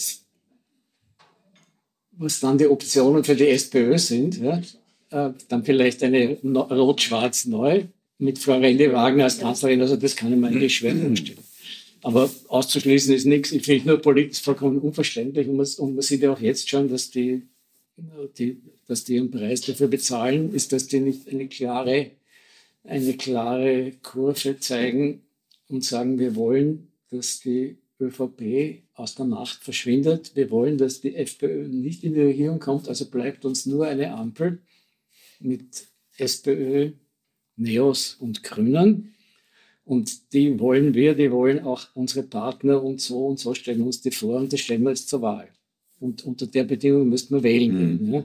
was 2.14 2.40
dann 2.40 2.58
die 2.58 2.68
Optionen 2.68 3.26
für 3.26 3.36
die 3.36 3.50
SPÖ 3.50 3.98
sind, 3.98 4.42
äh, 4.42 4.62
dann 5.50 5.66
vielleicht 5.66 6.02
eine 6.02 6.38
rot-schwarz 6.42 7.44
neu 7.44 7.84
mit 8.20 8.40
Frau 8.40 8.54
René 8.54 8.94
Wagner 8.94 9.26
als 9.26 9.38
Kanzlerin, 9.38 9.82
also 9.82 9.98
das 9.98 10.16
kann 10.16 10.32
ich 10.32 10.40
mir 10.40 10.48
eigentlich 10.48 10.78
schwer 10.78 10.96
vorstellen. 10.96 11.40
Aber 12.04 12.30
auszuschließen 12.48 13.14
ist 13.14 13.26
nichts. 13.26 13.52
Ich 13.52 13.66
finde 13.66 13.90
nur 13.90 13.98
politisch 13.98 14.42
vollkommen 14.42 14.80
unverständlich 14.80 15.50
und 15.50 15.58
man, 15.58 15.68
und 15.80 15.96
man 15.96 16.02
sieht 16.04 16.22
ja 16.22 16.32
auch 16.32 16.40
jetzt 16.40 16.70
schon, 16.70 16.88
dass 16.88 17.12
die, 17.12 17.42
die, 18.38 18.62
dass 18.88 19.04
die 19.04 19.18
einen 19.18 19.32
Preis 19.32 19.62
dafür 19.62 19.88
bezahlen, 19.88 20.54
ist, 20.54 20.72
dass 20.72 20.88
die 20.88 21.00
nicht 21.00 21.28
eine 21.28 21.48
klare, 21.48 22.12
eine 22.84 23.14
klare 23.16 23.92
Kurve 24.02 24.60
zeigen 24.60 25.22
und 25.68 25.84
sagen, 25.84 26.20
wir 26.20 26.36
wollen, 26.36 26.88
dass 27.10 27.40
die 27.40 27.78
ÖVP 28.00 28.84
aus 28.94 29.16
der 29.16 29.26
Macht 29.26 29.64
verschwindet. 29.64 30.36
Wir 30.36 30.50
wollen, 30.52 30.78
dass 30.78 31.02
die 31.02 31.16
FPÖ 31.16 31.68
nicht 31.68 32.04
in 32.04 32.14
die 32.14 32.22
Regierung 32.22 32.60
kommt, 32.60 32.88
also 32.88 33.06
bleibt 33.06 33.46
uns 33.46 33.66
nur 33.66 33.86
eine 33.88 34.14
Ampel 34.14 34.60
mit 35.40 35.88
SPÖ, 36.18 36.92
Neos 37.56 38.16
und 38.20 38.44
Grünen. 38.44 39.14
Und 39.84 40.34
die 40.34 40.60
wollen 40.60 40.94
wir, 40.94 41.16
die 41.16 41.32
wollen 41.32 41.60
auch 41.60 41.88
unsere 41.94 42.24
Partner 42.24 42.84
und 42.84 43.00
so 43.00 43.28
und 43.28 43.40
so 43.40 43.54
stellen 43.54 43.82
uns 43.82 44.02
die 44.02 44.12
vor 44.12 44.38
und 44.38 44.52
die 44.52 44.58
stellen 44.58 44.84
wir 44.84 44.90
jetzt 44.90 45.10
zur 45.10 45.22
Wahl. 45.22 45.48
Und 46.00 46.26
unter 46.26 46.46
der 46.46 46.66
Bedingung 46.66 47.10
müssten 47.10 47.36
wir 47.36 47.44
wählen. 47.44 48.06
Mhm. 48.06 48.14
Ja. 48.14 48.24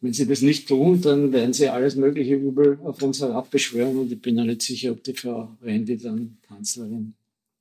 Wenn 0.00 0.12
sie 0.12 0.26
das 0.26 0.42
nicht 0.42 0.68
tun, 0.68 1.00
dann 1.00 1.32
werden 1.32 1.52
sie 1.52 1.68
alles 1.68 1.96
mögliche 1.96 2.34
Übel 2.34 2.78
auf 2.84 3.02
uns 3.02 3.20
herabbeschwören 3.20 3.96
und 3.96 4.12
ich 4.12 4.22
bin 4.22 4.36
ja 4.36 4.44
nicht 4.44 4.62
sicher, 4.62 4.92
ob 4.92 5.02
die 5.02 5.14
Frau 5.14 5.56
Rendi 5.60 5.96
dann 5.96 6.38
Kanzlerin 6.46 7.14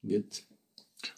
wird. 0.04 0.44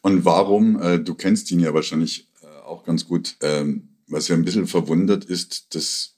Und 0.02 0.24
warum, 0.24 0.82
äh, 0.82 1.00
du 1.00 1.16
kennst 1.16 1.52
ihn 1.52 1.60
ja 1.60 1.74
wahrscheinlich 1.74 2.28
äh, 2.42 2.46
auch 2.66 2.86
ganz 2.86 3.06
gut, 3.06 3.36
ähm, 3.42 3.90
was 4.08 4.28
ja 4.28 4.36
ein 4.36 4.46
bisschen 4.46 4.68
verwundert 4.68 5.26
ist, 5.26 5.76
dass, 5.76 6.16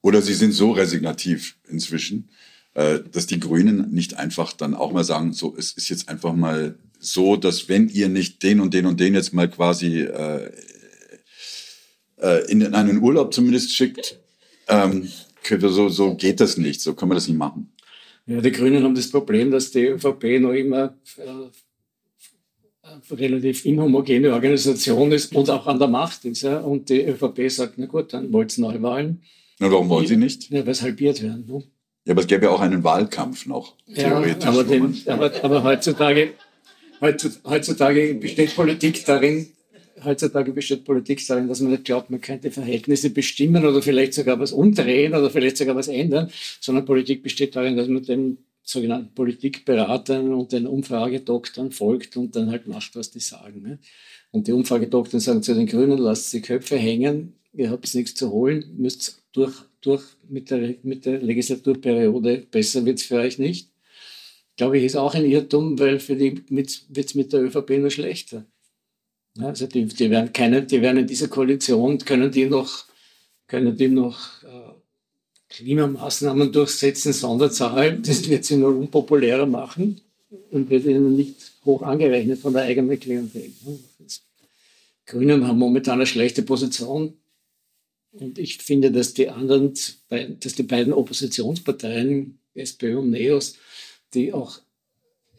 oder 0.00 0.22
sie 0.22 0.34
sind 0.34 0.52
so 0.52 0.70
resignativ 0.70 1.56
inzwischen, 1.68 2.30
äh, 2.74 3.00
dass 3.10 3.26
die 3.26 3.40
Grünen 3.40 3.90
nicht 3.90 4.14
einfach 4.14 4.52
dann 4.52 4.74
auch 4.74 4.92
mal 4.92 5.04
sagen, 5.04 5.32
so, 5.32 5.56
es 5.56 5.72
ist 5.72 5.88
jetzt 5.88 6.08
einfach 6.08 6.34
mal 6.34 6.78
so, 7.00 7.36
dass 7.36 7.68
wenn 7.68 7.88
ihr 7.88 8.08
nicht 8.08 8.42
den 8.42 8.60
und 8.60 8.74
den 8.74 8.86
und 8.86 9.00
den 9.00 9.14
jetzt 9.14 9.32
mal 9.32 9.50
quasi 9.50 10.02
äh, 10.02 10.52
äh, 12.22 12.50
in 12.50 12.74
einen 12.74 13.00
Urlaub 13.02 13.32
zumindest 13.34 13.72
schickt, 13.74 14.18
ähm, 14.68 15.08
so, 15.48 15.88
so 15.88 16.14
geht 16.14 16.40
das 16.40 16.56
nicht, 16.56 16.80
so 16.80 16.94
können 16.94 17.10
wir 17.10 17.14
das 17.16 17.28
nicht 17.28 17.36
machen. 17.38 17.72
Ja, 18.26 18.40
die 18.40 18.52
Grünen 18.52 18.84
haben 18.84 18.94
das 18.94 19.10
Problem, 19.10 19.50
dass 19.50 19.70
die 19.72 19.86
ÖVP 19.86 20.40
noch 20.40 20.52
immer 20.52 20.94
äh, 21.16 21.22
eine 22.82 23.00
relativ 23.20 23.64
inhomogene 23.64 24.32
Organisation 24.32 25.12
ist 25.12 25.34
und 25.34 25.48
auch 25.50 25.66
an 25.66 25.78
der 25.78 25.88
Macht 25.88 26.24
ist. 26.24 26.42
Ja? 26.42 26.58
Und 26.60 26.88
die 26.88 27.02
ÖVP 27.02 27.50
sagt, 27.50 27.74
na 27.76 27.86
gut, 27.86 28.12
dann 28.12 28.32
wollt 28.32 28.56
ihr 28.56 28.62
Neuwahlen. 28.62 29.22
Na, 29.58 29.70
warum 29.70 29.88
wollen 29.88 30.06
sie 30.06 30.16
nicht? 30.16 30.50
Ja, 30.50 30.64
weil 30.64 30.72
es 30.72 30.82
halbiert 30.82 31.22
werden. 31.22 31.44
Ne? 31.48 31.62
Ja, 32.06 32.12
aber 32.12 32.22
es 32.22 32.26
gäbe 32.26 32.46
ja 32.46 32.50
auch 32.50 32.60
einen 32.60 32.82
Wahlkampf 32.82 33.46
noch, 33.46 33.76
theoretisch. 33.94 34.42
Ja, 34.44 34.50
aber, 34.50 34.64
man- 34.64 34.92
den, 34.94 35.08
aber, 35.12 35.44
aber 35.44 35.62
heutzutage, 35.64 36.32
heutzu- 37.00 37.42
heutzutage 37.44 38.14
besteht 38.14 38.54
Politik 38.56 39.04
darin, 39.04 39.48
heutzutage 40.04 40.52
besteht 40.52 40.84
Politik 40.84 41.26
darin, 41.26 41.48
dass 41.48 41.60
man 41.60 41.72
nicht 41.72 41.84
glaubt, 41.84 42.10
man 42.10 42.20
könnte 42.20 42.50
Verhältnisse 42.50 43.10
bestimmen 43.10 43.64
oder 43.64 43.82
vielleicht 43.82 44.14
sogar 44.14 44.38
was 44.38 44.52
umdrehen 44.52 45.14
oder 45.14 45.30
vielleicht 45.30 45.56
sogar 45.56 45.76
was 45.76 45.88
ändern, 45.88 46.30
sondern 46.60 46.84
Politik 46.84 47.22
besteht 47.22 47.56
darin, 47.56 47.76
dass 47.76 47.88
man 47.88 48.02
den 48.02 48.38
sogenannten 48.62 49.14
Politikberatern 49.14 50.32
und 50.32 50.52
den 50.52 50.66
Umfragedoktoren 50.66 51.72
folgt 51.72 52.16
und 52.16 52.36
dann 52.36 52.50
halt 52.50 52.66
macht, 52.66 52.94
was 52.94 53.10
die 53.10 53.20
sagen. 53.20 53.62
Ne? 53.62 53.78
Und 54.30 54.46
die 54.46 54.52
Umfragedoktoren 54.52 55.20
sagen 55.20 55.42
zu 55.42 55.54
den 55.54 55.66
Grünen, 55.66 55.98
lasst 55.98 56.32
die 56.32 56.40
Köpfe 56.40 56.76
hängen, 56.76 57.34
ihr 57.52 57.70
habt 57.70 57.92
nichts 57.94 58.14
zu 58.14 58.30
holen, 58.30 58.64
müsst 58.76 59.22
durch, 59.32 59.54
durch 59.80 60.04
mit, 60.28 60.50
der, 60.50 60.76
mit 60.82 61.06
der 61.06 61.20
Legislaturperiode, 61.20 62.46
besser 62.50 62.84
wird 62.84 62.98
es 62.98 63.04
für 63.04 63.16
euch 63.16 63.38
nicht. 63.38 63.70
Glaube 64.56 64.78
ich, 64.78 64.84
ist 64.84 64.96
auch 64.96 65.14
ein 65.14 65.24
Irrtum, 65.24 65.78
weil 65.78 65.98
für 66.00 66.16
die 66.16 66.42
wird 66.48 66.86
es 66.96 67.14
mit 67.14 67.32
der 67.32 67.42
ÖVP 67.42 67.70
nur 67.78 67.90
schlechter. 67.90 68.44
Also 69.38 69.66
die, 69.66 69.86
die, 69.86 70.10
werden 70.10 70.32
keine, 70.32 70.62
die 70.62 70.82
werden 70.82 70.98
in 70.98 71.06
dieser 71.06 71.28
Koalition, 71.28 71.98
können 71.98 72.30
die 72.30 72.46
noch, 72.46 72.84
können 73.46 73.76
die 73.76 73.88
noch 73.88 74.42
äh, 74.42 74.72
Klimamaßnahmen 75.48 76.52
durchsetzen, 76.52 77.12
Sonderzahl, 77.12 77.98
das 78.02 78.28
wird 78.28 78.44
sie 78.44 78.56
nur 78.56 78.76
unpopulärer 78.76 79.46
machen 79.46 80.00
und 80.50 80.70
wird 80.70 80.84
ihnen 80.84 81.16
nicht 81.16 81.36
hoch 81.64 81.82
angerechnet 81.82 82.40
von 82.40 82.52
der 82.52 82.62
eigenen 82.62 82.98
Klientel. 82.98 83.52
Das 83.98 84.22
Grünen 85.06 85.46
haben 85.46 85.58
momentan 85.58 85.94
eine 85.94 86.06
schlechte 86.06 86.42
Position 86.42 87.14
und 88.12 88.38
ich 88.38 88.58
finde, 88.58 88.90
dass 88.90 89.14
die 89.14 89.28
anderen, 89.28 89.74
dass 90.08 90.54
die 90.54 90.62
beiden 90.64 90.92
Oppositionsparteien, 90.92 92.38
SPÖ 92.54 92.98
und 92.98 93.10
NEOS, 93.10 93.54
die 94.14 94.32
auch 94.32 94.60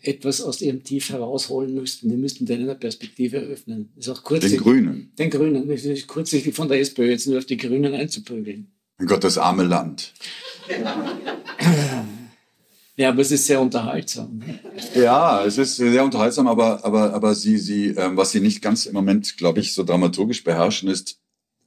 etwas 0.01 0.41
aus 0.41 0.61
ihrem 0.61 0.83
Tief 0.83 1.09
herausholen 1.09 1.73
müssten. 1.73 2.09
Die 2.09 2.17
müssten 2.17 2.45
denen 2.45 2.63
eine 2.63 2.75
Perspektive 2.75 3.37
eröffnen. 3.37 3.89
Ist 3.97 4.09
auch 4.09 4.23
kurz 4.23 4.41
Den 4.41 4.57
Grünen. 4.57 5.11
Den 5.17 5.29
Grünen. 5.29 5.69
Ist 5.69 6.07
kurzsichtig 6.07 6.55
von 6.55 6.67
der 6.67 6.79
SPÖ 6.79 7.09
jetzt 7.09 7.27
nur 7.27 7.37
auf 7.37 7.45
die 7.45 7.57
Grünen 7.57 7.93
einzuprügeln. 7.93 8.71
Mein 8.97 9.07
Gott, 9.07 9.23
das 9.23 9.37
arme 9.37 9.63
Land. 9.63 10.13
Ja, 12.97 13.09
aber 13.09 13.21
es 13.21 13.31
ist 13.31 13.47
sehr 13.47 13.59
unterhaltsam. 13.59 14.43
Ja, 14.93 15.43
es 15.43 15.57
ist 15.57 15.77
sehr 15.77 16.03
unterhaltsam, 16.03 16.45
aber, 16.47 16.85
aber, 16.85 17.15
aber 17.15 17.33
sie, 17.33 17.57
sie, 17.57 17.87
ähm, 17.87 18.15
was 18.15 18.31
sie 18.31 18.41
nicht 18.41 18.61
ganz 18.61 18.85
im 18.85 18.93
Moment, 18.93 19.37
glaube 19.37 19.59
ich, 19.59 19.73
so 19.73 19.83
dramaturgisch 19.83 20.43
beherrschen, 20.43 20.87
ist, 20.87 21.17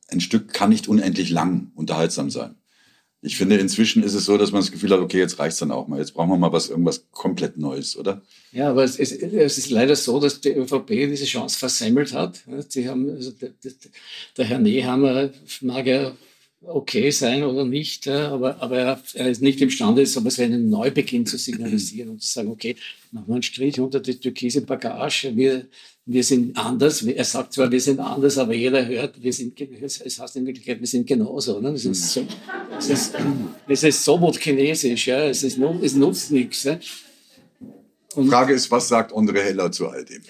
ein 0.08 0.20
Stück 0.20 0.52
kann 0.52 0.70
nicht 0.70 0.86
unendlich 0.86 1.30
lang 1.30 1.72
unterhaltsam 1.74 2.30
sein. 2.30 2.54
Ich 3.24 3.38
finde, 3.38 3.56
inzwischen 3.56 4.02
ist 4.02 4.12
es 4.12 4.26
so, 4.26 4.36
dass 4.36 4.52
man 4.52 4.60
das 4.60 4.70
Gefühl 4.70 4.90
hat, 4.90 5.00
okay, 5.00 5.18
jetzt 5.18 5.38
reicht's 5.38 5.58
dann 5.58 5.70
auch 5.70 5.88
mal. 5.88 5.98
Jetzt 5.98 6.12
brauchen 6.12 6.28
wir 6.28 6.36
mal 6.36 6.52
was, 6.52 6.68
irgendwas 6.68 7.06
komplett 7.10 7.56
Neues, 7.56 7.96
oder? 7.96 8.20
Ja, 8.52 8.68
aber 8.68 8.84
es 8.84 8.96
ist, 8.96 9.12
es 9.12 9.56
ist 9.56 9.70
leider 9.70 9.96
so, 9.96 10.20
dass 10.20 10.42
die 10.42 10.50
ÖVP 10.50 10.88
diese 10.88 11.24
Chance 11.24 11.58
versemmelt 11.58 12.12
hat. 12.12 12.44
Sie 12.68 12.86
haben, 12.86 13.08
also 13.08 13.30
der, 13.30 13.50
der 14.36 14.44
Herr 14.44 14.58
Nehammer 14.58 15.30
mag 15.62 15.86
ja 15.86 16.12
okay 16.66 17.10
sein 17.10 17.42
oder 17.42 17.64
nicht, 17.64 18.08
aber, 18.08 18.60
aber 18.60 19.00
er 19.14 19.30
ist 19.30 19.42
nicht 19.42 19.60
imstande, 19.60 20.04
so 20.06 20.20
etwas 20.20 20.38
wie 20.38 20.44
einen 20.44 20.68
Neubeginn 20.68 21.26
zu 21.26 21.38
signalisieren 21.38 22.10
und 22.10 22.22
zu 22.22 22.28
sagen, 22.28 22.48
okay, 22.48 22.76
machen 23.10 23.28
wir 23.28 23.34
einen 23.34 23.42
Strich 23.42 23.80
unter 23.80 24.00
die 24.00 24.18
türkise 24.18 24.62
Bagage, 24.62 25.34
wir, 25.34 25.66
wir 26.06 26.22
sind 26.22 26.56
anders. 26.56 27.02
Er 27.02 27.24
sagt 27.24 27.54
zwar, 27.54 27.70
wir 27.70 27.80
sind 27.80 27.98
anders, 27.98 28.36
aber 28.36 28.54
jeder 28.54 28.86
hört, 28.86 29.22
wir 29.22 29.32
sind, 29.32 29.58
es 29.60 30.18
heißt 30.20 30.36
in 30.36 30.46
Wirklichkeit, 30.46 30.80
wir 30.80 30.86
sind 30.86 31.06
genauso. 31.06 31.60
Ne? 31.60 31.72
Das 31.72 31.84
ist 31.84 32.12
so, 32.12 32.26
das 32.70 32.90
ist, 32.90 33.14
das 33.66 33.82
ist 33.82 34.04
so 34.04 34.32
chinesisch, 34.32 35.06
ja? 35.06 35.24
es, 35.24 35.42
ist, 35.42 35.58
es 35.58 35.94
nutzt 35.94 36.30
nichts. 36.30 36.64
Ja? 36.64 36.78
Und 38.14 38.28
Frage 38.28 38.52
ist, 38.52 38.70
was 38.70 38.88
sagt 38.88 39.14
Andre 39.14 39.42
Heller 39.42 39.72
zu 39.72 39.88
all 39.88 40.04
dem? 40.04 40.22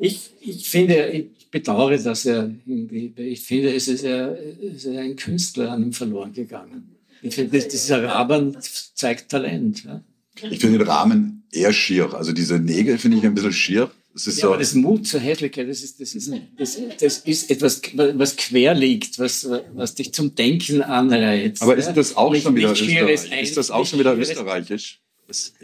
Ich, 0.00 0.30
ich 0.40 0.68
finde, 0.68 1.08
ich 1.10 1.50
bedauere 1.50 1.96
dass 1.98 2.26
er 2.26 2.50
ich 2.66 3.42
finde, 3.42 3.72
es 3.74 3.86
ist, 3.86 4.02
er, 4.02 4.36
es 4.60 4.84
ist 4.84 4.96
ein 4.96 5.14
Künstler 5.14 5.70
an 5.70 5.84
ihm 5.84 5.92
verloren 5.92 6.32
gegangen. 6.32 6.96
Ich 7.22 7.36
finde, 7.36 7.58
dieser 7.60 8.02
Rahmen 8.02 8.56
zeigt 8.94 9.30
Talent. 9.30 9.84
Ja. 9.84 10.02
Ich 10.50 10.58
finde 10.58 10.78
den 10.78 10.88
Rahmen 10.88 11.43
eher 11.54 11.72
schier. 11.72 12.14
Also 12.14 12.32
diese 12.32 12.58
Nägel 12.58 12.98
finde 12.98 13.18
ich 13.18 13.24
ein 13.24 13.34
bisschen 13.34 13.52
schier. 13.52 13.90
Das 14.12 14.28
ist 14.28 14.36
ja, 14.36 14.42
so 14.42 14.48
aber 14.50 14.58
das 14.58 14.74
Mut 14.74 15.08
zur 15.08 15.18
Hässlichkeit, 15.18 15.68
das 15.68 15.82
ist, 15.82 16.00
das 16.00 16.14
ist, 16.14 16.32
das, 16.56 16.78
das 17.00 17.18
ist 17.18 17.50
etwas, 17.50 17.82
was 17.94 18.36
quer 18.36 18.72
liegt, 18.72 19.18
was, 19.18 19.48
was 19.74 19.96
dich 19.96 20.14
zum 20.14 20.36
Denken 20.36 20.82
anreizt. 20.82 21.60
Aber 21.62 21.76
ist 21.76 21.92
das 21.94 22.16
auch 22.16 22.32
schon 22.36 22.54
wieder 22.54 22.70
österreichisch? 22.70 23.30
Ist 23.42 23.56
das 23.56 23.72
auch 23.72 23.84
schon 23.84 23.98
wieder 23.98 24.16
österreichisch? 24.16 25.00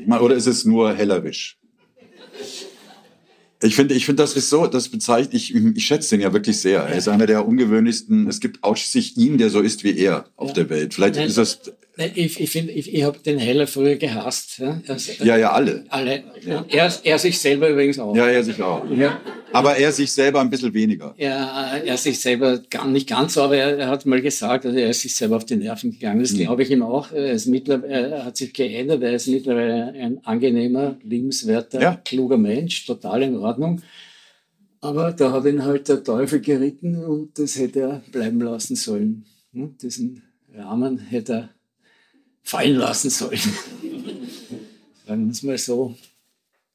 Oder 0.08 0.34
ist 0.34 0.46
es 0.46 0.64
nur 0.64 0.92
hellerisch? 0.92 1.58
Ich 3.62 3.76
finde, 3.76 3.94
ich 3.94 4.06
finde, 4.06 4.22
das 4.22 4.34
ist 4.34 4.48
so, 4.48 4.66
das 4.66 4.88
bezeichnet, 4.88 5.34
ich, 5.34 5.54
ich 5.54 5.84
schätze 5.84 6.16
den 6.16 6.22
ja 6.22 6.32
wirklich 6.32 6.58
sehr. 6.58 6.80
Er 6.80 6.96
ist 6.96 7.08
einer 7.08 7.26
der 7.26 7.46
ungewöhnlichsten, 7.46 8.26
es 8.26 8.40
gibt 8.40 8.64
ausschließlich 8.64 9.18
ihn, 9.18 9.36
der 9.36 9.50
so 9.50 9.60
ist 9.60 9.84
wie 9.84 9.96
er 9.96 10.24
auf 10.36 10.48
ja. 10.48 10.54
der 10.54 10.70
Welt. 10.70 10.94
Vielleicht 10.94 11.16
Nein. 11.16 11.28
ist 11.28 11.36
das 11.36 11.60
ich, 11.96 12.40
ich 12.40 12.50
finde, 12.50 12.72
ich, 12.72 12.92
ich 12.94 13.02
habe 13.02 13.18
den 13.18 13.38
Heller 13.38 13.66
früher 13.66 13.96
gehasst. 13.96 14.58
Ja, 14.58 14.80
also, 14.86 15.24
ja, 15.24 15.36
ja, 15.36 15.52
alle. 15.52 15.84
Alle. 15.88 16.22
Er, 16.68 16.92
er 17.02 17.18
sich 17.18 17.38
selber 17.38 17.68
übrigens 17.68 17.98
auch. 17.98 18.14
Ja, 18.16 18.28
er 18.28 18.42
sich 18.42 18.62
auch. 18.62 18.88
Ja. 18.90 19.20
Aber 19.52 19.76
er 19.76 19.92
sich 19.92 20.12
selber 20.12 20.40
ein 20.40 20.48
bisschen 20.48 20.72
weniger. 20.72 21.14
Ja, 21.18 21.76
er 21.76 21.96
sich 21.96 22.20
selber 22.20 22.58
gar, 22.70 22.86
nicht 22.86 23.08
ganz 23.08 23.34
so, 23.34 23.42
aber 23.42 23.56
er, 23.56 23.76
er 23.78 23.88
hat 23.88 24.06
mal 24.06 24.22
gesagt, 24.22 24.64
also 24.64 24.78
er 24.78 24.90
ist 24.90 25.00
sich 25.00 25.14
selber 25.14 25.36
auf 25.36 25.44
die 25.44 25.56
Nerven 25.56 25.90
gegangen. 25.90 26.20
Das 26.20 26.32
mhm. 26.32 26.38
glaube 26.38 26.62
ich 26.62 26.70
ihm 26.70 26.82
auch. 26.82 27.12
Er, 27.12 27.32
ist 27.32 27.46
er 27.46 28.24
hat 28.24 28.36
sich 28.36 28.52
geändert. 28.52 29.02
Er 29.02 29.14
ist 29.14 29.26
mittlerweile 29.26 29.92
ein 29.92 30.24
angenehmer, 30.24 30.96
liebenswerter, 31.02 31.80
ja. 31.80 32.00
kluger 32.04 32.38
Mensch. 32.38 32.86
Total 32.86 33.22
in 33.22 33.36
Ordnung. 33.36 33.82
Aber 34.80 35.12
da 35.12 35.32
hat 35.32 35.44
ihn 35.44 35.64
halt 35.64 35.88
der 35.88 36.02
Teufel 36.02 36.40
geritten 36.40 37.04
und 37.04 37.38
das 37.38 37.58
hätte 37.58 37.80
er 37.80 38.02
bleiben 38.10 38.40
lassen 38.40 38.76
sollen. 38.76 39.26
Hm? 39.52 39.76
Diesen 39.76 40.22
Rahmen 40.54 40.98
hätte 40.98 41.32
er 41.32 41.48
fallen 42.42 42.76
lassen 42.76 43.10
sollen. 43.10 43.38
Sagen 45.06 45.26
wir 45.26 45.32
es 45.32 45.42
mal 45.42 45.58
so. 45.58 45.96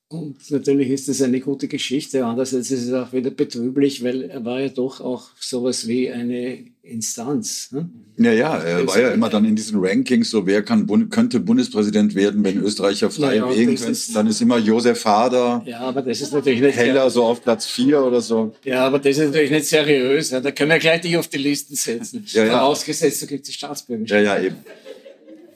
Und 0.07 0.51
natürlich 0.51 0.89
ist 0.89 1.09
das 1.09 1.21
eine 1.23 1.39
gute 1.39 1.67
Geschichte. 1.67 2.25
Andererseits 2.25 2.69
ist 2.69 2.83
es 2.83 2.93
auch 2.93 3.11
wieder 3.11 3.31
betrüblich, 3.31 4.03
weil 4.03 4.21
er 4.23 4.45
war 4.45 4.61
ja 4.61 4.69
doch 4.69 5.01
auch 5.01 5.29
sowas 5.39 5.87
wie 5.87 6.11
eine 6.11 6.59
Instanz. 6.83 7.71
Ne? 7.71 7.89
Ja, 8.17 8.31
ja, 8.31 8.57
er 8.57 8.87
war 8.87 9.01
ja 9.01 9.09
immer 9.09 9.29
dann 9.29 9.45
in 9.45 9.55
diesen 9.55 9.79
Rankings, 9.83 10.29
so 10.29 10.45
wer 10.45 10.61
kann, 10.61 11.09
könnte 11.09 11.39
Bundespräsident 11.39 12.13
werden, 12.13 12.43
wenn 12.43 12.61
Österreicher 12.61 13.09
frei 13.09 13.37
ja, 13.37 13.49
wählen 13.49 13.75
können. 13.75 13.97
Dann 14.13 14.27
ist 14.27 14.41
immer 14.41 14.59
Josef 14.59 15.03
Hader. 15.05 15.63
Ja, 15.65 15.79
aber 15.79 16.03
das 16.03 16.21
ist 16.21 16.31
natürlich 16.31 16.61
nicht 16.61 16.77
Heller 16.77 17.09
so 17.09 17.23
auf 17.23 17.41
Platz 17.41 17.65
vier 17.65 18.03
oder 18.03 18.21
so. 18.21 18.53
Ja, 18.63 18.85
aber 18.85 18.99
das 18.99 19.17
ist 19.17 19.25
natürlich 19.25 19.49
nicht 19.49 19.65
seriös. 19.65 20.29
Da 20.29 20.51
können 20.51 20.69
wir 20.69 20.79
gleich 20.79 21.01
dich 21.01 21.17
auf 21.17 21.27
die 21.27 21.37
Listen 21.37 21.75
setzen. 21.75 22.23
Ja, 22.27 22.45
ja. 22.45 22.59
Vorausgesetzt, 22.59 23.23
du 23.23 23.27
kriegst 23.27 23.47
die 23.47 23.53
Staatsbürgerschaft. 23.53 24.23
Ja, 24.23 24.37
ja, 24.37 24.43
eben. 24.43 24.57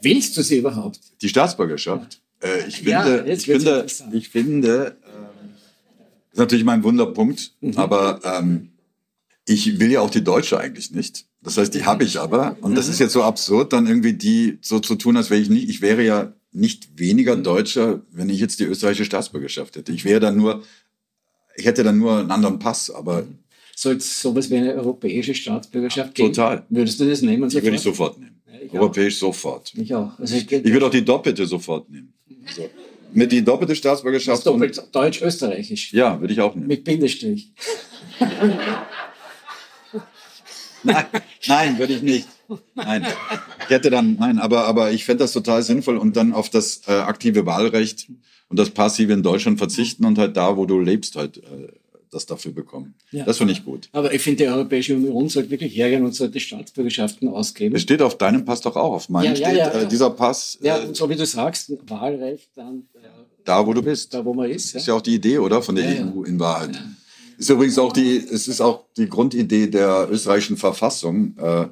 Willst 0.01 0.37
du 0.37 0.41
sie 0.41 0.57
überhaupt? 0.57 0.99
Die 1.21 1.29
Staatsbürgerschaft? 1.29 2.21
Äh, 2.41 2.67
ich 2.67 2.77
finde, 2.77 2.91
ja, 2.91 3.25
ich 3.25 3.45
finde, 3.45 3.85
ich 4.11 4.29
finde, 4.29 4.97
das 5.01 6.33
ist 6.33 6.37
natürlich 6.37 6.65
mein 6.65 6.83
Wunderpunkt, 6.83 7.53
mhm. 7.61 7.75
aber 7.75 8.21
ähm, 8.23 8.69
ich 9.45 9.79
will 9.79 9.91
ja 9.91 10.01
auch 10.01 10.11
die 10.11 10.23
Deutsche 10.23 10.59
eigentlich 10.59 10.91
nicht. 10.91 11.25
Das 11.41 11.57
heißt, 11.57 11.73
die 11.73 11.85
habe 11.85 12.03
ich 12.03 12.19
aber. 12.19 12.57
Und 12.61 12.75
das 12.75 12.87
mhm. 12.87 12.93
ist 12.93 12.99
jetzt 12.99 13.13
so 13.13 13.23
absurd, 13.23 13.73
dann 13.73 13.87
irgendwie 13.87 14.13
die 14.13 14.59
so 14.61 14.79
zu 14.79 14.95
tun, 14.95 15.17
als 15.17 15.29
wäre 15.29 15.41
ich 15.41 15.49
nicht, 15.49 15.69
ich 15.69 15.81
wäre 15.81 16.03
ja 16.03 16.33
nicht 16.51 16.99
weniger 16.99 17.35
mhm. 17.35 17.43
Deutscher, 17.43 18.01
wenn 18.11 18.29
ich 18.29 18.39
jetzt 18.39 18.59
die 18.59 18.65
österreichische 18.65 19.05
Staatsbürgerschaft 19.05 19.75
hätte. 19.75 19.91
Ich 19.91 20.05
wäre 20.05 20.19
dann 20.19 20.37
nur, 20.37 20.63
ich 21.55 21.65
hätte 21.65 21.83
dann 21.83 21.97
nur 21.97 22.19
einen 22.19 22.31
anderen 22.31 22.59
Pass, 22.59 22.89
aber. 22.89 23.25
Soll 23.75 23.95
es 23.95 24.21
sowas 24.21 24.49
wie 24.49 24.57
eine 24.57 24.73
europäische 24.75 25.33
Staatsbürgerschaft 25.33 26.13
geben? 26.15 26.33
Total. 26.33 26.65
Würdest 26.69 26.99
du 26.99 27.09
das 27.09 27.21
nehmen? 27.21 27.49
Sofort? 27.49 27.63
Die 27.63 27.65
würde 27.65 27.75
ich 27.77 27.81
sofort 27.81 28.19
nehmen. 28.19 28.38
Ja, 28.71 28.79
Europäisch 28.79 29.17
auch. 29.17 29.33
sofort. 29.33 29.73
Ich 29.75 29.93
auch. 29.93 30.17
Also 30.19 30.35
ich, 30.35 30.51
ich 30.51 30.71
würde 30.71 30.85
auch 30.85 30.91
die 30.91 31.05
doppelte 31.05 31.45
sofort 31.45 31.89
nehmen. 31.89 32.13
So. 32.55 32.69
Mit 33.11 33.31
die 33.31 33.43
doppelte 33.43 33.75
Staatsbürgerschaft. 33.75 34.45
doppelt 34.45 34.81
deutsch-österreichisch. 34.91 35.93
Ja, 35.93 36.19
würde 36.19 36.33
ich 36.33 36.41
auch 36.41 36.53
nehmen. 36.53 36.67
Mit 36.67 36.83
Bindestrich. 36.83 37.51
nein, 40.83 41.05
nein, 41.47 41.79
würde 41.79 41.93
ich 41.93 42.01
nicht. 42.01 42.27
Nein, 42.75 43.05
ich 43.63 43.69
hätte 43.69 43.89
dann, 43.89 44.15
nein, 44.19 44.39
aber, 44.39 44.65
aber 44.65 44.91
ich 44.91 45.05
fände 45.05 45.23
das 45.23 45.33
total 45.33 45.61
sinnvoll 45.63 45.97
und 45.97 46.15
dann 46.15 46.33
auf 46.33 46.49
das 46.49 46.81
äh, 46.87 46.91
aktive 46.93 47.45
Wahlrecht 47.45 48.07
und 48.49 48.57
das 48.57 48.71
passive 48.71 49.13
in 49.13 49.23
Deutschland 49.23 49.59
verzichten 49.59 50.05
und 50.05 50.17
halt 50.17 50.35
da, 50.35 50.57
wo 50.57 50.65
du 50.65 50.79
lebst, 50.79 51.15
halt 51.15 51.37
äh, 51.37 51.67
das 52.11 52.25
dafür 52.25 52.51
bekommen. 52.51 52.95
Ja. 53.11 53.25
Das 53.25 53.37
finde 53.37 53.53
ich 53.53 53.63
gut. 53.63 53.89
Aber 53.91 54.13
ich 54.13 54.21
finde, 54.21 54.43
die 54.43 54.49
Europäische 54.49 54.95
Union 54.95 55.29
sollte 55.29 55.49
wirklich 55.49 55.75
hergehen 55.75 56.03
und 56.03 56.13
sollte 56.13 56.39
Staatsbürgerschaften 56.39 57.27
ausgeben. 57.27 57.75
Es 57.75 57.83
steht 57.83 58.01
auf 58.01 58.17
deinem 58.17 58.45
Pass 58.45 58.61
doch 58.61 58.75
auch, 58.75 58.93
auf 58.93 59.09
meinem 59.09 59.35
ja, 59.35 59.51
ja, 59.51 59.69
steht 59.69 59.83
äh, 59.83 59.87
dieser 59.87 60.09
Pass. 60.09 60.57
Ja, 60.61 60.79
äh, 60.79 60.87
und 60.87 60.95
so 60.95 61.09
wie 61.09 61.15
du 61.15 61.25
sagst, 61.25 61.71
Wahlrecht 61.87 62.49
dann. 62.55 62.87
Äh, 62.95 63.07
da, 63.45 63.65
wo 63.65 63.73
du 63.73 63.81
bist. 63.81 64.13
Da, 64.13 64.23
wo 64.25 64.33
man 64.33 64.49
ist. 64.49 64.75
Ist 64.75 64.87
ja 64.87 64.93
auch 64.93 65.01
die 65.01 65.15
Idee, 65.15 65.39
oder? 65.39 65.61
Von 65.61 65.75
der 65.75 65.85
EU 65.85 66.23
in 66.23 66.39
Wahrheit. 66.39 66.81
Ist 67.37 67.49
übrigens 67.49 67.79
auch 67.79 67.93
die, 67.93 68.17
es 68.17 68.47
ist 68.47 68.59
auch 68.59 68.85
die 68.97 69.07
Grundidee 69.07 69.67
der 69.67 70.07
österreichischen 70.11 70.57
Verfassung, 70.57 71.37
äh, 71.37 71.67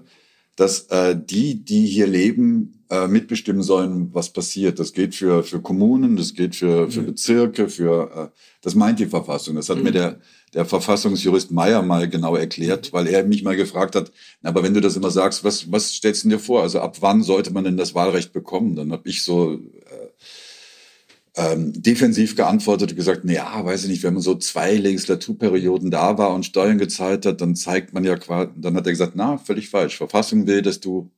dass 0.56 0.88
äh, 0.88 1.16
die, 1.20 1.64
die 1.64 1.86
hier 1.86 2.08
leben, 2.08 2.77
äh, 2.90 3.08
mitbestimmen 3.08 3.64
sollen, 3.64 4.14
was 4.14 4.32
passiert. 4.32 4.80
Das 4.80 4.94
geht 4.94 5.16
für, 5.16 5.44
für 5.44 5.62
Kommunen, 5.62 6.16
das 6.16 6.34
geht 6.34 6.56
für, 6.56 6.90
für 6.90 7.02
mhm. 7.02 7.08
Bezirke, 7.08 7.70
für 7.70 8.32
äh, 8.34 8.38
das 8.62 8.76
meint 8.76 9.00
die 9.00 9.08
Verfassung. 9.08 9.56
Das 9.56 9.70
hat 9.70 9.78
mhm. 9.78 9.84
mir 9.84 9.92
der, 9.92 10.20
der 10.54 10.66
Verfassungsjurist 10.66 11.52
Meyer 11.52 11.82
mal 11.82 12.08
genau 12.10 12.36
erklärt, 12.36 12.94
weil 12.94 13.08
er 13.08 13.24
mich 13.24 13.44
mal 13.44 13.58
gefragt 13.58 13.96
hat, 13.96 14.12
na, 14.42 14.50
aber 14.50 14.64
wenn 14.64 14.74
du 14.74 14.82
das 14.82 14.96
immer 14.96 15.12
sagst, 15.12 15.44
was, 15.44 15.72
was 15.72 15.94
stellst 15.94 16.24
du 16.24 16.30
dir 16.30 16.40
vor? 16.40 16.62
Also 16.62 16.80
ab 16.80 16.98
wann 17.02 17.24
sollte 17.24 17.52
man 17.52 17.66
denn 17.66 17.78
das 17.78 17.94
Wahlrecht 17.94 18.32
bekommen? 18.32 18.76
Dann 18.76 18.92
habe 18.92 19.10
ich 19.10 19.24
so 19.24 19.54
äh, 19.56 19.60
ähm, 21.36 21.74
defensiv 21.76 22.36
geantwortet 22.36 22.92
und 22.92 22.96
gesagt, 22.96 23.22
na 23.24 23.34
ja, 23.34 23.66
weiß 23.66 23.84
ich 23.84 23.90
nicht, 23.90 24.04
wenn 24.04 24.14
man 24.14 24.24
so 24.24 24.36
zwei 24.36 24.76
Legislaturperioden 24.76 25.92
da 25.92 26.18
war 26.18 26.34
und 26.34 26.46
Steuern 26.46 26.78
gezahlt 26.80 27.26
hat, 27.26 27.42
dann 27.42 27.56
zeigt 27.56 27.94
man 27.94 28.04
ja 28.04 28.16
quasi, 28.16 28.52
dann 28.56 28.76
hat 28.76 28.86
er 28.86 28.92
gesagt, 28.92 29.14
na, 29.16 29.38
völlig 29.38 29.70
falsch. 29.70 29.98
Verfassung 29.98 30.48
will, 30.48 30.62
dass 30.62 30.80
du, 30.80 31.12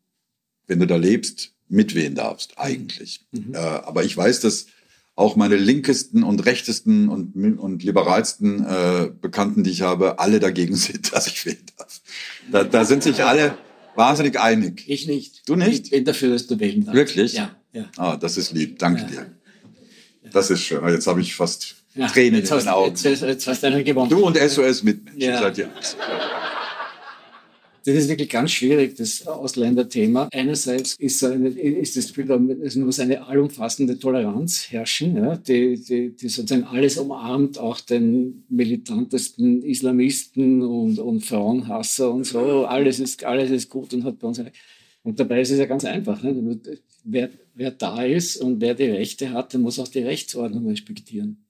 wenn 0.68 0.80
du 0.80 0.88
da 0.88 0.98
lebst, 0.98 1.54
mitwählen 1.70 2.16
darfst, 2.16 2.58
eigentlich. 2.58 3.26
Mhm. 3.32 3.54
Äh, 3.54 3.58
aber 3.58 4.04
ich 4.04 4.16
weiß, 4.16 4.42
dass 4.42 4.68
auch 5.16 5.36
meine 5.36 5.58
linkesten 5.58 6.24
und 6.24 6.46
rechtesten 6.46 7.10
und, 7.10 7.36
und 7.60 7.84
liberalsten 7.84 8.66
äh, 8.66 9.10
Bekannten, 9.22 9.64
die 9.64 9.72
ich 9.72 9.82
habe, 9.82 10.20
alle 10.20 10.40
dagegen 10.40 10.76
sind, 10.78 11.14
dass 11.14 11.28
ich 11.28 11.46
wählen 11.46 11.66
darf. 11.78 12.02
Da, 12.52 12.64
da 12.64 12.86
sind 12.86 13.04
sich 13.04 13.24
alle 13.24 13.58
wahnsinnig 13.96 14.40
einig. 14.40 14.86
Ich 14.88 15.08
nicht. 15.08 15.48
Du 15.48 15.56
nicht? 15.56 15.86
Ich 15.86 15.92
bin 15.92 16.06
dafür, 16.06 16.30
dass 16.30 16.48
du 16.48 16.60
wählen 16.60 16.86
darfst. 16.86 16.96
Wirklich? 16.96 17.34
Ja. 17.34 17.56
ja. 17.74 17.86
Ah, 17.98 18.16
das 18.16 18.38
ist 18.38 18.54
lieb. 18.54 18.80
Danke 18.80 19.02
ja. 19.02 19.08
dir. 19.08 19.32
Das 20.32 20.50
ist 20.50 20.62
schön. 20.62 20.88
Jetzt 20.88 21.08
habe 21.08 21.22
ich 21.22 21.36
fast 21.36 21.76
ja, 21.96 22.08
Tränen 22.08 22.42
in 22.42 22.48
den 22.48 22.68
Augen. 22.68 22.96
Jetzt, 22.96 23.22
jetzt, 23.22 23.48
hast 23.48 23.64
du 23.64 23.68
einen 23.68 23.84
gewonnen. 23.84 24.10
Du 24.10 24.26
und 24.26 24.38
SOS 24.38 24.84
Mitmenschen 24.84 25.22
ja. 25.22 25.40
seid 25.40 25.58
ihr. 25.58 25.70
Das 27.90 27.98
ist 27.98 28.10
wirklich 28.10 28.30
ganz 28.30 28.52
schwierig, 28.52 28.98
das 28.98 29.26
Ausländerthema. 29.26 30.30
Einerseits 30.32 30.94
ist, 31.00 31.24
eine, 31.24 31.50
ist 31.50 31.98
das 31.98 32.14
Gefühl, 32.14 32.60
es 32.62 32.76
muss 32.76 33.00
eine 33.00 33.26
allumfassende 33.26 33.98
Toleranz 33.98 34.68
herrschen, 34.70 35.18
ja, 35.18 35.36
die, 35.38 35.84
die, 35.84 36.16
die 36.16 36.30
sozusagen 36.30 36.66
alles 36.66 36.98
umarmt, 36.98 37.58
auch 37.58 37.82
den 37.82 38.44
militantesten 38.48 39.64
Islamisten 39.64 40.62
und, 40.62 41.00
und 41.00 41.26
Frauenhasser 41.26 42.14
und 42.14 42.26
so. 42.26 42.66
Alles 42.66 43.00
ist, 43.00 43.24
alles 43.24 43.50
ist 43.50 43.70
gut 43.70 43.92
und 43.96 44.04
hat 44.04 44.20
bei 44.20 44.28
uns 44.28 44.38
eine. 44.38 44.52
Und 45.02 45.20
dabei 45.20 45.42
ist 45.42 45.50
es 45.50 45.58
ja 45.58 45.66
ganz 45.66 45.84
einfach. 45.84 46.22
Ne? 46.22 46.60
Wer, 47.04 47.32
wer 47.56 47.72
da 47.72 48.04
ist 48.04 48.38
und 48.38 48.62
wer 48.62 48.76
die 48.76 48.84
Rechte 48.84 49.32
hat, 49.32 49.54
der 49.54 49.62
muss 49.62 49.80
auch 49.80 49.88
die 49.88 50.04
Rechtsordnung 50.04 50.68
respektieren. 50.68 51.44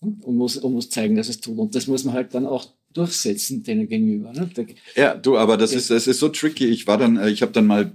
Und 0.00 0.26
muss, 0.26 0.56
und 0.56 0.72
muss 0.72 0.88
zeigen, 0.88 1.16
dass 1.16 1.28
es 1.28 1.40
tut. 1.40 1.58
Und 1.58 1.74
das 1.74 1.86
muss 1.86 2.04
man 2.04 2.14
halt 2.14 2.32
dann 2.32 2.46
auch 2.46 2.66
durchsetzen 2.96 3.62
denen 3.62 3.88
gegenüber. 3.88 4.32
Ne? 4.32 4.48
ja, 4.94 5.14
du, 5.14 5.36
aber 5.36 5.56
das 5.56 5.72
ist, 5.72 5.90
das 5.90 6.06
ist 6.06 6.18
so 6.18 6.28
tricky. 6.28 6.66
Ich 6.66 6.86
war 6.86 6.98
dann, 6.98 7.16
äh, 7.16 7.28
ich 7.28 7.42
habe 7.42 7.52
dann 7.52 7.66
mal 7.66 7.92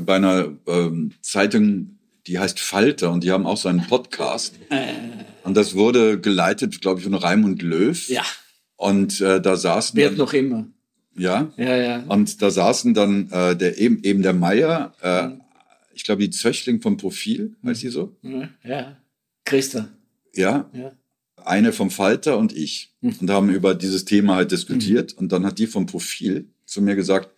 bei 0.00 0.16
einer 0.16 0.52
ähm, 0.66 1.12
Zeitung, 1.20 1.98
die 2.26 2.38
heißt 2.38 2.60
Falter 2.60 3.10
und 3.10 3.24
die 3.24 3.32
haben 3.32 3.46
auch 3.46 3.56
so 3.56 3.68
einen 3.68 3.86
Podcast. 3.86 4.54
Äh. 4.70 4.94
Und 5.44 5.58
das 5.58 5.74
wurde 5.74 6.18
geleitet, 6.18 6.80
glaube 6.80 6.98
ich, 7.00 7.04
von 7.04 7.14
Raimund 7.14 7.60
Löw. 7.60 8.08
Ja. 8.08 8.24
Und 8.76 9.20
äh, 9.20 9.42
da 9.42 9.56
saßen. 9.56 9.94
Wird 9.94 10.16
noch 10.16 10.32
immer. 10.32 10.66
Ja. 11.16 11.52
Ja, 11.58 11.76
ja. 11.76 12.04
Und 12.08 12.40
da 12.40 12.50
saßen 12.50 12.94
dann 12.94 13.30
äh, 13.30 13.54
der 13.54 13.76
eben, 13.78 14.02
eben 14.02 14.22
der 14.22 14.32
Meier, 14.32 14.94
äh, 15.02 15.26
mhm. 15.26 15.40
ich 15.92 16.04
glaube 16.04 16.22
die 16.22 16.30
Zöchling 16.30 16.80
vom 16.80 16.96
Profil, 16.96 17.56
heißt 17.62 17.82
sie 17.82 17.90
so? 17.90 18.16
Ja. 18.62 18.96
Christa. 19.44 19.90
Ja. 20.34 20.70
ja 20.72 20.92
eine 21.46 21.72
vom 21.72 21.90
Falter 21.90 22.38
und 22.38 22.56
ich 22.56 22.94
hm. 23.00 23.16
und 23.20 23.30
haben 23.30 23.50
über 23.50 23.74
dieses 23.74 24.04
Thema 24.04 24.36
halt 24.36 24.52
diskutiert. 24.52 25.12
Mhm. 25.12 25.18
Und 25.18 25.32
dann 25.32 25.46
hat 25.46 25.58
die 25.58 25.66
vom 25.66 25.86
Profil 25.86 26.48
zu 26.66 26.82
mir 26.82 26.96
gesagt, 26.96 27.30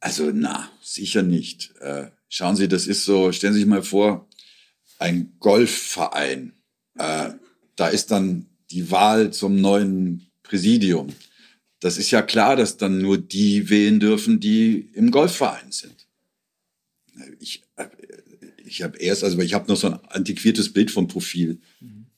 also 0.00 0.30
na, 0.34 0.68
sicher 0.82 1.22
nicht. 1.22 1.74
Äh, 1.80 2.06
schauen 2.28 2.56
Sie, 2.56 2.68
das 2.68 2.86
ist 2.86 3.04
so, 3.04 3.30
stellen 3.30 3.54
Sie 3.54 3.60
sich 3.60 3.68
mal 3.68 3.82
vor, 3.82 4.28
ein 4.98 5.34
Golfverein. 5.38 6.54
Äh, 6.98 7.30
da 7.76 7.88
ist 7.88 8.10
dann 8.10 8.46
die 8.70 8.90
Wahl 8.90 9.32
zum 9.32 9.60
neuen 9.60 10.26
Präsidium. 10.42 11.12
Das 11.80 11.98
ist 11.98 12.10
ja 12.10 12.22
klar, 12.22 12.56
dass 12.56 12.76
dann 12.76 12.98
nur 12.98 13.18
die 13.18 13.70
wählen 13.70 14.00
dürfen, 14.00 14.40
die 14.40 14.90
im 14.94 15.10
Golfverein 15.10 15.70
sind. 15.70 16.06
Ich, 17.38 17.62
äh, 17.76 17.86
ich 18.64 18.82
habe 18.82 18.98
erst, 18.98 19.22
also 19.22 19.38
ich 19.40 19.54
habe 19.54 19.68
noch 19.70 19.76
so 19.76 19.88
ein 19.88 20.00
antiquiertes 20.08 20.72
Bild 20.72 20.90
vom 20.90 21.06
Profil. 21.08 21.60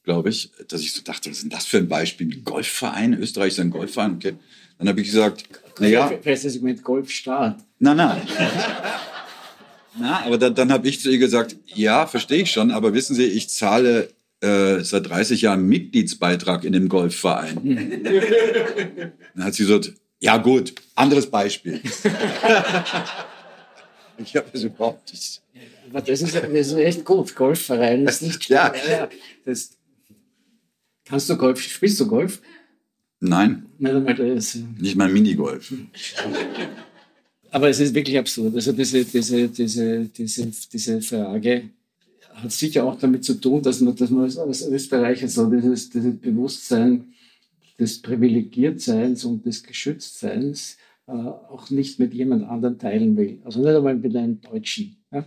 Glaube 0.05 0.29
ich, 0.29 0.51
dass 0.69 0.83
ich 0.83 0.93
so 0.93 1.03
dachte, 1.03 1.31
was 1.31 1.39
ist 1.39 1.43
denn 1.45 1.51
das 1.51 1.67
für 1.67 1.79
ein 1.79 1.89
Beispiel? 1.89 2.31
Ein 2.31 2.45
Golfverein, 2.45 3.15
Österreich 3.15 3.55
ist 3.55 3.61
ein 3.61 3.71
Golfverein, 3.71 4.17
okay. 4.17 4.35
Dann 4.79 4.89
habe 4.89 5.01
ich 5.01 5.07
gesagt, 5.09 5.45
naja. 5.79 6.13
Mit 6.61 6.83
Golfstaat. 6.83 7.59
Nein, 7.79 7.97
nein. 7.97 8.21
Na, 9.99 10.25
aber 10.25 10.39
dann, 10.39 10.55
dann 10.55 10.73
habe 10.73 10.89
ich 10.89 11.01
zu 11.01 11.11
ihr 11.11 11.19
gesagt, 11.19 11.57
ja, 11.67 12.07
verstehe 12.07 12.43
ich 12.43 12.51
schon, 12.51 12.71
aber 12.71 12.93
wissen 12.95 13.15
Sie, 13.15 13.25
ich 13.25 13.49
zahle 13.49 14.11
äh, 14.41 14.81
seit 14.81 15.09
30 15.09 15.43
Jahren 15.43 15.67
Mitgliedsbeitrag 15.67 16.65
in 16.65 16.73
dem 16.73 16.89
Golfverein. 16.89 18.03
dann 19.35 19.45
hat 19.45 19.55
sie 19.55 19.63
gesagt, 19.65 19.95
ja 20.21 20.37
gut, 20.37 20.75
anderes 20.95 21.31
Beispiel. 21.31 21.81
ich 24.19 24.37
habe 24.37 24.49
das 24.53 24.65
überhaupt 24.65 25.13
nicht. 25.13 25.41
Aber 25.91 26.01
das 26.01 26.23
ist, 26.23 26.35
das 26.35 26.45
ist 26.45 26.75
echt 26.75 27.05
gut. 27.05 27.37
Golfverein 27.37 28.07
ist 28.07 28.23
nicht 28.23 28.49
ja. 28.49 28.73
ja. 28.89 29.09
Das, 29.45 29.71
Kannst 31.05 31.29
du 31.29 31.37
Golf? 31.37 31.61
Spielst 31.61 32.01
du 32.01 32.07
Golf? 32.07 32.41
Nein. 33.21 33.67
ist, 33.79 34.57
Nicht 34.79 34.97
mal 34.97 35.11
Minigolf. 35.11 35.73
Aber 37.51 37.69
es 37.69 37.81
ist 37.81 37.95
wirklich 37.95 38.19
absurd. 38.19 38.55
Also 38.55 38.73
diese, 38.73 39.05
diese, 39.05 39.49
diese, 39.49 40.05
diese, 40.07 40.51
diese 40.73 41.01
Frage 41.01 41.71
hat 42.35 42.53
sicher 42.53 42.85
auch 42.85 42.99
damit 42.99 43.25
zu 43.25 43.35
tun, 43.35 43.63
dass 43.63 43.81
man, 43.81 43.95
dass 43.95 44.11
man 44.11 44.25
als 44.25 44.67
Österreicher 44.67 45.29
so 45.29 45.49
dieses, 45.49 45.89
dieses 45.89 46.19
Bewusstsein 46.19 47.15
des 47.79 48.03
Privilegiertseins 48.03 49.25
und 49.25 49.47
des 49.47 49.63
Geschütztseins 49.63 50.77
äh, 51.07 51.13
auch 51.13 51.71
nicht 51.71 51.99
mit 51.99 52.15
jemand 52.15 52.45
anderem 52.45 52.79
teilen 52.79 53.17
will. 53.17 53.41
Also 53.45 53.61
nicht 53.61 53.69
einmal 53.69 53.97
mit 53.97 54.17
einem 54.17 54.41
Deutschen. 54.41 54.97
Ja? 55.15 55.25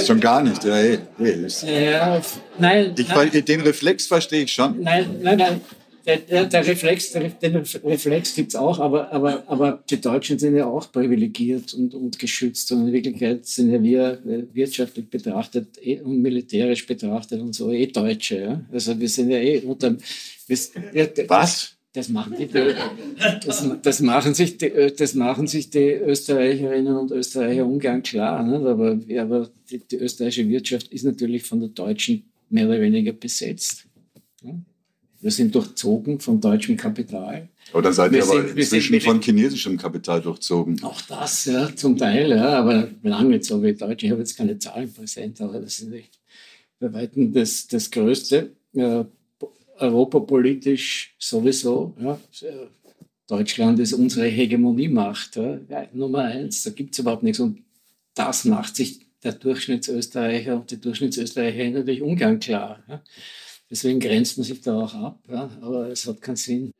Schon 0.00 0.20
gar 0.20 0.42
nicht. 0.42 0.64
Ja, 0.64 0.74
hey, 0.74 0.98
hey. 1.18 1.46
ja 1.92 2.20
nein, 2.58 2.94
ich, 2.98 3.08
nein. 3.08 3.44
Den 3.44 3.60
Reflex 3.60 4.06
verstehe 4.06 4.42
ich 4.44 4.52
schon. 4.52 4.82
Nein, 4.82 5.20
nein, 5.22 5.38
nein. 5.38 5.60
Der, 6.08 6.46
der, 6.46 6.66
Reflex, 6.66 7.12
der, 7.12 7.28
den 7.28 7.56
Reflex 7.56 8.34
gibt 8.34 8.48
es 8.48 8.56
auch, 8.56 8.78
aber, 8.78 9.12
aber, 9.12 9.42
aber 9.46 9.84
die 9.90 10.00
Deutschen 10.00 10.38
sind 10.38 10.56
ja 10.56 10.64
auch 10.64 10.90
privilegiert 10.90 11.74
und, 11.74 11.94
und 11.94 12.18
geschützt. 12.18 12.72
Und 12.72 12.86
in 12.86 12.92
Wirklichkeit 12.94 13.44
sind 13.44 13.70
ja 13.70 13.82
wir 13.82 14.12
äh, 14.26 14.44
wirtschaftlich 14.54 15.10
betrachtet 15.10 15.76
eh, 15.82 16.00
und 16.00 16.22
militärisch 16.22 16.86
betrachtet 16.86 17.42
und 17.42 17.54
so 17.54 17.70
eh 17.70 17.88
Deutsche. 17.88 18.40
Ja? 18.40 18.64
Also 18.72 18.98
wir 18.98 19.08
sind 19.08 19.28
ja 19.28 19.36
eh 19.36 19.60
unter. 19.60 19.96
Was? 21.28 21.77
Das 21.94 22.10
machen, 22.10 22.34
die, 22.38 22.48
das, 23.46 23.66
das, 23.82 24.00
machen 24.00 24.34
sich 24.34 24.58
die, 24.58 24.70
das 24.96 25.14
machen 25.14 25.46
sich 25.46 25.70
die 25.70 25.92
Österreicherinnen 25.92 26.96
und 26.96 27.10
Österreicher 27.10 27.66
ungern 27.66 28.02
klar. 28.02 28.42
Nicht? 28.42 28.66
Aber, 28.66 28.98
aber 29.18 29.50
die, 29.70 29.78
die, 29.78 29.96
österreichische 29.96 30.48
Wirtschaft 30.48 30.88
ist 30.88 31.04
natürlich 31.04 31.44
von 31.44 31.60
der 31.60 31.70
deutschen 31.70 32.24
mehr 32.50 32.66
oder 32.66 32.80
weniger 32.80 33.12
besetzt. 33.12 33.86
Wir 35.20 35.30
sind 35.30 35.54
durchzogen 35.54 36.20
von 36.20 36.40
deutschem 36.40 36.76
Kapital. 36.76 37.48
Oder 37.72 37.92
seid 37.92 38.12
ihr 38.12 38.22
aber 38.22 38.56
inzwischen 38.56 39.00
von 39.00 39.20
chinesischem 39.20 39.76
Kapital 39.76 40.20
durchzogen? 40.20 40.82
Auch 40.82 41.00
das, 41.02 41.46
ja, 41.46 41.74
zum 41.74 41.96
Teil, 41.96 42.30
ja, 42.30 42.60
aber 42.60 42.88
lange 43.02 43.30
nicht 43.30 43.44
so 43.44 43.62
wie 43.62 43.74
Deutsche. 43.74 44.06
Ich 44.06 44.12
habe 44.12 44.20
jetzt 44.20 44.36
keine 44.36 44.58
Zahlen 44.58 44.92
präsent, 44.92 45.40
aber 45.40 45.60
das 45.60 45.80
ist 45.80 45.92
echt 45.92 46.18
bei 46.78 46.92
weitem 46.92 47.32
das, 47.32 47.66
das 47.66 47.90
Größte. 47.90 48.52
Ja, 48.72 49.06
europapolitisch 49.78 51.14
sowieso. 51.18 51.94
Ja. 52.00 52.18
Deutschland 53.26 53.78
ist 53.80 53.92
unsere 53.92 54.26
Hegemoniemacht. 54.26 55.36
Ja. 55.36 55.86
Nummer 55.92 56.24
eins, 56.24 56.62
da 56.62 56.70
gibt 56.70 56.94
es 56.94 56.98
überhaupt 56.98 57.22
nichts. 57.22 57.40
Und 57.40 57.62
das 58.14 58.44
macht 58.44 58.76
sich 58.76 59.06
der 59.22 59.32
Durchschnittsösterreicher 59.32 60.56
und 60.56 60.70
die 60.70 60.80
Durchschnittsösterreicher 60.80 61.70
natürlich 61.70 62.02
ungern 62.02 62.38
klar. 62.38 62.82
Ja. 62.88 63.02
Deswegen 63.70 64.00
grenzt 64.00 64.38
man 64.38 64.44
sich 64.44 64.60
da 64.62 64.78
auch 64.78 64.94
ab, 64.94 65.20
aber 65.60 65.90
es 65.90 66.06
hat 66.06 66.22
keinen 66.22 66.36
Sinn. 66.36 66.72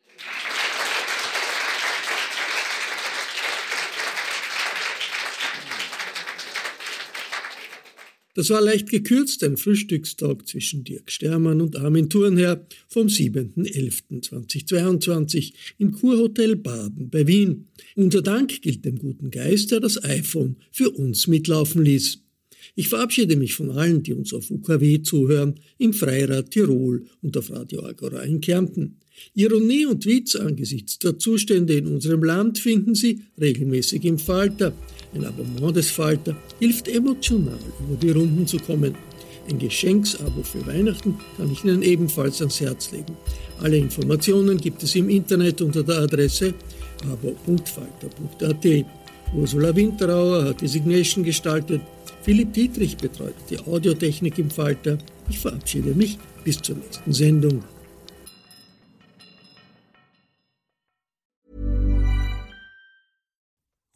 Das 8.38 8.48
war 8.50 8.60
leicht 8.60 8.88
gekürzt 8.88 9.42
ein 9.42 9.56
Frühstückstag 9.56 10.46
zwischen 10.46 10.84
Dirk 10.84 11.10
Stermann 11.10 11.60
und 11.60 11.74
Armin 11.74 12.08
Thurnherr 12.08 12.64
vom 12.86 13.08
7.11.2022 13.08 15.54
im 15.78 15.90
Kurhotel 15.90 16.54
Baden 16.54 17.10
bei 17.10 17.26
Wien. 17.26 17.66
Unser 17.96 18.22
Dank 18.22 18.62
gilt 18.62 18.84
dem 18.84 18.96
guten 18.96 19.32
Geist, 19.32 19.72
der 19.72 19.80
das 19.80 20.04
iPhone 20.04 20.54
für 20.70 20.90
uns 20.90 21.26
mitlaufen 21.26 21.84
ließ. 21.84 22.18
Ich 22.76 22.86
verabschiede 22.86 23.34
mich 23.34 23.54
von 23.54 23.72
allen, 23.72 24.04
die 24.04 24.12
uns 24.12 24.32
auf 24.32 24.52
UKW 24.52 25.02
zuhören, 25.02 25.58
im 25.78 25.92
Freirad 25.92 26.52
Tirol 26.52 27.06
und 27.22 27.36
auf 27.36 27.50
Radio 27.50 27.84
Agora 27.84 28.22
in 28.22 28.40
Kärnten. 28.40 28.98
Ironie 29.34 29.86
und 29.86 30.06
Witz 30.06 30.36
angesichts 30.36 31.00
der 31.00 31.18
Zustände 31.18 31.74
in 31.74 31.88
unserem 31.88 32.22
Land 32.22 32.60
finden 32.60 32.94
Sie 32.94 33.22
regelmäßig 33.40 34.04
im 34.04 34.20
Falter. 34.20 34.72
Ein 35.14 35.24
Abonnement 35.24 35.76
des 35.76 35.90
Falter 35.90 36.36
hilft 36.58 36.88
emotional 36.88 37.58
über 37.80 37.96
die 37.96 38.10
Runden 38.10 38.46
zu 38.46 38.58
kommen. 38.58 38.94
Ein 39.48 39.58
Geschenksabo 39.58 40.42
für 40.42 40.66
Weihnachten 40.66 41.18
kann 41.36 41.50
ich 41.50 41.64
Ihnen 41.64 41.82
ebenfalls 41.82 42.40
ans 42.40 42.60
Herz 42.60 42.92
legen. 42.92 43.16
Alle 43.60 43.78
Informationen 43.78 44.58
gibt 44.58 44.82
es 44.82 44.94
im 44.94 45.08
Internet 45.08 45.62
unter 45.62 45.82
der 45.82 46.00
Adresse 46.00 46.52
abo.falter.at. 47.10 48.86
Ursula 49.34 49.74
Winterauer 49.74 50.44
hat 50.44 50.60
die 50.60 50.68
Signation 50.68 51.24
gestaltet. 51.24 51.80
Philipp 52.22 52.52
Dietrich 52.52 52.96
betreut 52.96 53.34
die 53.48 53.58
Audiotechnik 53.58 54.38
im 54.38 54.50
Falter. 54.50 54.98
Ich 55.30 55.38
verabschiede 55.38 55.94
mich 55.94 56.18
bis 56.44 56.60
zur 56.60 56.76
nächsten 56.76 57.12
Sendung. 57.12 57.62